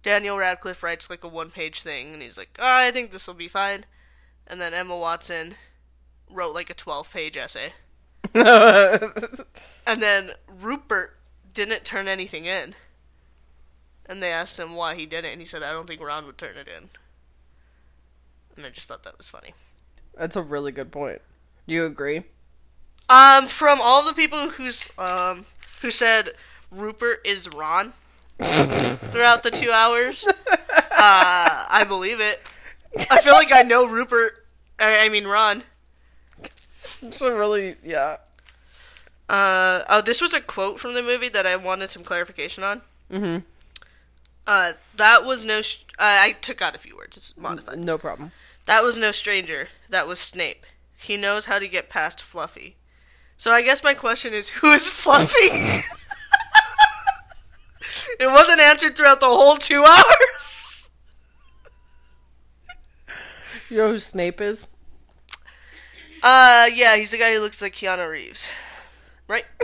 Daniel 0.03 0.37
Radcliffe 0.37 0.83
writes 0.83 1.09
like 1.09 1.23
a 1.23 1.27
one-page 1.27 1.81
thing, 1.81 2.13
and 2.13 2.21
he's 2.21 2.37
like, 2.37 2.57
oh, 2.59 2.65
"I 2.65 2.91
think 2.91 3.11
this 3.11 3.27
will 3.27 3.33
be 3.33 3.47
fine." 3.47 3.85
And 4.47 4.59
then 4.59 4.73
Emma 4.73 4.97
Watson 4.97 5.55
wrote 6.29 6.53
like 6.53 6.69
a 6.69 6.75
twelve-page 6.75 7.37
essay, 7.37 7.73
and 8.33 10.01
then 10.01 10.31
Rupert 10.47 11.17
didn't 11.53 11.85
turn 11.85 12.07
anything 12.07 12.45
in. 12.45 12.75
And 14.07 14.21
they 14.21 14.31
asked 14.31 14.59
him 14.59 14.75
why 14.75 14.95
he 14.95 15.05
didn't, 15.05 15.31
and 15.31 15.41
he 15.41 15.47
said, 15.47 15.63
"I 15.63 15.71
don't 15.71 15.87
think 15.87 16.01
Ron 16.01 16.25
would 16.25 16.37
turn 16.37 16.57
it 16.57 16.67
in." 16.67 16.89
And 18.55 18.65
I 18.65 18.69
just 18.69 18.87
thought 18.87 19.03
that 19.03 19.17
was 19.17 19.29
funny. 19.29 19.53
That's 20.17 20.35
a 20.35 20.41
really 20.41 20.71
good 20.71 20.91
point. 20.91 21.21
Do 21.67 21.73
you 21.73 21.85
agree? 21.85 22.23
Um, 23.11 23.47
from 23.47 23.79
all 23.81 24.05
the 24.05 24.13
people 24.13 24.49
who's 24.51 24.85
um 24.97 25.45
who 25.81 25.91
said 25.91 26.29
Rupert 26.71 27.19
is 27.25 27.49
Ron 27.49 27.91
throughout 28.39 29.43
the 29.43 29.51
two 29.51 29.71
hours. 29.71 30.25
Uh, 30.27 31.65
I 31.69 31.83
believe 31.87 32.19
it. 32.19 32.41
I 33.09 33.21
feel 33.21 33.33
like 33.33 33.51
I 33.51 33.63
know 33.63 33.85
Rupert. 33.87 34.45
I, 34.79 35.05
I 35.05 35.09
mean 35.09 35.25
Ron. 35.25 35.63
It's 37.01 37.21
a 37.21 37.33
really 37.33 37.75
yeah. 37.83 38.17
Uh, 39.27 39.83
oh, 39.89 40.01
this 40.01 40.21
was 40.21 40.33
a 40.33 40.41
quote 40.41 40.79
from 40.79 40.93
the 40.93 41.01
movie 41.01 41.29
that 41.29 41.47
I 41.47 41.55
wanted 41.55 41.89
some 41.89 42.03
clarification 42.03 42.63
on. 42.63 42.81
Mhm. 43.11 43.43
Uh, 44.45 44.73
that 44.95 45.25
was 45.25 45.43
no. 45.43 45.61
Sh- 45.61 45.83
uh, 45.99 46.19
I 46.21 46.33
took 46.33 46.61
out 46.61 46.75
a 46.75 46.79
few 46.79 46.95
words. 46.95 47.17
It's 47.17 47.35
modified. 47.37 47.79
No 47.79 47.97
problem. 47.97 48.31
That 48.67 48.83
was 48.83 48.97
no 48.97 49.11
stranger. 49.11 49.69
That 49.89 50.07
was 50.07 50.19
Snape. 50.19 50.65
He 50.97 51.17
knows 51.17 51.45
how 51.45 51.57
to 51.59 51.67
get 51.67 51.89
past 51.89 52.21
Fluffy. 52.21 52.75
So 53.41 53.49
I 53.49 53.63
guess 53.63 53.83
my 53.83 53.95
question 53.95 54.35
is, 54.35 54.49
who 54.61 54.69
is 54.69 54.87
Fluffy? 54.87 55.33
it 58.19 58.27
wasn't 58.27 58.59
answered 58.59 58.95
throughout 58.95 59.19
the 59.19 59.25
whole 59.25 59.55
two 59.55 59.83
hours. 59.83 60.91
You 63.67 63.77
know 63.77 63.89
who 63.89 63.97
Snape 63.97 64.41
is? 64.41 64.67
Uh, 66.21 66.69
yeah, 66.71 66.95
he's 66.97 67.09
the 67.09 67.17
guy 67.17 67.33
who 67.33 67.39
looks 67.39 67.63
like 67.63 67.73
Keanu 67.73 68.11
Reeves, 68.11 68.47
right? 69.27 69.45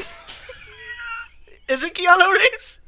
is 1.70 1.84
it 1.84 1.94
Keanu 1.94 2.32
Reeves? 2.34 2.80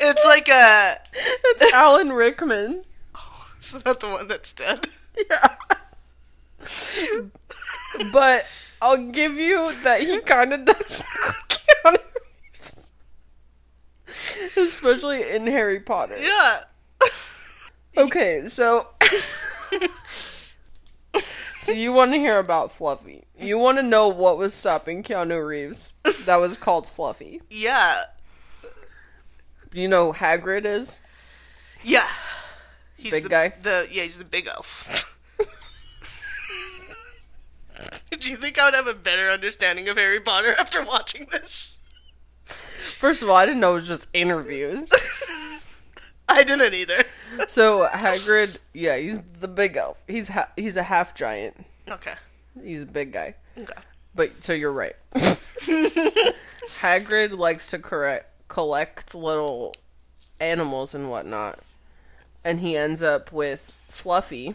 It's 0.00 0.24
like 0.24 0.48
a. 0.48 0.96
It's 1.14 1.72
Alan 1.72 2.10
Rickman. 2.10 2.82
It's 3.58 3.72
not 3.84 4.00
the 4.00 4.08
one 4.08 4.26
that's 4.26 4.52
dead. 4.52 4.88
Yeah. 5.30 5.54
But 8.12 8.46
I'll 8.80 9.10
give 9.10 9.36
you 9.36 9.72
that 9.84 10.00
he 10.00 10.20
kind 10.20 10.52
of 10.52 10.64
does 10.64 11.02
like 11.26 11.48
Keanu 11.48 11.98
Reeves. 12.52 12.92
Especially 14.56 15.30
in 15.34 15.46
Harry 15.46 15.80
Potter. 15.80 16.16
Yeah. 16.18 16.60
Okay, 17.96 18.44
so. 18.46 18.88
so 21.60 21.72
you 21.72 21.92
want 21.92 22.12
to 22.12 22.18
hear 22.18 22.38
about 22.38 22.70
Fluffy. 22.72 23.24
You 23.36 23.58
want 23.58 23.78
to 23.78 23.82
know 23.82 24.08
what 24.08 24.38
was 24.38 24.54
stopping 24.54 25.02
Keanu 25.02 25.44
Reeves 25.44 25.96
that 26.24 26.36
was 26.36 26.56
called 26.56 26.86
Fluffy. 26.86 27.42
Yeah. 27.50 28.02
You 29.72 29.88
know 29.88 30.12
who 30.12 30.18
Hagrid 30.18 30.64
is? 30.64 31.00
Yeah. 31.82 32.08
He's 32.96 33.12
Big 33.12 33.24
the, 33.24 33.28
guy? 33.28 33.52
The 33.60 33.86
yeah, 33.90 34.04
he's 34.04 34.18
the 34.18 34.24
big 34.24 34.46
elf. 34.46 35.04
Do 38.20 38.30
you 38.30 38.36
think 38.36 38.58
I 38.58 38.64
would 38.64 38.74
have 38.74 38.86
a 38.86 38.94
better 38.94 39.28
understanding 39.30 39.88
of 39.88 39.96
Harry 39.96 40.20
Potter 40.20 40.54
after 40.58 40.82
watching 40.82 41.28
this? 41.30 41.78
First 42.46 43.22
of 43.22 43.28
all, 43.28 43.36
I 43.36 43.46
didn't 43.46 43.60
know 43.60 43.72
it 43.72 43.74
was 43.76 43.88
just 43.88 44.08
interviews. 44.12 44.90
I 46.28 46.42
didn't 46.42 46.74
either. 46.74 47.04
so 47.48 47.88
Hagrid, 47.88 48.58
yeah, 48.74 48.96
he's 48.96 49.20
the 49.40 49.48
big 49.48 49.76
elf. 49.76 50.02
He's 50.08 50.30
ha- 50.30 50.50
he's 50.56 50.76
a 50.76 50.82
half 50.82 51.14
giant. 51.14 51.64
Okay. 51.88 52.14
He's 52.62 52.82
a 52.82 52.86
big 52.86 53.12
guy. 53.12 53.36
Okay. 53.56 53.72
But 54.14 54.42
so 54.42 54.52
you're 54.52 54.72
right. 54.72 54.96
Hagrid 56.80 57.38
likes 57.38 57.70
to 57.70 57.78
correct, 57.78 58.48
collect 58.48 59.14
little 59.14 59.74
animals 60.40 60.94
and 60.94 61.08
whatnot, 61.08 61.60
and 62.44 62.60
he 62.60 62.76
ends 62.76 63.02
up 63.02 63.32
with 63.32 63.72
Fluffy, 63.88 64.54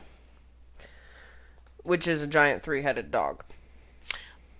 which 1.83 2.07
is 2.07 2.23
a 2.23 2.27
giant 2.27 2.61
three-headed 2.61 3.09
dog. 3.09 3.43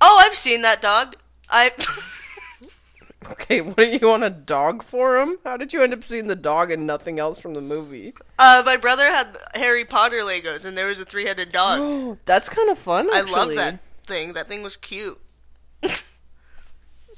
Oh, 0.06 0.22
I've 0.22 0.36
seen 0.36 0.64
that 0.64 0.82
dog. 0.82 1.16
I 1.50 1.72
Okay, 3.32 3.62
what 3.62 3.78
do 3.78 3.86
you 3.86 4.06
want 4.10 4.26
a 4.26 4.30
dog 4.30 4.84
for 4.84 5.18
him? 5.18 5.38
How 5.46 5.56
did 5.56 5.72
you 5.72 5.82
end 5.82 5.94
up 5.94 6.04
seeing 6.04 6.28
the 6.28 6.36
dog 6.36 6.72
and 6.72 6.86
nothing 6.86 7.20
else 7.20 7.40
from 7.40 7.54
the 7.54 7.62
movie? 7.62 8.14
uh 8.38 8.64
my 8.66 8.76
brother 8.76 9.06
had 9.06 9.38
Harry 9.56 9.86
Potter 9.86 10.18
Legos 10.20 10.66
and 10.66 10.78
there 10.78 10.88
was 10.88 11.00
a 11.00 11.06
three-headed 11.06 11.54
dog. 11.54 12.20
That's 12.26 12.50
kind 12.50 12.70
of 12.70 12.78
fun. 12.78 13.10
I 13.14 13.22
love 13.22 13.56
that 13.56 13.80
thing. 14.06 14.34
That 14.34 14.50
thing 14.50 14.62
was 14.62 14.76
cute. 14.76 15.22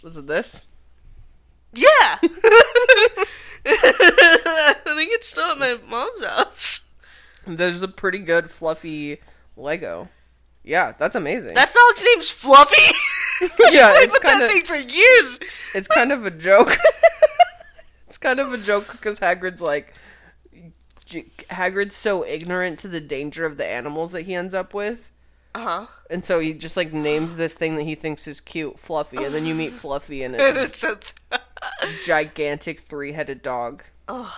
Was 0.03 0.19
it 0.19 0.27
this? 0.27 0.63
Yeah. 1.73 2.19
I 3.65 4.75
think 4.85 5.11
it's 5.11 5.27
still 5.27 5.45
at 5.45 5.57
my 5.57 5.79
mom's 5.89 6.23
house. 6.23 6.81
There's 7.47 7.81
a 7.81 7.87
pretty 7.87 8.19
good 8.19 8.51
fluffy 8.51 9.21
Lego. 9.57 10.09
Yeah, 10.65 10.93
that's 10.97 11.15
amazing. 11.15 11.53
That 11.53 11.71
dog's 11.73 12.03
name's 12.03 12.31
Fluffy. 12.31 12.93
Yeah, 13.69 13.87
I 13.87 13.99
it's 14.03 14.17
that 14.19 14.29
kinda- 14.31 14.47
thing 14.47 14.63
for 14.63 14.75
years. 14.75 15.39
it's 15.73 15.89
kind 15.89 16.13
of 16.13 16.25
a 16.25 16.31
joke. 16.31 16.77
it's 18.07 18.17
kind 18.17 18.39
of 18.39 18.53
a 18.53 18.57
joke 18.57 18.89
because 18.93 19.19
Hagrid's 19.19 19.61
like, 19.61 19.93
Hagrid's 21.49 21.95
so 21.95 22.25
ignorant 22.25 22.79
to 22.79 22.87
the 22.87 23.01
danger 23.01 23.45
of 23.45 23.57
the 23.57 23.65
animals 23.67 24.13
that 24.13 24.21
he 24.23 24.33
ends 24.33 24.55
up 24.55 24.73
with, 24.73 25.11
Uh 25.53 25.59
huh. 25.59 25.85
and 26.09 26.23
so 26.23 26.39
he 26.39 26.53
just 26.53 26.77
like 26.77 26.93
names 26.93 27.35
this 27.37 27.55
thing 27.55 27.75
that 27.75 27.83
he 27.83 27.93
thinks 27.93 28.25
is 28.27 28.39
cute, 28.41 28.79
Fluffy, 28.79 29.17
and 29.23 29.33
then 29.33 29.45
you 29.45 29.53
meet 29.53 29.73
Fluffy, 29.73 30.23
and 30.23 30.33
And 30.39 30.55
it's 30.57 30.83
it's 30.83 30.83
a 30.83 30.97
a 31.81 31.87
gigantic 32.05 32.79
three-headed 32.79 33.41
dog. 33.41 33.83
Oh, 34.07 34.33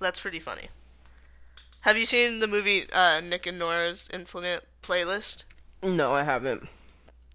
that's 0.00 0.20
pretty 0.20 0.40
funny. 0.40 0.68
Have 1.86 1.96
you 1.96 2.04
seen 2.04 2.40
the 2.40 2.48
movie 2.48 2.90
uh, 2.92 3.20
Nick 3.20 3.46
and 3.46 3.60
Nora's 3.60 4.08
Infinite 4.12 4.66
Playlist? 4.82 5.44
No, 5.84 6.14
I 6.14 6.24
haven't. 6.24 6.66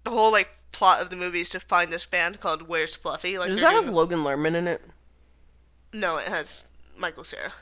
The 0.04 0.10
whole 0.10 0.30
like 0.30 0.50
plot 0.72 1.00
of 1.00 1.08
the 1.08 1.16
movie 1.16 1.40
is 1.40 1.48
to 1.50 1.60
find 1.60 1.90
this 1.90 2.04
band 2.04 2.38
called 2.38 2.68
Where's 2.68 2.94
Fluffy. 2.94 3.38
Like 3.38 3.48
Does 3.48 3.62
that 3.62 3.72
have 3.72 3.88
Logan 3.88 4.18
Lerman 4.18 4.54
in 4.54 4.68
it? 4.68 4.82
no, 5.94 6.18
it 6.18 6.28
has 6.28 6.66
Michael 6.98 7.24
Cera. 7.24 7.54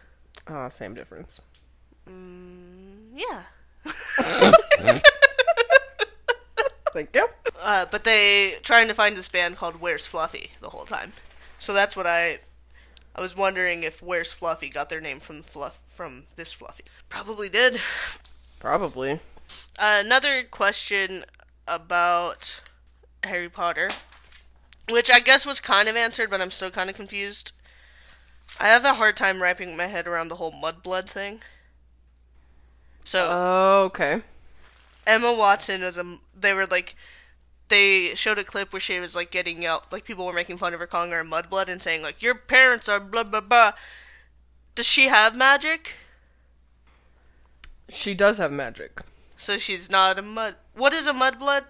Ah, 0.48 0.68
same 0.68 0.92
difference. 0.92 1.40
Yeah. 2.08 3.42
Thank 6.92 7.14
you. 7.14 7.28
Uh, 7.62 7.86
but 7.88 8.02
they 8.02 8.56
trying 8.64 8.88
to 8.88 8.94
find 8.94 9.16
this 9.16 9.28
band 9.28 9.58
called 9.58 9.80
Where's 9.80 10.08
Fluffy 10.08 10.50
the 10.60 10.70
whole 10.70 10.86
time. 10.86 11.12
So 11.60 11.72
that's 11.72 11.94
what 11.94 12.08
I 12.08 12.40
I 13.14 13.20
was 13.20 13.36
wondering 13.36 13.84
if 13.84 14.02
Where's 14.02 14.32
Fluffy 14.32 14.68
got 14.68 14.90
their 14.90 15.00
name 15.00 15.20
from 15.20 15.42
fluff 15.42 15.78
from 16.00 16.24
this 16.36 16.50
Fluffy. 16.50 16.84
Probably 17.10 17.50
did. 17.50 17.78
Probably. 18.58 19.20
Uh, 19.78 20.00
another 20.02 20.44
question 20.44 21.26
about 21.68 22.62
Harry 23.22 23.50
Potter, 23.50 23.90
which 24.88 25.10
I 25.10 25.20
guess 25.20 25.44
was 25.44 25.60
kind 25.60 25.90
of 25.90 25.96
answered, 25.96 26.30
but 26.30 26.40
I'm 26.40 26.52
still 26.52 26.70
kind 26.70 26.88
of 26.88 26.96
confused. 26.96 27.52
I 28.58 28.68
have 28.68 28.86
a 28.86 28.94
hard 28.94 29.18
time 29.18 29.42
wrapping 29.42 29.76
my 29.76 29.88
head 29.88 30.06
around 30.06 30.28
the 30.28 30.36
whole 30.36 30.52
mudblood 30.52 31.06
thing. 31.06 31.40
So 33.04 33.28
Oh, 33.30 33.82
okay. 33.88 34.22
Emma 35.06 35.34
Watson 35.34 35.82
was 35.82 35.98
a. 35.98 36.16
They 36.34 36.54
were 36.54 36.64
like, 36.64 36.96
they 37.68 38.14
showed 38.14 38.38
a 38.38 38.44
clip 38.44 38.72
where 38.72 38.80
she 38.80 38.98
was 39.00 39.14
like 39.14 39.30
getting 39.30 39.66
out, 39.66 39.92
like 39.92 40.04
people 40.04 40.24
were 40.24 40.32
making 40.32 40.56
fun 40.56 40.72
of 40.72 40.80
her, 40.80 40.86
calling 40.86 41.10
her 41.10 41.20
a 41.20 41.24
mudblood, 41.26 41.68
and 41.68 41.82
saying 41.82 42.00
like 42.00 42.22
your 42.22 42.34
parents 42.34 42.88
are 42.88 43.00
blah 43.00 43.24
blah 43.24 43.42
blah. 43.42 43.72
Does 44.74 44.86
she 44.86 45.08
have 45.08 45.34
magic? 45.36 45.94
She 47.88 48.14
does 48.14 48.38
have 48.38 48.52
magic. 48.52 49.02
So 49.36 49.58
she's 49.58 49.90
not 49.90 50.18
a 50.18 50.22
mud. 50.22 50.54
What 50.74 50.92
is 50.92 51.06
a 51.06 51.12
mudblood? 51.12 51.64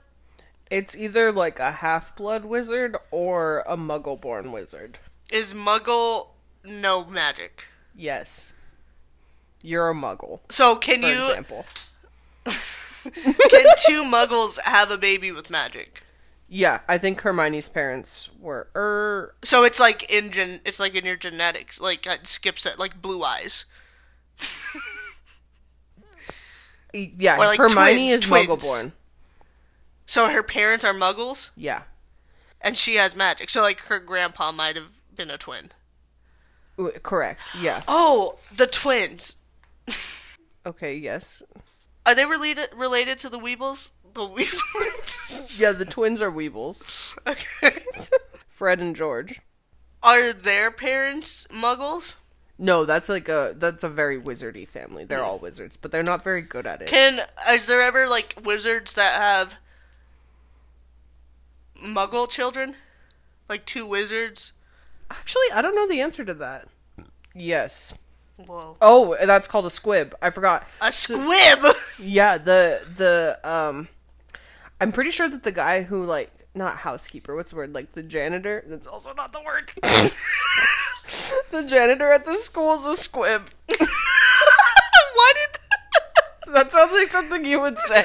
It's 0.71 0.97
either 0.97 1.33
like 1.33 1.59
a 1.59 1.73
half 1.73 2.15
blood 2.15 2.45
wizard 2.45 2.97
or 3.11 3.65
a 3.69 3.77
muggle 3.77 4.21
born 4.21 4.53
wizard. 4.53 4.99
Is 5.33 5.55
Muggle 5.55 6.29
no 6.65 7.05
magic? 7.05 7.67
Yes. 7.97 8.55
You're 9.63 9.91
a 9.91 9.95
muggle, 9.95 10.41
So 10.49 10.77
can 10.77 11.03
for 11.03 11.09
you 11.09 11.29
example. 11.29 11.65
can 12.45 13.65
two 13.87 14.03
Muggles 14.05 14.59
have 14.61 14.91
a 14.91 14.97
baby 14.99 15.33
with 15.33 15.51
magic? 15.51 16.03
Yeah, 16.53 16.81
I 16.89 16.99
think 16.99 17.21
Hermione's 17.21 17.69
parents 17.69 18.29
were 18.41 18.67
er 18.75 19.37
So 19.45 19.63
it's 19.63 19.79
like 19.79 20.11
in 20.13 20.33
gen, 20.33 20.61
it's 20.65 20.81
like 20.81 20.97
in 20.97 21.05
your 21.05 21.15
genetics, 21.17 21.81
like 21.81 22.07
it 22.07 22.27
skips 22.27 22.67
it, 22.67 22.77
like 22.77 23.01
blue 23.01 23.23
eyes. 23.23 23.67
yeah, 26.93 27.37
Or, 27.37 27.47
like, 27.47 27.59
Hermione 27.59 28.09
twins, 28.09 28.13
is 28.13 28.23
twins. 28.25 28.49
muggle 28.49 28.61
born. 28.61 28.93
So 30.07 30.29
her 30.29 30.43
parents 30.43 30.85
are 30.85 30.93
Muggles, 30.93 31.51
Yeah. 31.57 31.83
and 32.61 32.77
she 32.77 32.97
has 32.97 33.15
magic. 33.15 33.49
So 33.49 33.61
like 33.63 33.79
her 33.83 34.01
grandpa 34.01 34.51
might 34.51 34.75
have 34.75 34.89
been 35.15 35.31
a 35.31 35.39
twin. 35.39 35.71
Correct. 37.03 37.43
Yeah. 37.61 37.83
Oh, 37.87 38.39
the 38.57 38.67
twins. 38.67 39.37
Okay, 40.67 40.95
yes. 40.95 41.43
Are 42.05 42.15
they 42.15 42.27
related 42.27 42.69
related 42.77 43.17
to 43.21 43.31
the 43.31 43.39
Weebles? 43.39 43.89
The 44.15 44.27
Weebles. 44.29 45.59
Yeah, 45.61 45.73
the 45.73 45.85
twins 45.85 46.21
are 46.23 46.31
Weebles. 46.31 47.17
okay. 47.27 47.79
Fred 48.49 48.81
and 48.81 48.95
George. 48.97 49.41
Are 50.03 50.33
their 50.33 50.71
parents 50.71 51.47
Muggles? 51.51 52.15
No, 52.59 52.85
that's 52.85 53.09
like 53.09 53.29
a 53.29 53.55
that's 53.57 53.85
a 53.85 53.89
very 53.89 54.21
wizardy 54.21 54.69
family. 54.69 55.05
They're 55.05 55.23
all 55.23 55.39
wizards, 55.39 55.77
but 55.77 55.93
they're 55.93 56.03
not 56.03 56.23
very 56.23 56.43
good 56.43 56.67
at 56.67 56.83
it. 56.83 56.89
Can 56.89 57.21
is 57.51 57.67
there 57.67 57.81
ever 57.81 58.07
like 58.09 58.35
wizards 58.45 58.95
that 58.95 59.15
have 59.21 59.57
Muggle 61.83 62.29
children, 62.29 62.75
like 63.49 63.65
two 63.65 63.87
wizards. 63.87 64.53
Actually, 65.11 65.47
I 65.55 65.63
don't 65.63 65.75
know 65.75 65.89
the 65.89 66.01
answer 66.01 66.25
to 66.25 66.35
that. 66.35 66.69
Yes. 67.35 67.95
Whoa, 68.37 68.77
Oh, 68.81 69.17
that's 69.25 69.49
called 69.49 69.67
a 69.67 69.71
squib. 69.71 70.15
I 70.23 70.31
forgot. 70.31 70.67
a 70.81 70.93
squib. 70.93 71.65
Yeah, 72.03 72.39
the 72.39 72.81
the 72.97 73.39
um 73.45 73.89
I'm 74.81 74.93
pretty 74.93 75.11
sure 75.11 75.29
that 75.29 75.43
the 75.43 75.53
guy 75.53 75.83
who 75.83 76.05
like 76.05 76.31
not 76.55 76.79
housekeeper, 76.79 77.37
what's 77.37 77.51
the 77.51 77.57
word? 77.57 77.75
Like 77.75 77.93
the 77.93 78.03
janitor? 78.03 78.65
That's 78.67 78.87
also 78.87 79.13
not 79.13 79.33
the 79.33 79.43
word. 79.43 79.71
the 81.51 81.63
janitor 81.65 82.11
at 82.11 82.25
the 82.25 82.35
school's 82.35 82.87
a 82.87 82.97
squib. 82.97 83.51
Why 83.79 85.33
did? 85.35 85.59
That 86.55 86.73
sounds 86.73 86.93
like 86.93 87.09
something 87.09 87.45
you 87.45 87.61
would 87.61 87.79
say. 87.79 88.05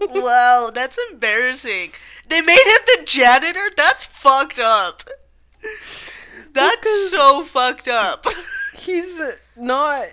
wow, 0.00 0.70
that's 0.74 0.98
embarrassing. 1.10 1.92
They 2.28 2.42
made 2.42 2.58
him 2.58 2.98
the 2.98 3.04
janitor. 3.06 3.70
That's 3.74 4.04
fucked 4.04 4.58
up. 4.58 5.02
That's 6.52 7.10
so 7.10 7.44
fucked 7.44 7.88
up. 7.88 8.26
He's 8.76 9.22
not 9.56 10.08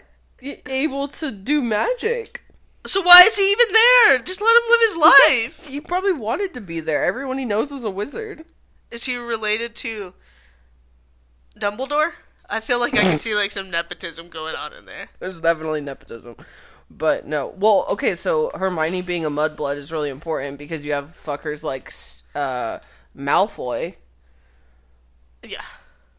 able 0.65 1.07
to 1.09 1.31
do 1.31 1.61
magic. 1.61 2.43
So 2.85 3.01
why 3.01 3.23
is 3.23 3.35
he 3.35 3.51
even 3.51 3.67
there? 3.71 4.19
Just 4.19 4.41
let 4.41 4.55
him 4.55 4.61
live 4.69 4.79
his 4.81 4.97
life. 4.97 5.67
He 5.67 5.81
probably 5.81 6.11
wanted 6.13 6.53
to 6.53 6.61
be 6.61 6.79
there. 6.79 7.03
Everyone 7.03 7.37
he 7.39 7.45
knows 7.45 7.71
is 7.71 7.83
a 7.83 7.89
wizard. 7.89 8.45
Is 8.91 9.05
he 9.05 9.15
related 9.17 9.75
to 9.77 10.13
Dumbledore? 11.59 12.11
I 12.47 12.59
feel 12.59 12.79
like 12.79 12.93
I 12.93 13.01
can 13.01 13.17
see 13.17 13.33
like 13.33 13.51
some 13.51 13.71
nepotism 13.71 14.29
going 14.29 14.55
on 14.55 14.71
in 14.73 14.85
there. 14.85 15.09
There's 15.19 15.41
definitely 15.41 15.81
nepotism. 15.81 16.35
But 16.91 17.25
no. 17.25 17.47
Well, 17.57 17.87
okay, 17.89 18.13
so 18.13 18.51
Hermione 18.53 19.01
being 19.01 19.25
a 19.25 19.31
mudblood 19.31 19.77
is 19.77 19.91
really 19.91 20.11
important 20.11 20.59
because 20.59 20.85
you 20.85 20.93
have 20.93 21.05
fuckers 21.07 21.63
like 21.63 21.91
uh, 22.35 22.77
Malfoy, 23.17 23.95
Yeah. 25.41 25.63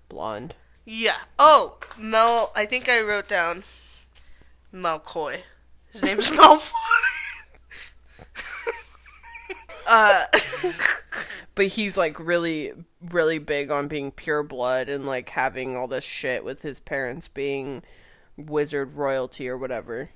blonde. 0.08 0.56
Yeah. 0.84 1.18
Oh, 1.38 1.78
Mel. 1.96 2.50
I 2.56 2.66
think 2.66 2.88
I 2.88 3.00
wrote 3.02 3.28
down 3.28 3.62
Malcoy. 4.76 5.40
His 5.92 6.02
name 6.02 6.18
is 6.18 6.30
Malfoy. 6.32 6.72
uh, 9.86 10.24
But 11.54 11.68
he's 11.68 11.96
like 11.96 12.20
really, 12.20 12.72
really 13.00 13.38
big 13.38 13.70
on 13.70 13.88
being 13.88 14.10
pure 14.10 14.42
blood 14.42 14.90
and 14.90 15.06
like 15.06 15.30
having 15.30 15.74
all 15.74 15.88
this 15.88 16.04
shit 16.04 16.44
with 16.44 16.60
his 16.60 16.80
parents 16.80 17.28
being 17.28 17.82
wizard 18.36 18.94
royalty 18.94 19.48
or 19.48 19.56
whatever. 19.56 20.10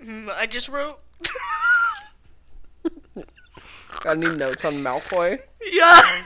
mm, 0.00 0.30
I 0.30 0.46
just 0.46 0.68
wrote. 0.68 1.00
Got 4.04 4.18
any 4.18 4.36
notes 4.36 4.64
on 4.64 4.74
Malfoy? 4.74 5.40
Yeah. 5.62 5.82
I 5.82 6.24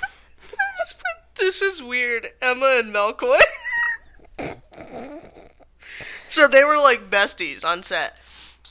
just 0.79 0.99
put, 0.99 1.37
this 1.39 1.63
is 1.63 1.83
weird. 1.83 2.27
Emma 2.43 2.81
and 2.85 2.95
Malcoy. 2.95 3.41
so 6.35 6.49
they 6.49 6.65
were 6.65 6.79
like 6.79 7.11
besties 7.11 7.65
on 7.65 7.83
set, 7.83 8.19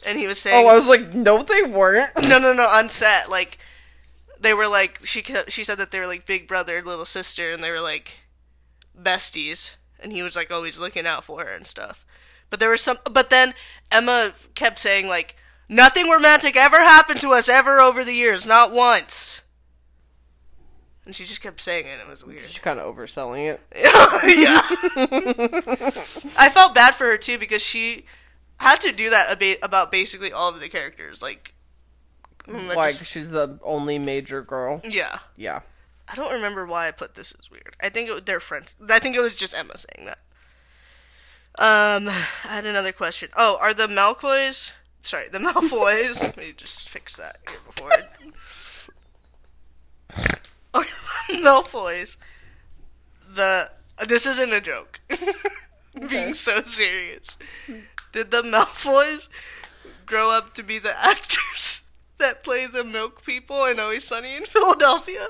and 0.05 0.17
he 0.17 0.27
was 0.27 0.39
saying. 0.39 0.65
Oh, 0.65 0.69
I 0.69 0.75
was 0.75 0.89
like, 0.89 1.13
no, 1.13 1.43
they 1.43 1.63
weren't. 1.63 2.11
no, 2.27 2.39
no, 2.39 2.53
no, 2.53 2.67
on 2.67 2.89
set, 2.89 3.29
like 3.29 3.57
they 4.39 4.53
were 4.53 4.67
like 4.67 4.99
she 5.03 5.23
she 5.47 5.63
said 5.63 5.77
that 5.77 5.91
they 5.91 5.99
were 5.99 6.07
like 6.07 6.25
big 6.25 6.47
brother, 6.47 6.77
and 6.77 6.87
little 6.87 7.05
sister, 7.05 7.51
and 7.51 7.63
they 7.63 7.71
were 7.71 7.81
like 7.81 8.17
besties, 8.99 9.75
and 9.99 10.11
he 10.11 10.23
was 10.23 10.35
like 10.35 10.51
always 10.51 10.79
looking 10.79 11.05
out 11.05 11.23
for 11.23 11.41
her 11.41 11.55
and 11.55 11.67
stuff. 11.67 12.05
But 12.49 12.59
there 12.59 12.69
was 12.69 12.81
some, 12.81 12.97
but 13.09 13.29
then 13.29 13.53
Emma 13.91 14.33
kept 14.55 14.79
saying 14.79 15.07
like 15.07 15.35
nothing 15.67 16.09
romantic 16.09 16.55
ever 16.55 16.77
happened 16.77 17.21
to 17.21 17.33
us 17.33 17.49
ever 17.49 17.79
over 17.79 18.03
the 18.03 18.13
years, 18.13 18.47
not 18.47 18.71
once. 18.73 19.41
And 21.09 21.15
she 21.15 21.25
just 21.25 21.41
kept 21.41 21.59
saying 21.59 21.87
it. 21.87 21.97
It 21.99 22.07
was 22.07 22.23
weird. 22.23 22.41
She's 22.41 22.59
kind 22.59 22.79
of 22.79 22.95
overselling 22.95 23.47
it. 23.51 23.59
yeah. 23.75 24.61
I 26.37 26.49
felt 26.49 26.75
bad 26.75 26.93
for 26.93 27.05
her 27.05 27.17
too 27.17 27.39
because 27.39 27.63
she 27.63 28.05
had 28.57 28.79
to 28.81 28.91
do 28.91 29.09
that 29.09 29.33
about, 29.33 29.55
about 29.63 29.91
basically 29.91 30.31
all 30.31 30.49
of 30.49 30.59
the 30.61 30.69
characters. 30.69 31.23
Like, 31.23 31.55
Why? 32.45 32.89
just- 32.89 32.99
'Cause 32.99 33.07
she's 33.07 33.31
the 33.31 33.57
only 33.63 33.97
major 33.97 34.43
girl. 34.43 34.81
yeah. 34.83 35.17
Yeah. 35.35 35.61
I 36.07 36.13
don't 36.13 36.31
remember 36.31 36.67
why 36.67 36.87
I 36.87 36.91
put 36.91 37.15
this 37.15 37.33
as 37.39 37.49
weird. 37.49 37.75
I 37.81 37.89
think 37.89 38.11
it, 38.11 38.27
they're 38.27 38.39
French. 38.39 38.67
I 38.87 38.99
think 38.99 39.15
it 39.15 39.19
was 39.19 39.35
just 39.35 39.57
Emma 39.57 39.73
saying 39.79 40.05
that. 40.05 40.19
Um, 41.57 42.07
I 42.07 42.11
had 42.53 42.65
another 42.67 42.91
question. 42.91 43.29
Oh, 43.35 43.57
are 43.59 43.73
the 43.73 43.87
Malfoys? 43.87 44.73
Sorry, 45.01 45.27
the 45.29 45.39
Malfoys. 45.39 46.21
Let 46.21 46.37
me 46.37 46.53
just 46.55 46.87
fix 46.87 47.15
that 47.17 47.37
here 47.49 47.57
before. 47.65 47.89
I... 50.11 50.35
Are 50.73 50.85
the 51.27 51.33
Malfoys? 51.35 52.17
The 53.33 53.71
this 54.07 54.25
isn't 54.25 54.53
a 54.53 54.61
joke. 54.61 54.99
Being 56.09 56.33
so 56.33 56.63
serious. 56.63 57.37
Did 58.11 58.31
the 58.31 58.41
Malfoys 58.41 59.29
grow 60.05 60.31
up 60.31 60.53
to 60.55 60.63
be 60.63 60.79
the 60.79 60.97
actors 61.03 61.83
that 62.17 62.43
play 62.43 62.65
the 62.67 62.83
Milk 62.83 63.23
People 63.23 63.65
in 63.65 63.79
Always 63.79 64.03
Sunny 64.05 64.35
in 64.35 64.45
Philadelphia? 64.45 65.29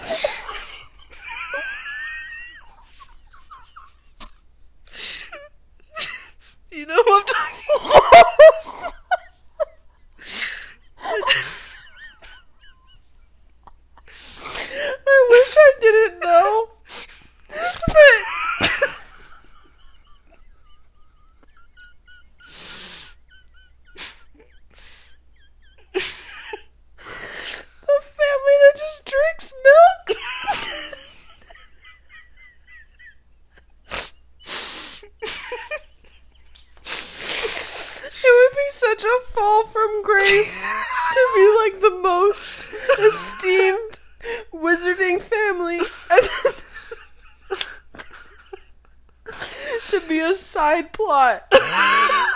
You 6.72 6.86
know 6.86 7.02
what 7.04 7.30
I'm 7.36 7.52
talking 7.82 8.02
about? 8.18 8.92
I 15.06 15.26
wish 15.30 15.54
I 15.58 15.72
didn't 15.80 16.20
know. 16.20 16.68
But 17.48 17.96
the 27.86 28.02
family 28.02 28.56
that 28.62 28.74
just 28.76 29.04
drinks 29.04 29.52
milk. 29.64 30.18
It 38.24 38.50
would 38.50 38.56
be 38.56 38.70
such 38.70 39.04
a 39.04 39.20
fall 39.32 39.64
from 39.66 40.02
grace 40.02 40.64
to 41.12 41.28
be 41.34 41.56
like 41.64 41.80
the 41.80 41.98
most 42.02 42.66
esteemed 43.00 43.98
wizarding 44.52 45.20
family 45.20 45.78
and 45.78 46.28
then 46.44 46.52
to 49.88 50.00
be 50.08 50.20
a 50.20 50.34
side 50.34 50.92
plot 50.92 51.42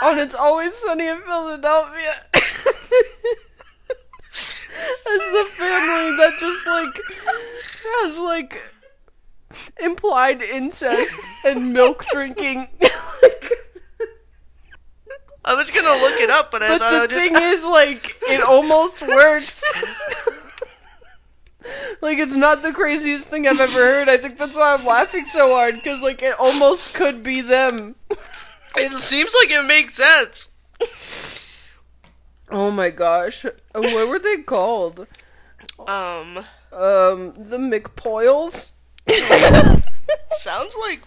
on 0.03 0.19
It's 0.19 0.35
Always 0.57 0.73
Sunny 0.75 1.07
in 1.07 1.21
Philadelphia 1.21 2.15
as 2.35 2.65
the 5.37 5.45
family 5.53 6.17
that 6.17 6.37
just 6.41 6.67
like 6.67 6.97
has 7.85 8.19
like 8.19 8.59
implied 9.83 10.41
incest 10.41 11.21
and 11.45 11.75
milk 11.75 12.07
drinking. 12.11 12.69
I 15.45 15.55
was 15.55 15.71
gonna 15.71 16.01
look 16.01 16.19
it 16.23 16.31
up, 16.31 16.51
but 16.51 16.63
I 16.63 16.69
But 16.69 16.81
thought 16.81 16.91
I 16.91 16.95
the 16.95 17.01
would 17.03 17.11
just. 17.11 17.23
thing 17.23 17.35
is, 17.37 17.67
like, 17.69 18.17
it 18.23 18.43
almost 18.43 19.03
works. 19.03 19.63
like, 22.01 22.17
it's 22.17 22.35
not 22.35 22.63
the 22.63 22.73
craziest 22.73 23.29
thing 23.29 23.47
I've 23.47 23.61
ever 23.61 23.79
heard. 23.79 24.09
I 24.09 24.17
think 24.17 24.39
that's 24.39 24.57
why 24.57 24.73
I'm 24.77 24.87
laughing 24.87 25.27
so 25.27 25.51
hard, 25.55 25.75
because, 25.75 26.01
like, 26.01 26.23
it 26.23 26.35
almost 26.41 26.95
could 26.95 27.23
be 27.23 27.43
them. 27.43 27.97
It 28.79 28.99
seems 28.99 29.35
like 29.41 29.51
it 29.51 29.65
makes 29.67 29.95
sense. 29.97 30.51
Oh 32.51 32.71
my 32.71 32.91
gosh. 32.91 33.45
What 33.73 34.09
were 34.09 34.19
they 34.19 34.39
called? 34.43 35.07
Um, 35.81 36.39
Um, 36.73 37.33
the 37.37 37.59
McPoyles? 37.59 38.73
sounds 40.33 40.77
like 40.81 41.01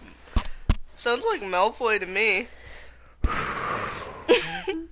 sounds 0.94 1.24
like 1.26 1.42
Malfoy 1.42 1.98
to 2.00 2.06
me. 2.06 2.48
I 3.24 4.86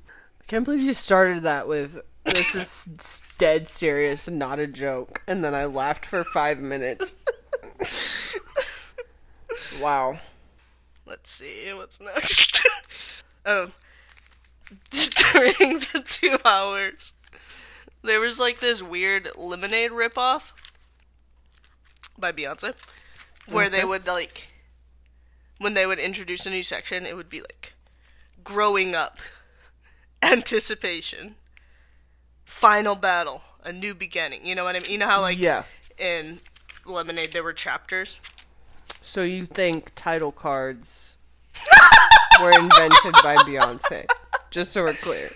can't 0.46 0.64
believe 0.64 0.80
you 0.80 0.94
started 0.94 1.42
that 1.42 1.68
with, 1.68 2.00
this 2.24 2.54
is 2.54 2.88
s- 2.98 3.22
dead 3.38 3.68
serious, 3.68 4.28
not 4.30 4.58
a 4.58 4.66
joke. 4.66 5.22
And 5.26 5.42
then 5.44 5.54
I 5.54 5.66
laughed 5.66 6.06
for 6.06 6.24
five 6.24 6.58
minutes. 6.58 7.14
wow. 9.80 10.18
Let's 11.08 11.30
see 11.30 11.72
what's 11.74 12.00
next. 12.00 12.62
oh, 13.46 13.70
during 14.90 15.78
the 15.78 16.04
two 16.06 16.36
hours, 16.44 17.14
there 18.02 18.20
was 18.20 18.38
like 18.38 18.60
this 18.60 18.82
weird 18.82 19.28
lemonade 19.36 19.92
ripoff 19.92 20.52
by 22.18 22.32
Beyonce, 22.32 22.74
where 23.46 23.70
they 23.70 23.84
would 23.84 24.06
like 24.06 24.48
when 25.58 25.74
they 25.74 25.86
would 25.86 25.98
introduce 25.98 26.46
a 26.46 26.50
new 26.50 26.62
section, 26.62 27.06
it 27.06 27.16
would 27.16 27.30
be 27.30 27.40
like 27.40 27.72
growing 28.44 28.94
up, 28.94 29.18
anticipation, 30.22 31.34
final 32.44 32.94
battle, 32.94 33.42
a 33.64 33.72
new 33.72 33.94
beginning. 33.94 34.40
You 34.44 34.54
know 34.54 34.64
what 34.64 34.76
I 34.76 34.80
mean? 34.80 34.90
You 34.90 34.98
know 34.98 35.08
how 35.08 35.20
like 35.20 35.38
Yeah. 35.38 35.64
in 35.98 36.40
Lemonade 36.84 37.32
there 37.32 37.42
were 37.42 37.52
chapters. 37.52 38.20
So 39.08 39.22
you 39.22 39.46
think 39.46 39.92
title 39.94 40.32
cards 40.32 41.16
were 42.42 42.50
invented 42.50 43.14
by 43.22 43.36
Beyonce? 43.36 44.04
Just 44.50 44.70
so 44.70 44.82
we're 44.82 44.92
clear. 44.92 45.30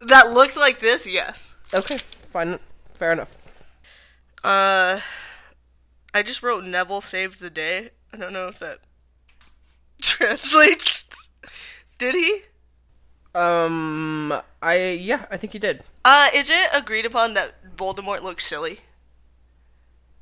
That 0.00 0.30
looked 0.30 0.56
like 0.56 0.78
this, 0.78 1.06
yes. 1.06 1.54
Okay, 1.74 1.98
fine, 2.22 2.58
fair 2.94 3.12
enough. 3.12 3.36
Uh, 4.42 5.00
I 6.14 6.22
just 6.22 6.42
wrote 6.42 6.64
Neville 6.64 7.02
saved 7.02 7.38
the 7.38 7.50
day. 7.50 7.90
I 8.14 8.16
don't 8.16 8.32
know 8.32 8.48
if 8.48 8.58
that 8.60 8.78
translates. 10.00 11.28
Did 11.98 12.14
he? 12.14 12.40
Um, 13.34 14.32
I 14.62 14.92
yeah, 14.92 15.26
I 15.30 15.36
think 15.36 15.52
he 15.52 15.58
did. 15.58 15.84
Uh, 16.02 16.28
is 16.34 16.48
it 16.48 16.70
agreed 16.72 17.04
upon 17.04 17.34
that 17.34 17.76
Voldemort 17.76 18.22
looks 18.22 18.46
silly? 18.46 18.80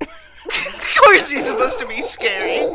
of 1.04 1.10
course 1.10 1.30
he's 1.30 1.46
supposed 1.46 1.78
to 1.78 1.86
be 1.86 2.00
scary. 2.02 2.66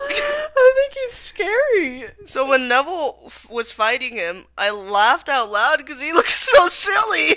I 0.00 0.72
think 0.76 0.92
he's 0.94 1.12
scary. 1.12 2.04
So 2.26 2.48
when 2.48 2.68
Neville 2.68 3.18
f- 3.26 3.48
was 3.50 3.72
fighting 3.72 4.16
him, 4.16 4.44
I 4.56 4.70
laughed 4.70 5.28
out 5.28 5.50
loud 5.50 5.78
because 5.78 6.00
he 6.00 6.12
looks 6.14 6.34
so 6.34 6.68
silly. 6.68 7.34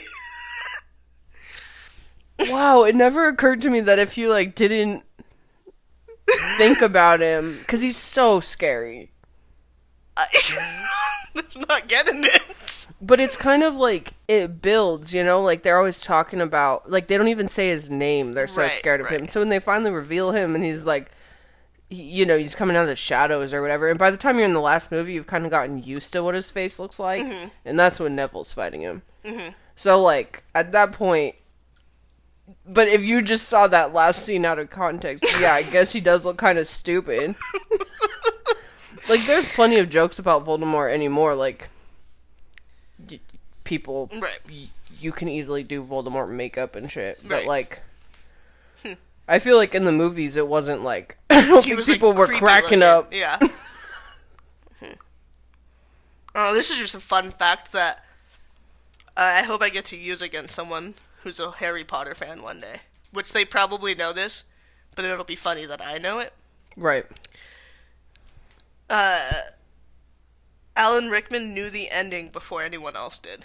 Wow, 2.52 2.84
it 2.84 2.96
never 2.96 3.28
occurred 3.28 3.62
to 3.62 3.70
me 3.70 3.82
that 3.82 4.00
if 4.00 4.18
you 4.18 4.30
like 4.30 4.56
didn't 4.56 5.04
think 6.58 6.82
about 6.82 7.20
him, 7.22 7.58
because 7.60 7.82
he's 7.82 7.98
so 7.98 8.40
scary. 8.40 9.12
I'm 10.18 11.44
not 11.68 11.88
getting 11.88 12.24
it. 12.24 12.51
But 13.02 13.20
it's 13.20 13.38
kind 13.38 13.64
of 13.64 13.76
like 13.76 14.14
it 14.28 14.62
builds, 14.62 15.14
you 15.14 15.24
know. 15.24 15.42
Like 15.42 15.64
they're 15.64 15.78
always 15.78 16.02
talking 16.02 16.42
about, 16.42 16.90
like 16.90 17.08
they 17.08 17.18
don't 17.18 17.28
even 17.28 17.48
say 17.48 17.70
his 17.70 17.90
name. 17.90 18.34
They're 18.34 18.48
so 18.48 18.62
Right, 18.64 18.72
scared 18.72 19.02
of 19.02 19.08
him. 19.08 19.22
right. 19.22 19.32
So 19.32 19.40
when 19.42 19.50
they 19.50 19.60
finally 19.60 19.92
reveal 19.92 20.32
him, 20.32 20.56
and 20.56 20.64
he's 20.64 20.84
like, 20.86 21.12
he- 21.90 22.04
you 22.04 22.26
know, 22.26 22.38
he's 22.38 22.56
coming 22.56 22.76
out 22.78 22.84
of 22.84 22.88
the 22.90 22.96
shadows 22.96 23.54
or 23.54 23.62
whatever. 23.62 23.90
And 23.90 24.00
by 24.00 24.12
the 24.12 24.18
time 24.18 24.38
you're 24.38 24.46
in 24.46 24.54
the 24.54 24.62
last 24.62 24.92
movie, 24.92 25.14
you've 25.14 25.28
kind 25.28 25.46
of 25.46 25.52
gotten 25.52 25.84
used 25.84 26.14
to 26.14 26.24
what 26.24 26.36
his 26.36 26.50
face 26.50 26.80
looks 26.80 27.00
like, 27.00 27.24
Mm-hmm. 27.26 27.48
and 27.66 27.80
that's 27.80 28.00
when 28.00 28.16
Neville's 28.16 28.54
fighting 28.54 28.82
him. 28.82 29.02
So 29.76 30.02
like 30.02 30.44
at 30.56 30.72
that 30.72 30.92
point. 30.94 31.36
But 32.66 32.88
if 32.90 33.04
you 33.04 33.22
just 33.22 33.48
saw 33.48 33.68
that 33.68 33.94
last 33.94 34.26
scene 34.26 34.46
out 34.46 34.60
of 34.60 34.70
context, 34.70 35.24
yeah, 35.40 35.54
I 35.54 35.64
guess 35.64 35.94
he 35.94 36.00
does 36.02 36.26
look 36.26 36.38
kind 36.38 36.58
of 36.60 36.68
stupid. 36.68 37.36
like, 39.10 39.26
there's 39.26 39.54
plenty 39.54 39.78
of 39.78 39.90
jokes 39.90 40.20
about 40.20 40.46
Voldemort 40.46 40.94
anymore. 40.94 41.34
Like, 41.36 41.70
people, 43.72 44.10
Right. 44.14 44.40
y- 44.50 44.68
you 45.00 45.12
can 45.14 45.28
easily 45.30 45.64
do 45.64 45.82
Voldemort 45.84 46.30
makeup 46.30 46.76
and 46.76 46.92
shit. 46.92 47.20
But 47.24 47.32
Right. 47.32 47.48
Like, 47.48 47.82
I 49.28 49.40
feel 49.40 49.56
like 49.56 49.74
in 49.74 49.86
the 49.86 49.92
movies 49.94 50.36
it 50.36 50.48
wasn't 50.48 50.84
like 50.84 51.18
I 51.30 51.42
don't 51.48 51.64
He 51.64 51.70
think 51.70 51.78
was, 51.78 51.88
like, 51.88 51.96
people 51.96 52.12
were 52.14 52.28
cracking 52.28 52.80
looking. 52.80 52.84
up. 52.84 53.14
Yeah. 53.14 53.38
Hmm. 54.80 54.86
Oh, 56.36 56.54
this 56.54 56.70
is 56.72 56.78
just 56.78 56.96
a 56.96 57.00
fun 57.02 57.30
fact 57.32 57.72
that 57.74 58.06
uh, 59.18 59.40
I 59.42 59.44
hope 59.44 59.62
I 59.62 59.70
get 59.70 59.84
to 59.86 59.98
use 59.98 60.22
against 60.22 60.56
someone 60.56 60.94
who's 61.24 61.40
a 61.42 61.52
Harry 61.52 61.84
Potter 61.84 62.16
fan 62.16 62.42
one 62.42 62.60
day. 62.60 62.82
Which 63.12 63.34
they 63.34 63.44
probably 63.44 63.96
know 63.96 64.14
this, 64.14 64.46
but 64.96 65.04
it'll 65.04 65.26
be 65.26 65.36
funny 65.36 65.66
that 65.66 65.82
I 65.86 65.98
know 65.98 66.20
it. 66.20 66.32
Right. 66.78 67.06
Uh, 68.90 69.32
Alan 70.78 71.10
Rickman 71.10 71.54
knew 71.54 71.70
the 71.70 71.90
ending 71.90 72.30
before 72.30 72.62
anyone 72.64 72.96
else 72.96 73.20
did. 73.20 73.44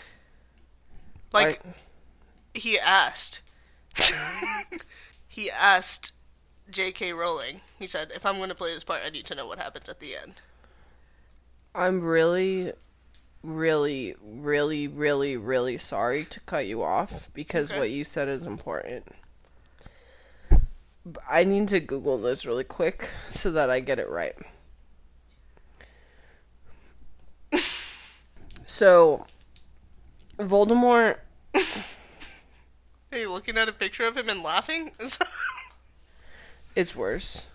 Like 1.33 1.61
I- 1.65 2.59
he 2.59 2.79
asked. 2.79 3.41
he 5.29 5.51
asked 5.51 6.13
J.K. 6.71 7.13
Rowling. 7.13 7.61
He 7.79 7.87
said, 7.87 8.11
"If 8.15 8.25
I'm 8.27 8.37
going 8.37 8.49
to 8.49 8.55
play 8.55 8.73
this 8.75 8.85
part, 8.85 9.01
I 9.05 9.11
need 9.11 9.27
to 9.27 9.35
know 9.35 9.47
what 9.47 9.59
happens 9.59 9.89
at 9.89 10.01
the 10.01 10.17
end." 10.17 10.35
I'm 11.75 12.01
really, 12.01 12.73
really, 13.43 14.15
really, 14.23 14.89
really, 14.89 15.37
really 15.37 15.77
sorry 15.79 16.25
to 16.25 16.41
cut 16.41 16.67
you 16.67 16.83
off 16.83 17.29
because 17.35 17.71
Okay. 17.71 17.79
what 17.79 17.91
you 17.91 18.03
said 18.05 18.29
is 18.29 18.47
important. 18.47 19.07
I 21.31 21.45
need 21.45 21.69
to 21.69 21.79
Google 21.81 22.19
this 22.19 22.47
really 22.47 22.65
quick 22.65 23.11
so 23.31 23.51
that 23.53 23.71
I 23.71 23.81
get 23.81 23.99
it 23.99 24.09
right. 24.09 24.35
so, 28.67 29.27
Voldemort. 30.39 31.17
Are 33.13 33.19
you 33.19 33.31
looking 33.31 33.57
at 33.57 33.69
a 33.69 33.73
picture 33.73 34.07
of 34.07 34.17
him 34.17 34.29
and 34.29 34.43
laughing? 34.43 34.93
It's 36.77 36.95
worse. 36.95 37.47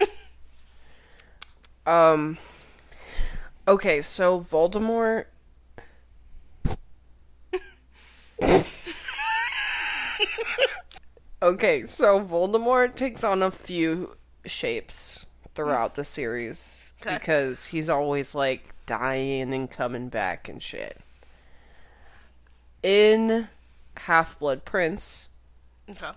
um. 1.86 2.38
Okay, 3.68 4.00
so 4.00 4.40
Voldemort. 4.40 5.26
okay, 11.42 11.84
so 11.84 12.20
Voldemort 12.20 12.94
takes 12.94 13.22
on 13.22 13.42
a 13.42 13.50
few 13.50 14.16
shapes 14.46 15.26
throughout 15.54 15.94
the 15.96 16.04
series 16.04 16.94
Okay. 17.02 17.18
because 17.18 17.66
he's 17.66 17.90
always 17.90 18.34
like 18.34 18.74
dying 18.86 19.52
and 19.52 19.70
coming 19.70 20.08
back 20.08 20.48
and 20.48 20.62
shit. 20.62 20.98
In 22.86 23.48
Half 23.96 24.38
Blood 24.38 24.64
Prince, 24.64 25.28
okay. 25.90 26.12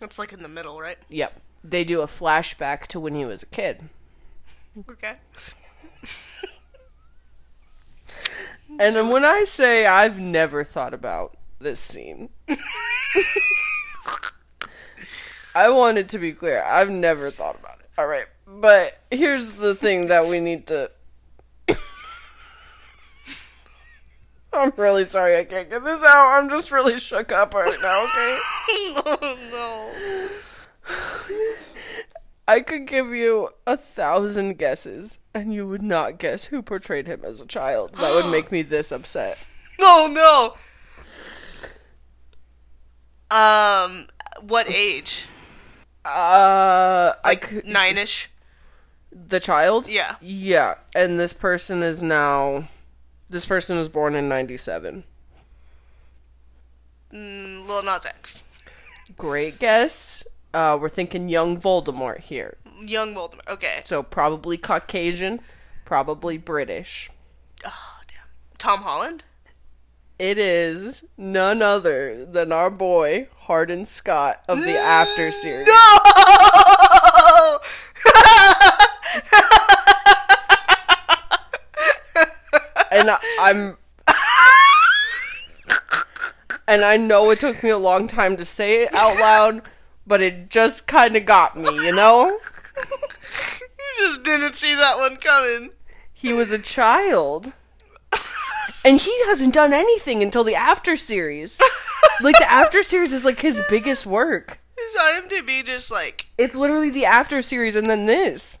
That's 0.00 0.18
like 0.18 0.32
in 0.32 0.42
the 0.42 0.48
middle, 0.48 0.80
right? 0.80 0.98
Yep. 1.10 1.40
They 1.62 1.84
do 1.84 2.00
a 2.00 2.06
flashback 2.06 2.86
to 2.88 3.00
when 3.00 3.14
he 3.14 3.24
was 3.24 3.42
a 3.42 3.46
kid. 3.46 3.90
Okay. 4.90 5.16
And 8.80 8.94
then 8.94 9.08
when 9.08 9.24
I 9.24 9.44
say 9.44 9.86
I've 9.86 10.20
never 10.20 10.62
thought 10.62 10.94
about 10.94 11.36
this 11.58 11.80
scene, 11.80 12.28
I 15.54 15.70
want 15.70 15.98
it 15.98 16.08
to 16.10 16.18
be 16.18 16.32
clear. 16.32 16.62
I've 16.64 16.90
never 16.90 17.30
thought 17.30 17.56
about 17.58 17.80
it. 17.80 17.88
All 17.98 18.06
right. 18.06 18.26
But 18.46 19.00
here's 19.10 19.54
the 19.54 19.74
thing 19.74 20.06
that 20.08 20.26
we 20.26 20.40
need 20.40 20.66
to. 20.68 20.92
I'm 24.52 24.72
really 24.76 25.04
sorry 25.04 25.36
I 25.36 25.44
can't 25.44 25.70
get 25.70 25.84
this 25.84 26.02
out. 26.04 26.38
I'm 26.38 26.48
just 26.48 26.72
really 26.72 26.98
shook 26.98 27.30
up 27.32 27.54
right 27.54 27.78
now, 27.82 28.04
okay? 28.04 28.38
oh 29.06 30.28
no. 30.88 30.94
I 32.48 32.60
could 32.60 32.86
give 32.86 33.08
you 33.10 33.50
a 33.66 33.76
thousand 33.76 34.56
guesses, 34.56 35.18
and 35.34 35.52
you 35.52 35.68
would 35.68 35.82
not 35.82 36.18
guess 36.18 36.46
who 36.46 36.62
portrayed 36.62 37.06
him 37.06 37.20
as 37.22 37.42
a 37.42 37.46
child. 37.46 37.94
That 37.96 38.14
would 38.14 38.30
make 38.30 38.50
me 38.50 38.62
this 38.62 38.90
upset. 38.92 39.38
no! 39.78 40.06
No 40.08 40.54
no. 43.30 43.36
Um, 43.36 44.06
what 44.40 44.70
age? 44.70 45.26
Uh, 46.04 47.12
I 47.22 47.34
could, 47.36 47.66
nine-ish. 47.66 48.30
the 49.12 49.38
child. 49.40 49.86
Yeah. 49.86 50.14
Yeah, 50.22 50.76
and 50.96 51.20
this 51.20 51.34
person 51.34 51.82
is 51.82 52.02
now. 52.02 52.68
This 53.30 53.46
person 53.46 53.76
was 53.76 53.88
born 53.88 54.14
in 54.14 54.28
'97. 54.28 55.04
Mm, 57.12 57.66
Lil 57.66 57.82
Nas 57.82 58.04
X. 58.06 58.42
Great 59.16 59.58
guess. 59.58 60.24
Uh, 60.54 60.78
we're 60.80 60.88
thinking 60.88 61.28
young 61.28 61.60
Voldemort 61.60 62.20
here, 62.20 62.56
Young 62.80 63.14
Voldemort. 63.14 63.46
Okay. 63.48 63.80
so 63.84 64.02
probably 64.02 64.56
Caucasian, 64.56 65.40
probably 65.84 66.38
British. 66.38 67.10
Oh 67.64 67.98
damn. 68.06 68.26
Tom 68.56 68.80
Holland. 68.80 69.24
It 70.18 70.36
is 70.38 71.04
none 71.16 71.62
other 71.62 72.24
than 72.24 72.50
our 72.50 72.70
boy 72.70 73.28
Hardin 73.36 73.84
Scott 73.84 74.42
of 74.48 74.58
the 74.58 74.76
After 74.76 75.30
series. 75.32 75.66
No. 75.66 75.74
and 82.98 83.10
I, 83.10 83.18
I'm 83.40 83.76
and 86.68 86.84
I 86.84 86.96
know 86.96 87.30
it 87.30 87.40
took 87.40 87.62
me 87.62 87.70
a 87.70 87.78
long 87.78 88.06
time 88.06 88.36
to 88.36 88.44
say 88.44 88.82
it 88.82 88.94
out 88.94 89.18
loud, 89.18 89.62
but 90.06 90.20
it 90.20 90.50
just 90.50 90.86
kind 90.86 91.16
of 91.16 91.24
got 91.24 91.56
me, 91.56 91.68
you 91.86 91.94
know? 91.94 92.26
you 92.28 94.06
just 94.06 94.22
didn't 94.22 94.56
see 94.56 94.74
that 94.74 94.98
one 94.98 95.16
coming. 95.16 95.70
He 96.12 96.32
was 96.32 96.52
a 96.52 96.58
child. 96.58 97.52
And 98.84 99.00
he 99.00 99.14
hasn't 99.26 99.54
done 99.54 99.72
anything 99.72 100.22
until 100.22 100.44
the 100.44 100.54
after 100.54 100.96
series. 100.96 101.60
Like 102.20 102.36
the 102.38 102.50
after 102.50 102.82
series 102.82 103.12
is 103.12 103.24
like 103.24 103.40
his 103.40 103.60
biggest 103.68 104.06
work. 104.06 104.60
is 104.80 104.96
IMDb 104.96 105.64
just 105.64 105.90
like 105.90 106.26
It's 106.38 106.54
literally 106.54 106.90
the 106.90 107.04
after 107.04 107.42
series 107.42 107.76
and 107.76 107.88
then 107.88 108.06
this. 108.06 108.58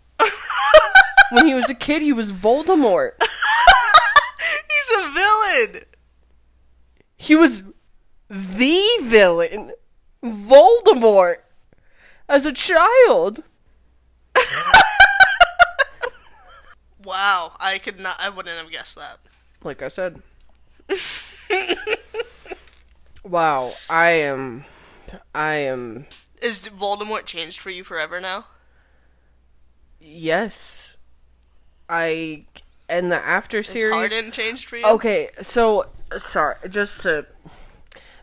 when 1.32 1.46
he 1.46 1.54
was 1.54 1.70
a 1.70 1.74
kid, 1.74 2.02
he 2.02 2.12
was 2.12 2.32
Voldemort. 2.32 3.12
Villain? 5.66 5.84
He 7.16 7.34
was 7.34 7.62
the 8.28 8.82
villain. 9.02 9.72
Voldemort. 10.22 11.36
As 12.28 12.46
a 12.46 12.52
child. 12.52 13.42
Wow, 17.08 17.52
I 17.58 17.78
could 17.78 18.00
not. 18.00 18.16
I 18.20 18.28
wouldn't 18.28 18.58
have 18.58 18.70
guessed 18.70 18.96
that. 18.96 19.18
Like 19.64 19.82
I 19.82 19.88
said. 19.88 20.20
wow, 23.24 23.72
I 23.88 24.10
am. 24.10 24.66
I 25.34 25.54
am. 25.54 26.04
Is 26.42 26.68
Voldemort 26.68 27.24
changed 27.24 27.60
for 27.60 27.70
you 27.70 27.82
forever 27.82 28.20
now? 28.20 28.44
Yes. 29.98 30.98
I. 31.88 32.44
And 32.88 33.12
the 33.12 33.16
after 33.16 33.62
series. 33.62 34.10
Hardin 34.10 34.30
changed 34.30 34.68
for 34.68 34.76
you? 34.76 34.84
Okay, 34.84 35.30
so 35.42 35.86
sorry, 36.16 36.56
just 36.68 37.02
to 37.02 37.26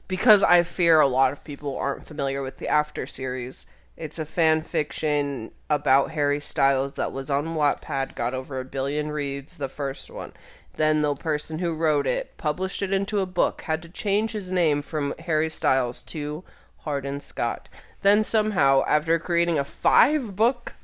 because 0.07 0.43
I 0.43 0.63
fear 0.63 0.99
a 0.99 1.07
lot 1.07 1.31
of 1.31 1.43
people 1.43 1.77
aren't 1.77 2.05
familiar 2.05 2.41
with 2.41 2.57
the 2.57 2.67
After 2.67 3.05
series. 3.05 3.65
It's 3.97 4.19
a 4.19 4.25
fan 4.25 4.61
fiction 4.61 5.51
about 5.69 6.11
Harry 6.11 6.39
Styles 6.39 6.95
that 6.95 7.13
was 7.13 7.29
on 7.29 7.55
Wattpad, 7.55 8.15
got 8.15 8.33
over 8.33 8.59
a 8.59 8.65
billion 8.65 9.09
reads, 9.09 9.57
the 9.57 9.69
first 9.69 10.11
one. 10.11 10.33
Then 10.73 11.01
the 11.01 11.15
person 11.15 11.59
who 11.59 11.73
wrote 11.73 12.05
it 12.05 12.35
published 12.37 12.81
it 12.81 12.91
into 12.91 13.19
a 13.19 13.25
book, 13.25 13.61
had 13.61 13.81
to 13.83 13.89
change 13.89 14.33
his 14.33 14.51
name 14.51 14.81
from 14.81 15.13
Harry 15.19 15.49
Styles 15.49 16.03
to 16.03 16.43
Hardin 16.79 17.21
Scott. 17.21 17.69
Then 18.01 18.21
somehow, 18.23 18.83
after 18.85 19.17
creating 19.17 19.57
a 19.57 19.63
five 19.63 20.35
book 20.35 20.75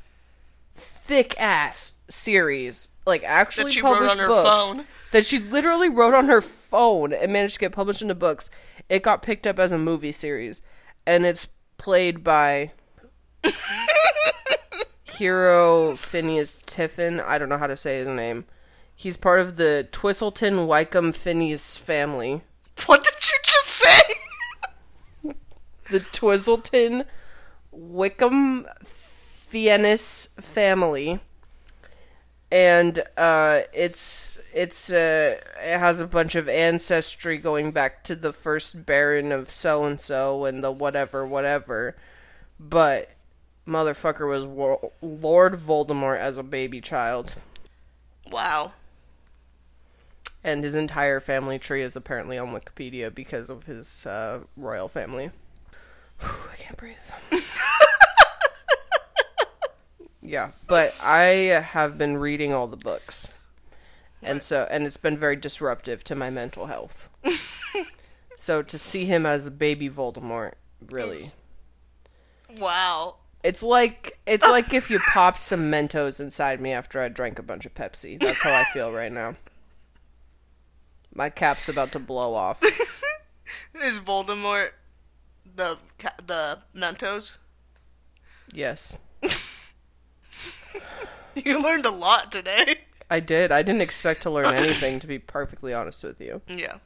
thick 1.11 1.37
ass 1.41 1.95
series, 2.07 2.87
like 3.05 3.21
actually 3.25 3.81
published 3.81 4.13
on 4.13 4.17
her 4.17 4.27
books 4.29 4.69
phone. 4.69 4.85
that 5.11 5.25
she 5.25 5.39
literally 5.39 5.89
wrote 5.89 6.13
on 6.13 6.29
her 6.29 6.39
phone 6.39 7.11
and 7.11 7.33
managed 7.33 7.55
to 7.55 7.59
get 7.59 7.73
published 7.73 8.01
into 8.01 8.15
books. 8.15 8.49
It 8.87 9.03
got 9.03 9.21
picked 9.21 9.45
up 9.45 9.59
as 9.59 9.73
a 9.73 9.77
movie 9.77 10.13
series, 10.13 10.61
and 11.05 11.25
it's 11.25 11.49
played 11.77 12.23
by 12.23 12.71
Hero 15.03 15.97
Phineas 15.97 16.63
Tiffin. 16.65 17.19
I 17.19 17.37
don't 17.37 17.49
know 17.49 17.57
how 17.57 17.67
to 17.67 17.75
say 17.75 17.97
his 17.97 18.07
name. 18.07 18.45
He's 18.95 19.17
part 19.17 19.41
of 19.41 19.57
the 19.57 19.89
Twistleton 19.91 20.65
Wycombe 20.65 21.11
Phineas 21.11 21.77
family. 21.77 22.39
What 22.85 23.03
did 23.03 23.15
you 23.29 23.37
just 23.43 23.65
say? 23.65 25.33
The 25.89 25.99
Twizzleton 25.99 27.05
Wickham 27.69 28.65
Fiennes 29.51 30.29
family. 30.39 31.19
And 32.49 33.03
uh, 33.17 33.61
it's 33.73 34.39
it's 34.53 34.91
uh, 34.93 35.41
it 35.61 35.77
has 35.77 35.99
a 35.99 36.07
bunch 36.07 36.35
of 36.35 36.47
ancestry 36.47 37.37
going 37.37 37.71
back 37.71 38.03
to 38.05 38.15
the 38.15 38.31
first 38.31 38.85
Baron 38.85 39.33
of 39.33 39.49
so 39.51 39.83
and 39.83 39.99
so 39.99 40.45
and 40.45 40.63
the 40.63 40.71
whatever 40.71 41.25
whatever, 41.25 41.97
but 42.59 43.09
motherfucker 43.67 44.29
was 44.29 44.45
Wo- 44.45 44.91
Lord 45.01 45.53
Voldemort 45.53 46.17
as 46.17 46.37
a 46.37 46.43
baby 46.43 46.81
child, 46.81 47.35
wow. 48.29 48.73
and 50.43 50.61
his 50.63 50.75
entire 50.75 51.21
family 51.21 51.57
tree 51.57 51.81
is 51.81 51.95
apparently 51.95 52.37
on 52.37 52.53
Wikipedia 52.53 53.13
because 53.13 53.49
of 53.49 53.63
his 53.63 54.05
uh, 54.05 54.41
royal 54.57 54.89
family. 54.89 55.31
I 56.21 56.55
can't 56.57 56.77
breathe. 56.77 56.97
yeah, 60.21 60.51
but 60.67 60.95
I 61.01 61.61
have 61.63 61.97
been 61.97 62.17
reading 62.17 62.53
all 62.53 62.67
the 62.67 62.77
books. 62.77 63.27
And 64.23 64.43
so 64.43 64.67
and 64.69 64.85
it's 64.85 64.97
been 64.97 65.17
very 65.17 65.35
disruptive 65.35 66.03
to 66.05 66.15
my 66.15 66.29
mental 66.29 66.67
health. 66.67 67.09
so 68.35 68.61
to 68.61 68.77
see 68.77 69.05
him 69.05 69.25
as 69.25 69.47
a 69.47 69.51
baby 69.51 69.89
Voldemort 69.89 70.53
really 70.89 71.25
Wow. 72.57 73.15
it's 73.43 73.63
like 73.63 74.19
it's 74.25 74.47
like 74.47 74.73
if 74.73 74.89
you 74.91 74.99
popped 74.99 75.39
some 75.39 75.71
Mentos 75.71 76.19
inside 76.19 76.59
me 76.61 76.71
after 76.71 77.01
I 77.01 77.07
drank 77.07 77.39
a 77.39 77.43
bunch 77.43 77.65
of 77.65 77.73
Pepsi. 77.73 78.19
That's 78.19 78.41
how 78.43 78.51
I 78.53 78.63
feel 78.65 78.91
right 78.91 79.11
now. 79.11 79.35
My 81.13 81.29
cap's 81.29 81.67
about 81.67 81.91
to 81.93 81.99
blow 81.99 82.33
off. 82.35 82.61
Is 83.81 83.99
Voldemort 83.99 84.69
the 85.55 85.77
the 86.25 86.59
Mentos? 86.75 87.37
Yes. 88.53 88.97
You 91.45 91.63
learned 91.63 91.85
a 91.85 91.91
lot 91.91 92.31
today. 92.31 92.75
I 93.09 93.19
did. 93.19 93.51
I 93.51 93.61
didn't 93.61 93.81
expect 93.81 94.21
to 94.23 94.29
learn 94.29 94.45
anything 94.55 94.99
to 94.99 95.07
be 95.07 95.19
perfectly 95.19 95.73
honest 95.73 96.03
with 96.03 96.19
you. 96.21 96.41
Yeah. 96.47 96.77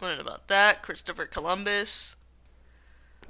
Learned 0.00 0.20
about 0.20 0.48
that. 0.48 0.82
Christopher 0.82 1.26
Columbus, 1.26 2.16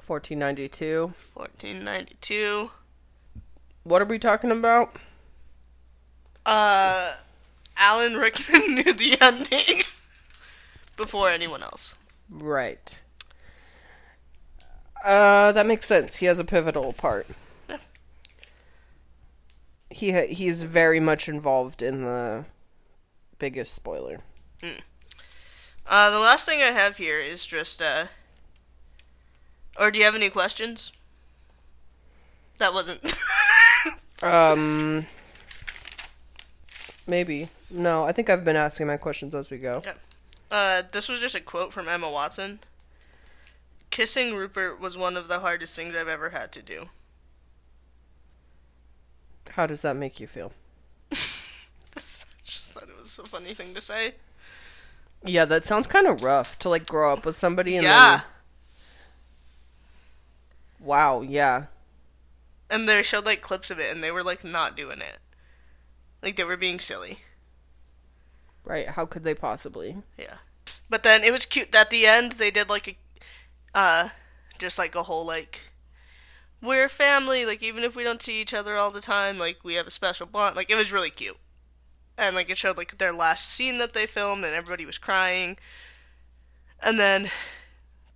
1492. 0.07 1.13
1492. 1.35 2.71
What 3.85 4.01
are 4.01 4.07
we 4.07 4.19
talking 4.19 4.51
about? 4.51 4.97
Uh, 6.47 7.15
Alan 7.77 8.15
Rickman 8.15 8.75
knew 8.75 8.93
the 8.93 9.19
ending 9.21 9.83
before 10.97 11.29
anyone 11.29 11.63
else. 11.63 11.95
Right. 12.31 13.01
Uh, 15.05 15.53
that 15.53 15.67
makes 15.67 15.87
sense. 15.87 16.17
He 16.17 16.27
has 16.27 16.39
a 16.41 16.45
pivotal 16.45 16.93
part. 16.93 17.27
He 19.93 20.13
ha- 20.13 20.27
he's 20.33 20.63
very 20.63 21.01
much 21.01 21.29
involved 21.29 21.83
in 21.83 22.05
the 22.05 22.45
biggest 23.39 23.75
spoiler. 23.75 24.21
Uh, 25.87 26.11
the 26.11 26.19
last 26.19 26.47
thing 26.47 26.61
I 26.61 26.67
have 26.73 26.97
here 26.97 27.19
is 27.19 27.47
just, 27.47 27.83
uh, 27.83 28.07
or 29.79 29.91
do 29.91 29.99
you 29.99 30.05
have 30.05 30.15
any 30.15 30.31
questions? 30.31 30.93
That 32.59 32.73
wasn't. 32.73 33.01
Um, 34.23 35.07
maybe. 37.09 37.49
No, 37.71 38.05
I 38.05 38.13
think 38.13 38.31
I've 38.31 38.45
been 38.45 38.55
asking 38.57 38.87
my 38.87 38.97
questions 38.97 39.35
as 39.35 39.51
we 39.51 39.59
go. 39.59 39.83
Yeah. 39.85 39.95
Uh, 40.51 40.83
this 40.93 41.09
was 41.09 41.19
just 41.19 41.35
a 41.35 41.41
quote 41.41 41.73
from 41.73 41.89
Emma 41.89 42.09
Watson. 42.09 42.61
Kissing 43.91 44.35
Rupert 44.37 44.81
was 44.81 44.97
one 44.97 45.17
of 45.17 45.27
the 45.29 45.41
hardest 45.41 45.75
things 45.75 45.95
I've 45.97 46.07
ever 46.09 46.31
had 46.31 46.53
to 46.53 46.63
do. 46.63 46.89
How 49.53 49.67
does 49.67 49.83
that 49.83 49.97
make 49.97 50.19
you 50.19 50.27
feel? 50.27 50.53
Just 51.11 52.73
thought 52.73 52.89
it 52.89 52.99
was 52.99 53.19
a 53.19 53.25
funny 53.25 53.53
thing 53.53 53.75
to 53.75 53.81
say. 53.81 54.15
Yeah, 55.25 55.45
that 55.45 55.65
sounds 55.65 55.87
kind 55.87 56.07
of 56.07 56.23
rough 56.23 56.59
to 56.61 56.69
like 56.69 56.87
grow 56.87 57.13
up 57.13 57.27
with 57.27 57.37
somebody 57.37 57.77
and 57.77 57.85
yeah. 57.85 58.11
then. 58.11 58.23
Wow. 60.81 61.21
Yeah. 61.21 61.67
And 62.71 62.89
they 62.89 63.03
showed 63.03 63.27
like 63.27 63.43
clips 63.43 63.71
of 63.71 63.79
it, 63.79 63.93
and 63.93 64.03
they 64.03 64.11
were 64.11 64.23
like 64.23 64.43
not 64.43 64.77
doing 64.77 65.01
it. 65.01 65.19
Like 66.23 66.37
they 66.37 66.45
were 66.45 66.57
being 66.57 66.81
silly. 66.81 67.19
Right. 68.65 68.89
How 68.89 69.05
could 69.07 69.23
they 69.23 69.35
possibly? 69.35 69.97
Yeah. 70.19 70.39
But 70.89 71.03
then 71.03 71.25
it 71.25 71.33
was 71.33 71.45
cute. 71.45 71.75
At 71.75 71.91
the 71.91 72.07
end, 72.07 72.33
they 72.33 72.51
did 72.51 72.69
like 72.71 72.89
a, 72.89 72.97
uh, 73.75 74.09
just 74.59 74.79
like 74.79 74.95
a 74.95 75.03
whole 75.03 75.27
like, 75.27 75.61
we're 76.63 76.89
family. 76.89 77.45
Like 77.45 77.63
even 77.63 77.83
if 77.83 77.95
we 77.95 78.05
don't 78.05 78.23
see 78.23 78.41
each 78.41 78.55
other 78.55 78.77
all 78.77 78.91
the 78.91 79.01
time, 79.01 79.39
like 79.39 79.59
we 79.65 79.75
have 79.75 79.87
a 79.87 79.91
special 79.91 80.27
bond. 80.27 80.57
Like 80.57 80.71
it 80.71 80.77
was 80.77 80.93
really 80.93 81.11
cute. 81.11 81.37
And 82.17 82.37
like 82.37 82.49
it 82.49 82.59
showed 82.59 82.79
like 82.79 82.99
their 82.99 83.13
last 83.13 83.49
scene 83.49 83.79
that 83.79 83.93
they 83.93 84.07
filmed, 84.07 84.45
and 84.45 84.55
everybody 84.55 84.87
was 84.87 84.99
crying. 84.99 85.59
And 86.83 86.99
then 86.99 87.31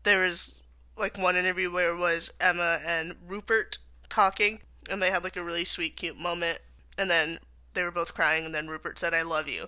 there 0.05 0.21
was 0.21 0.63
like 0.97 1.19
one 1.19 1.37
interview 1.37 1.71
where 1.71 1.91
it 1.91 1.99
was 1.99 2.31
Emma 2.41 2.79
and 2.87 3.17
Rupert 3.27 3.79
talking, 4.09 4.61
and 4.89 5.03
they 5.03 5.11
had 5.11 5.25
like 5.25 5.37
a 5.37 5.43
really 5.43 5.65
sweet, 5.65 5.97
cute 5.97 6.19
moment. 6.19 6.61
And 6.97 7.11
then 7.11 7.39
they 7.75 7.83
were 7.83 7.91
both 7.91 8.15
crying, 8.15 8.47
and 8.47 8.55
then 8.55 8.69
Rupert 8.69 8.99
said, 8.99 9.13
"I 9.13 9.23
love 9.23 9.49
you," 9.49 9.67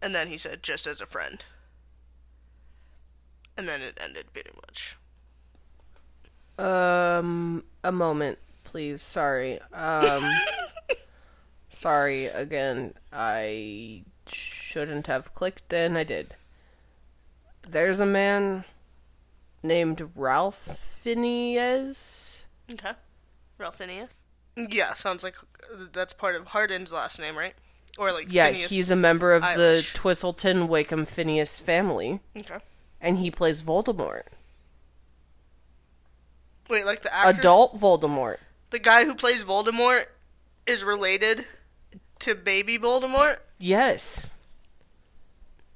and 0.00 0.14
then 0.14 0.28
he 0.28 0.38
said, 0.38 0.62
"Just 0.62 0.86
as 0.86 1.00
a 1.00 1.06
friend." 1.06 1.44
And 3.56 3.68
then 3.68 3.82
it 3.82 3.98
ended 4.00 4.32
pretty 4.32 4.52
much. 4.54 4.96
Um, 6.58 7.64
a 7.84 7.92
moment, 7.92 8.38
please. 8.64 9.02
Sorry. 9.02 9.60
Um, 9.72 10.28
sorry 11.68 12.26
again. 12.26 12.94
I 13.12 14.02
shouldn't 14.26 15.06
have 15.06 15.32
clicked, 15.34 15.72
and 15.72 15.96
I 15.98 16.04
did. 16.04 16.34
There's 17.68 18.00
a 18.00 18.06
man 18.06 18.64
named 19.62 20.08
Ralph 20.16 20.56
Phineas. 20.56 22.44
Okay. 22.70 22.92
Ralph 23.58 23.76
Phineas. 23.76 24.10
Yeah, 24.56 24.94
sounds 24.94 25.22
like 25.24 25.36
that's 25.92 26.12
part 26.12 26.34
of 26.34 26.48
Hardin's 26.48 26.92
last 26.92 27.18
name, 27.18 27.36
right? 27.36 27.54
Or 27.98 28.12
like 28.12 28.26
Yeah, 28.32 28.50
Phineas. 28.50 28.70
he's 28.70 28.90
a 28.90 28.96
member 28.96 29.32
of 29.32 29.42
Eilish. 29.42 29.56
the 29.56 29.98
Twistleton 29.98 30.66
Wakeham 30.68 31.04
Phineas 31.06 31.60
family, 31.60 32.20
okay. 32.36 32.58
and 33.00 33.18
he 33.18 33.30
plays 33.30 33.62
Voldemort. 33.62 34.22
Wait, 36.70 36.86
like 36.86 37.02
the 37.02 37.14
actor, 37.14 37.38
Adult 37.38 37.78
Voldemort. 37.78 38.36
the 38.70 38.78
guy 38.78 39.04
who 39.04 39.14
plays 39.14 39.44
Voldemort 39.44 40.04
is 40.66 40.84
related 40.84 41.44
to 42.20 42.34
baby 42.34 42.78
Voldemort. 42.78 43.38
Yes. 43.58 44.34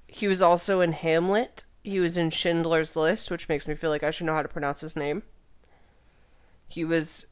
He 0.07 0.27
was 0.29 0.41
also 0.41 0.81
in 0.81 0.93
Hamlet. 0.93 1.65
He 1.83 2.01
was 2.01 2.17
in 2.17 2.31
Schindler's 2.31 2.97
List, 2.97 3.31
which 3.31 3.49
makes 3.49 3.69
me 3.69 3.75
feel 3.75 3.91
like 3.91 4.03
I 4.03 4.11
should 4.11 4.27
know 4.27 4.35
how 4.35 4.43
to 4.43 4.49
pronounce 4.49 4.81
his 4.81 4.97
name. 4.97 5.23
He 6.69 6.85
was 6.85 7.27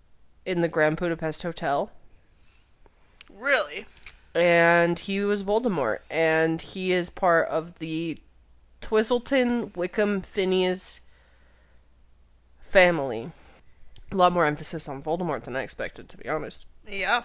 in 0.45 0.61
the 0.61 0.69
Grand 0.69 0.97
Budapest 0.97 1.43
Hotel. 1.43 1.91
Really? 3.33 3.87
And 4.35 4.99
he 4.99 5.21
was 5.21 5.43
Voldemort. 5.43 6.01
And 6.11 6.61
he 6.61 6.93
is 6.93 7.09
part 7.11 7.49
of 7.49 7.79
the 7.79 8.19
Twizzleton 8.83 9.75
Wickham 9.77 10.21
Phineas 10.21 11.01
family. 12.61 13.33
A 14.13 14.17
lot 14.17 14.33
more 14.33 14.45
emphasis 14.47 14.89
on 14.89 15.03
Voldemort 15.03 15.43
than 15.45 15.57
I 15.57 15.63
expected, 15.63 16.09
to 16.11 16.17
be 16.17 16.29
honest. 16.29 16.67
Yeah. 16.87 17.23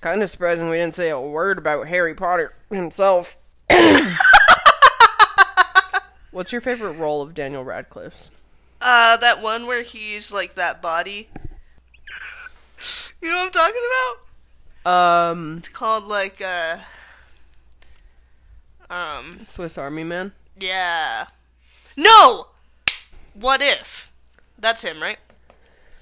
Kind 0.00 0.22
of 0.22 0.30
surprising 0.30 0.68
we 0.70 0.76
didn't 0.78 0.94
say 0.94 1.10
a 1.10 1.20
word 1.20 1.58
about 1.58 1.88
Harry 1.88 2.14
Potter 2.14 2.54
himself. 2.70 3.36
What's 6.30 6.50
your 6.50 6.60
favorite 6.62 6.92
role 6.92 7.20
of 7.20 7.34
Daniel 7.34 7.62
Radcliffe's? 7.64 8.30
Uh, 8.80 9.16
that 9.18 9.42
one 9.42 9.66
where 9.66 9.82
he's 9.82 10.32
like 10.32 10.54
that 10.54 10.80
body. 10.80 11.28
you 13.20 13.30
know 13.30 13.36
what 13.36 13.44
I'm 13.46 13.50
talking 13.52 13.82
about? 14.84 15.30
Um, 15.30 15.56
It's 15.58 15.68
called 15.68 16.04
like 16.04 16.40
uh 16.40 16.78
um 18.90 19.44
Swiss 19.46 19.76
Army 19.78 20.04
Man. 20.04 20.32
yeah. 20.58 21.26
No. 21.96 22.46
What 23.34 23.60
if? 23.62 24.10
That's 24.58 24.82
him, 24.82 25.00
right? 25.00 25.18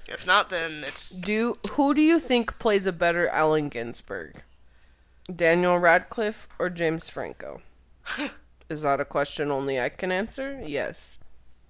If 0.07 0.25
not, 0.27 0.49
then 0.49 0.83
it's 0.85 1.09
Do 1.09 1.57
who 1.71 1.93
do 1.93 2.01
you 2.01 2.19
think 2.19 2.57
plays 2.59 2.85
a 2.87 2.91
better 2.91 3.27
Allen 3.29 3.69
Ginsberg? 3.69 4.43
Daniel 5.33 5.77
Radcliffe 5.77 6.47
or 6.59 6.69
James 6.69 7.09
Franco? 7.09 7.61
Is 8.69 8.81
that 8.81 8.99
a 8.99 9.05
question 9.05 9.51
only 9.51 9.79
I 9.79 9.89
can 9.89 10.11
answer? 10.11 10.61
Yes. 10.65 11.19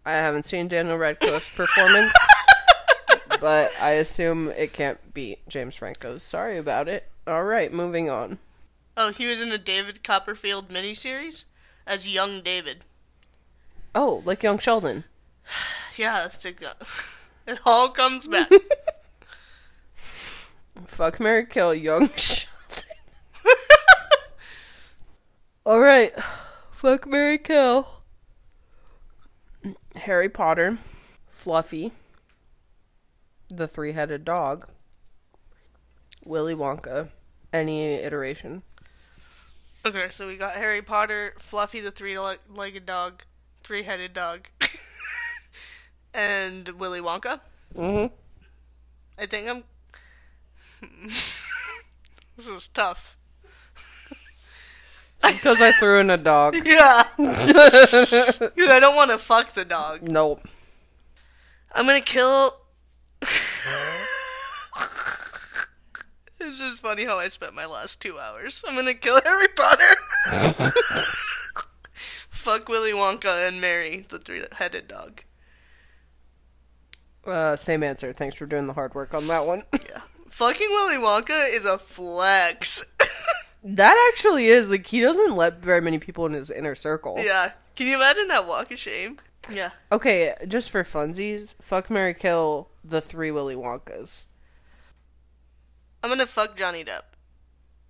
I 0.06 0.14
haven't 0.14 0.44
seen 0.46 0.68
Daniel 0.68 0.98
Radcliffe's 0.98 1.50
performance, 1.52 2.14
but 3.40 3.72
I 3.80 3.92
assume 3.92 4.50
it 4.50 4.74
can't 4.74 5.14
beat 5.14 5.48
James 5.48 5.76
Franco's. 5.76 6.24
Sorry 6.24 6.58
about 6.58 6.88
it. 6.88 7.08
All 7.28 7.44
right, 7.44 7.72
moving 7.72 8.10
on. 8.10 8.40
oh, 8.98 9.12
he 9.12 9.28
was 9.28 9.40
in 9.42 9.52
a 9.52 9.58
David 9.60 10.04
Copperfield 10.04 10.70
miniseries 10.70 11.46
as 11.86 12.08
young 12.08 12.42
David. 12.42 12.84
Oh, 13.94 14.24
like 14.26 14.42
Young 14.44 14.58
Sheldon. 14.58 15.04
Yeah, 15.98 16.22
that's 16.22 16.46
it. 16.46 16.58
It 17.48 17.60
all 17.66 17.90
comes 17.90 18.28
back. 18.28 18.50
Fuck 20.86 21.20
Mary 21.20 21.46
Kill 21.46 21.74
Young 21.74 22.10
Sheldon. 22.16 22.50
Alright. 25.66 26.14
Fuck 26.72 27.08
Mary 27.08 27.38
Kill. 27.38 27.88
Harry 29.96 30.30
Potter. 30.30 30.80
Fluffy. 31.28 31.92
The 33.50 33.68
three 33.68 33.94
headed 33.94 34.26
dog. 34.26 34.68
Willy 36.26 36.56
Wonka. 36.56 37.10
Any 37.54 37.94
iteration. 37.96 38.64
okay, 39.86 40.08
so 40.12 40.28
we 40.28 40.38
got 40.38 40.54
Harry 40.54 40.82
Potter, 40.82 41.34
Fluffy 41.38 41.82
the 41.82 41.92
three-legged 41.92 42.86
dog, 42.86 43.24
three-headed 43.64 44.14
dog, 44.14 44.48
and 46.14 46.68
Willy 46.70 47.02
Wonka. 47.02 47.40
Mm-hmm. 47.76 48.14
I 49.18 49.26
think 49.26 49.48
I'm. 49.50 49.64
this 52.38 52.48
is 52.48 52.68
tough. 52.68 53.18
Because 55.22 55.62
I 55.62 55.72
threw 55.72 56.00
in 56.00 56.10
a 56.10 56.18
dog. 56.18 56.56
Yeah. 56.66 57.04
Dude, 57.16 58.72
I 58.72 58.80
don't 58.80 58.96
want 58.96 59.12
to 59.12 59.20
fuck 59.20 59.54
the 59.54 59.64
dog. 59.64 60.02
Nope. 60.02 60.48
I'm 61.74 61.86
gonna 61.86 62.02
kill. 62.02 62.58
it's 66.40 66.58
just 66.58 66.82
funny 66.82 67.06
how 67.06 67.20
I 67.20 67.28
spent 67.28 67.54
my 67.54 67.68
last 67.68 68.02
two 68.02 68.18
hours. 68.18 68.66
I'm 68.68 68.74
gonna 68.76 68.96
kill 68.96 69.22
Harry 69.24 69.48
Potter. 69.56 70.74
Fuck 72.42 72.68
Willy 72.68 72.92
Wonka 72.92 73.48
and 73.48 73.62
Mary, 73.62 74.08
the 74.10 74.18
three-headed 74.18 74.88
dog. 74.88 75.22
Uh, 77.26 77.56
same 77.56 77.84
answer. 77.84 78.14
Thanks 78.14 78.36
for 78.36 78.46
doing 78.46 78.68
the 78.68 78.74
hard 78.74 78.96
work 78.96 79.14
on 79.14 79.28
that 79.28 79.46
one. 79.46 79.64
Yeah. 79.90 80.02
Fucking 80.32 80.70
Willy 80.70 80.96
Wonka 80.96 81.54
is 81.54 81.66
a 81.66 81.78
flex. 81.78 82.84
that 83.66 84.12
actually 84.14 84.48
is. 84.48 84.72
Like, 84.72 84.88
he 84.88 85.02
doesn't 85.02 85.36
let 85.36 85.62
very 85.62 85.82
many 85.82 86.00
people 86.00 86.26
in 86.26 86.32
his 86.34 86.50
inner 86.50 86.74
circle. 86.74 87.16
yeah. 87.20 87.52
Can 87.76 87.88
you 87.88 87.96
imagine 87.96 88.28
that 88.30 88.48
walk 88.48 88.72
of 88.72 88.80
shame? 88.80 89.18
Yeah. 89.52 89.72
Okay, 89.92 90.34
just 90.48 90.70
for 90.72 90.84
funsies, 90.84 91.56
fuck 91.62 91.90
Mary 91.90 92.14
Kill 92.14 92.70
the 92.84 93.02
three 93.02 93.32
Willy 93.32 93.56
Wonkas. 93.56 94.26
I'm 96.04 96.10
gonna 96.10 96.26
fuck 96.28 96.56
Johnny 96.58 96.84
Depp. 96.84 97.04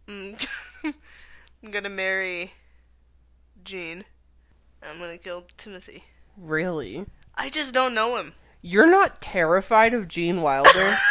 Mm. 0.08 0.48
I'm 1.64 1.72
gonna 1.72 1.90
marry 1.90 2.54
Gene. 3.64 4.04
I'm 4.84 5.00
gonna 5.00 5.18
kill 5.18 5.46
Timothy. 5.58 6.04
Really? 6.38 7.06
I 7.36 7.50
just 7.50 7.74
don't 7.74 7.94
know 7.94 8.18
him. 8.18 8.34
You're 8.62 8.90
not 8.90 9.22
terrified 9.22 9.94
of 9.94 10.08
Gene 10.08 10.42
Wilder? 10.42 10.96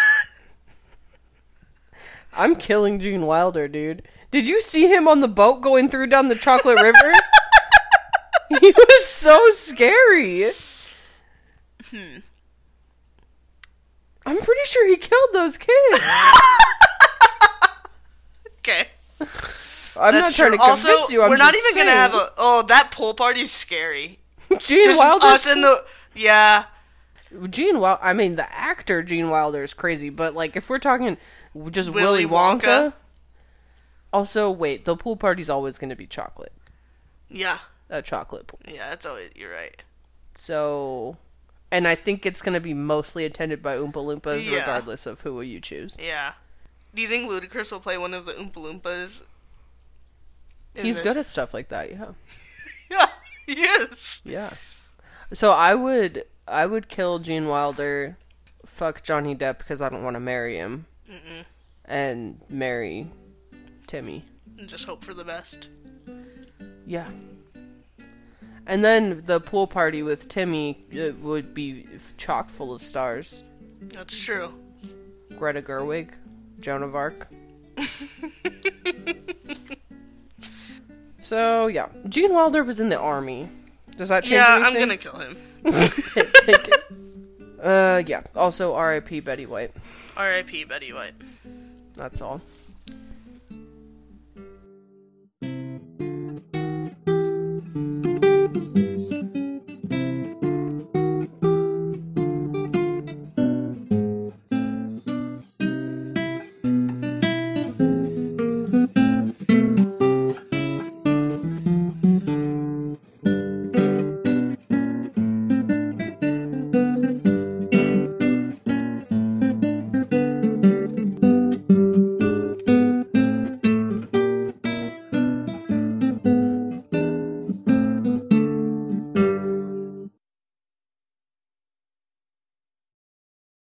I'm 2.33 2.57
killing 2.57 3.01
Gene 3.01 3.27
Wilder, 3.27 3.67
dude. 3.67 4.07
Did 4.31 4.47
you 4.47 4.61
see 4.61 4.87
him 4.87 5.09
on 5.09 5.21
the 5.21 5.29
boat 5.29 5.61
going 5.61 5.89
through 5.89 6.07
down 6.07 6.29
the 6.29 6.37
Chocolate 6.37 6.81
River? 6.81 7.13
he 8.61 8.73
was 8.77 9.07
so 9.07 9.51
scary. 9.51 10.51
Hmm. 11.87 12.19
I'm 14.25 14.39
pretty 14.39 14.61
sure 14.65 14.89
he 14.89 14.97
killed 14.97 15.31
those 15.33 15.59
kids. 15.59 16.05
Okay. 18.61 18.89
I'm 19.21 19.27
That's 19.27 19.97
not 19.97 20.35
trying 20.35 20.51
true. 20.51 20.51
to 20.51 20.57
convince 20.59 20.85
also, 20.85 21.13
you. 21.13 21.23
I'm 21.23 21.31
we're 21.31 21.37
not 21.39 21.55
even 21.55 21.75
gonna 21.75 21.91
have 21.97 22.15
a. 22.15 22.29
Oh, 22.39 22.63
that 22.69 22.91
pool 22.91 23.15
party's 23.15 23.51
scary. 23.51 24.19
Gene 24.59 24.85
Just 24.85 24.99
Wilder. 24.99 25.25
us 25.27 25.47
in 25.47 25.63
the. 25.63 25.83
Yeah. 26.15 26.65
Gene 27.51 27.79
Wilder. 27.81 28.03
I 28.03 28.13
mean, 28.13 28.35
the 28.35 28.51
actor 28.53 29.03
Gene 29.03 29.31
Wilder 29.31 29.63
is 29.63 29.75
crazy, 29.75 30.11
but 30.11 30.35
like 30.35 30.57
if 30.57 30.69
we're 30.69 30.79
talking 30.79 31.17
just 31.71 31.91
Willy 31.91 32.25
Willy 32.27 32.35
Wonka. 32.37 32.61
Wonka. 32.61 32.93
Also, 34.13 34.51
wait, 34.51 34.85
the 34.85 34.97
pool 34.97 35.17
party's 35.17 35.49
always 35.49 35.79
going 35.79 35.91
to 35.91 35.97
be 35.97 36.07
chocolate. 36.07 36.53
Yeah. 37.29 37.59
A 37.89 38.03
chocolate 38.03 38.47
pool. 38.49 38.59
Yeah. 38.67 38.89
That's 38.91 39.07
always. 39.07 39.31
You're 39.37 39.53
right. 39.53 39.81
So, 40.35 41.17
and 41.71 41.87
I 41.87 41.95
think 41.95 42.27
it's 42.27 42.43
going 42.43 42.55
to 42.55 42.61
be 42.61 42.75
mostly 42.75 43.25
attended 43.25 43.63
by 43.63 43.77
Oompa 43.77 43.93
Loompas, 43.95 44.45
Yeah. 44.51 44.61
regardless 44.61 45.07
of 45.07 45.21
who 45.21 45.41
you 45.43 45.61
choose. 45.61 45.97
Yeah. 46.01 46.33
Do 46.95 47.03
you 47.03 47.09
think 47.09 47.31
Ludacris 47.31 47.71
will 47.71 47.79
play 47.81 47.99
one 47.99 48.15
of 48.15 48.27
the 48.27 48.33
Oompa 48.33 48.55
Loompas? 48.55 49.23
He's 50.75 50.97
the- 50.97 51.03
good 51.05 51.17
at 51.17 51.29
stuff 51.31 51.55
like 51.55 51.69
that. 51.69 51.91
Yeah, 51.91 52.07
Yeah. 52.91 53.07
He 53.47 53.63
is. 53.63 54.23
yeah. 54.25 54.55
So 55.33 55.53
I 55.53 55.75
would, 55.77 56.25
I 56.51 56.67
would 56.67 56.89
kill 56.89 57.19
Gene 57.21 57.47
Wilder, 57.47 58.19
fuck 58.67 59.03
Johnny 59.03 59.35
Depp 59.35 59.59
because 59.59 59.81
I 59.81 59.89
don't 59.89 60.03
want 60.03 60.15
to 60.15 60.21
marry 60.21 60.57
him, 60.57 60.87
and 61.85 62.41
marry 62.49 63.11
Timmy. 63.87 64.25
And 64.59 64.69
just 64.69 64.85
hope 64.85 65.05
for 65.05 65.15
the 65.15 65.25
best. 65.25 65.71
Yeah. 66.87 67.09
And 68.67 68.85
then 68.85 69.23
the 69.25 69.41
pool 69.41 69.67
party 69.67 70.03
with 70.03 70.29
Timmy 70.29 70.81
uh, 70.93 71.13
would 71.23 71.55
be 71.55 71.87
chock 72.17 72.51
full 72.51 72.75
of 72.75 72.83
stars. 72.83 73.43
That's 73.81 74.17
true. 74.19 74.55
Greta 75.37 75.63
Gerwig, 75.63 76.13
Joan 76.61 76.83
of 76.83 76.95
Arc. 76.95 77.29
so 81.21 81.69
yeah, 81.69 81.89
Gene 82.09 82.33
Wilder 82.33 82.63
was 82.63 82.81
in 82.81 82.91
the 82.91 82.99
army. 82.99 83.49
Does 83.97 84.11
that 84.11 84.25
change 84.25 84.35
Yeah, 84.35 84.61
I'm 84.63 84.75
gonna 84.75 84.97
kill 84.97 85.17
him. 85.19 85.37
Uh, 87.63 88.03
yeah. 88.07 88.23
Also, 88.35 88.73
R.I.P. 88.75 89.21
Betty 89.21 89.45
White. 89.45 89.73
R.I.P. 90.17 90.65
Betty 90.65 90.95
White. 90.95 91.13
That's 91.95 92.23
all. 92.23 92.41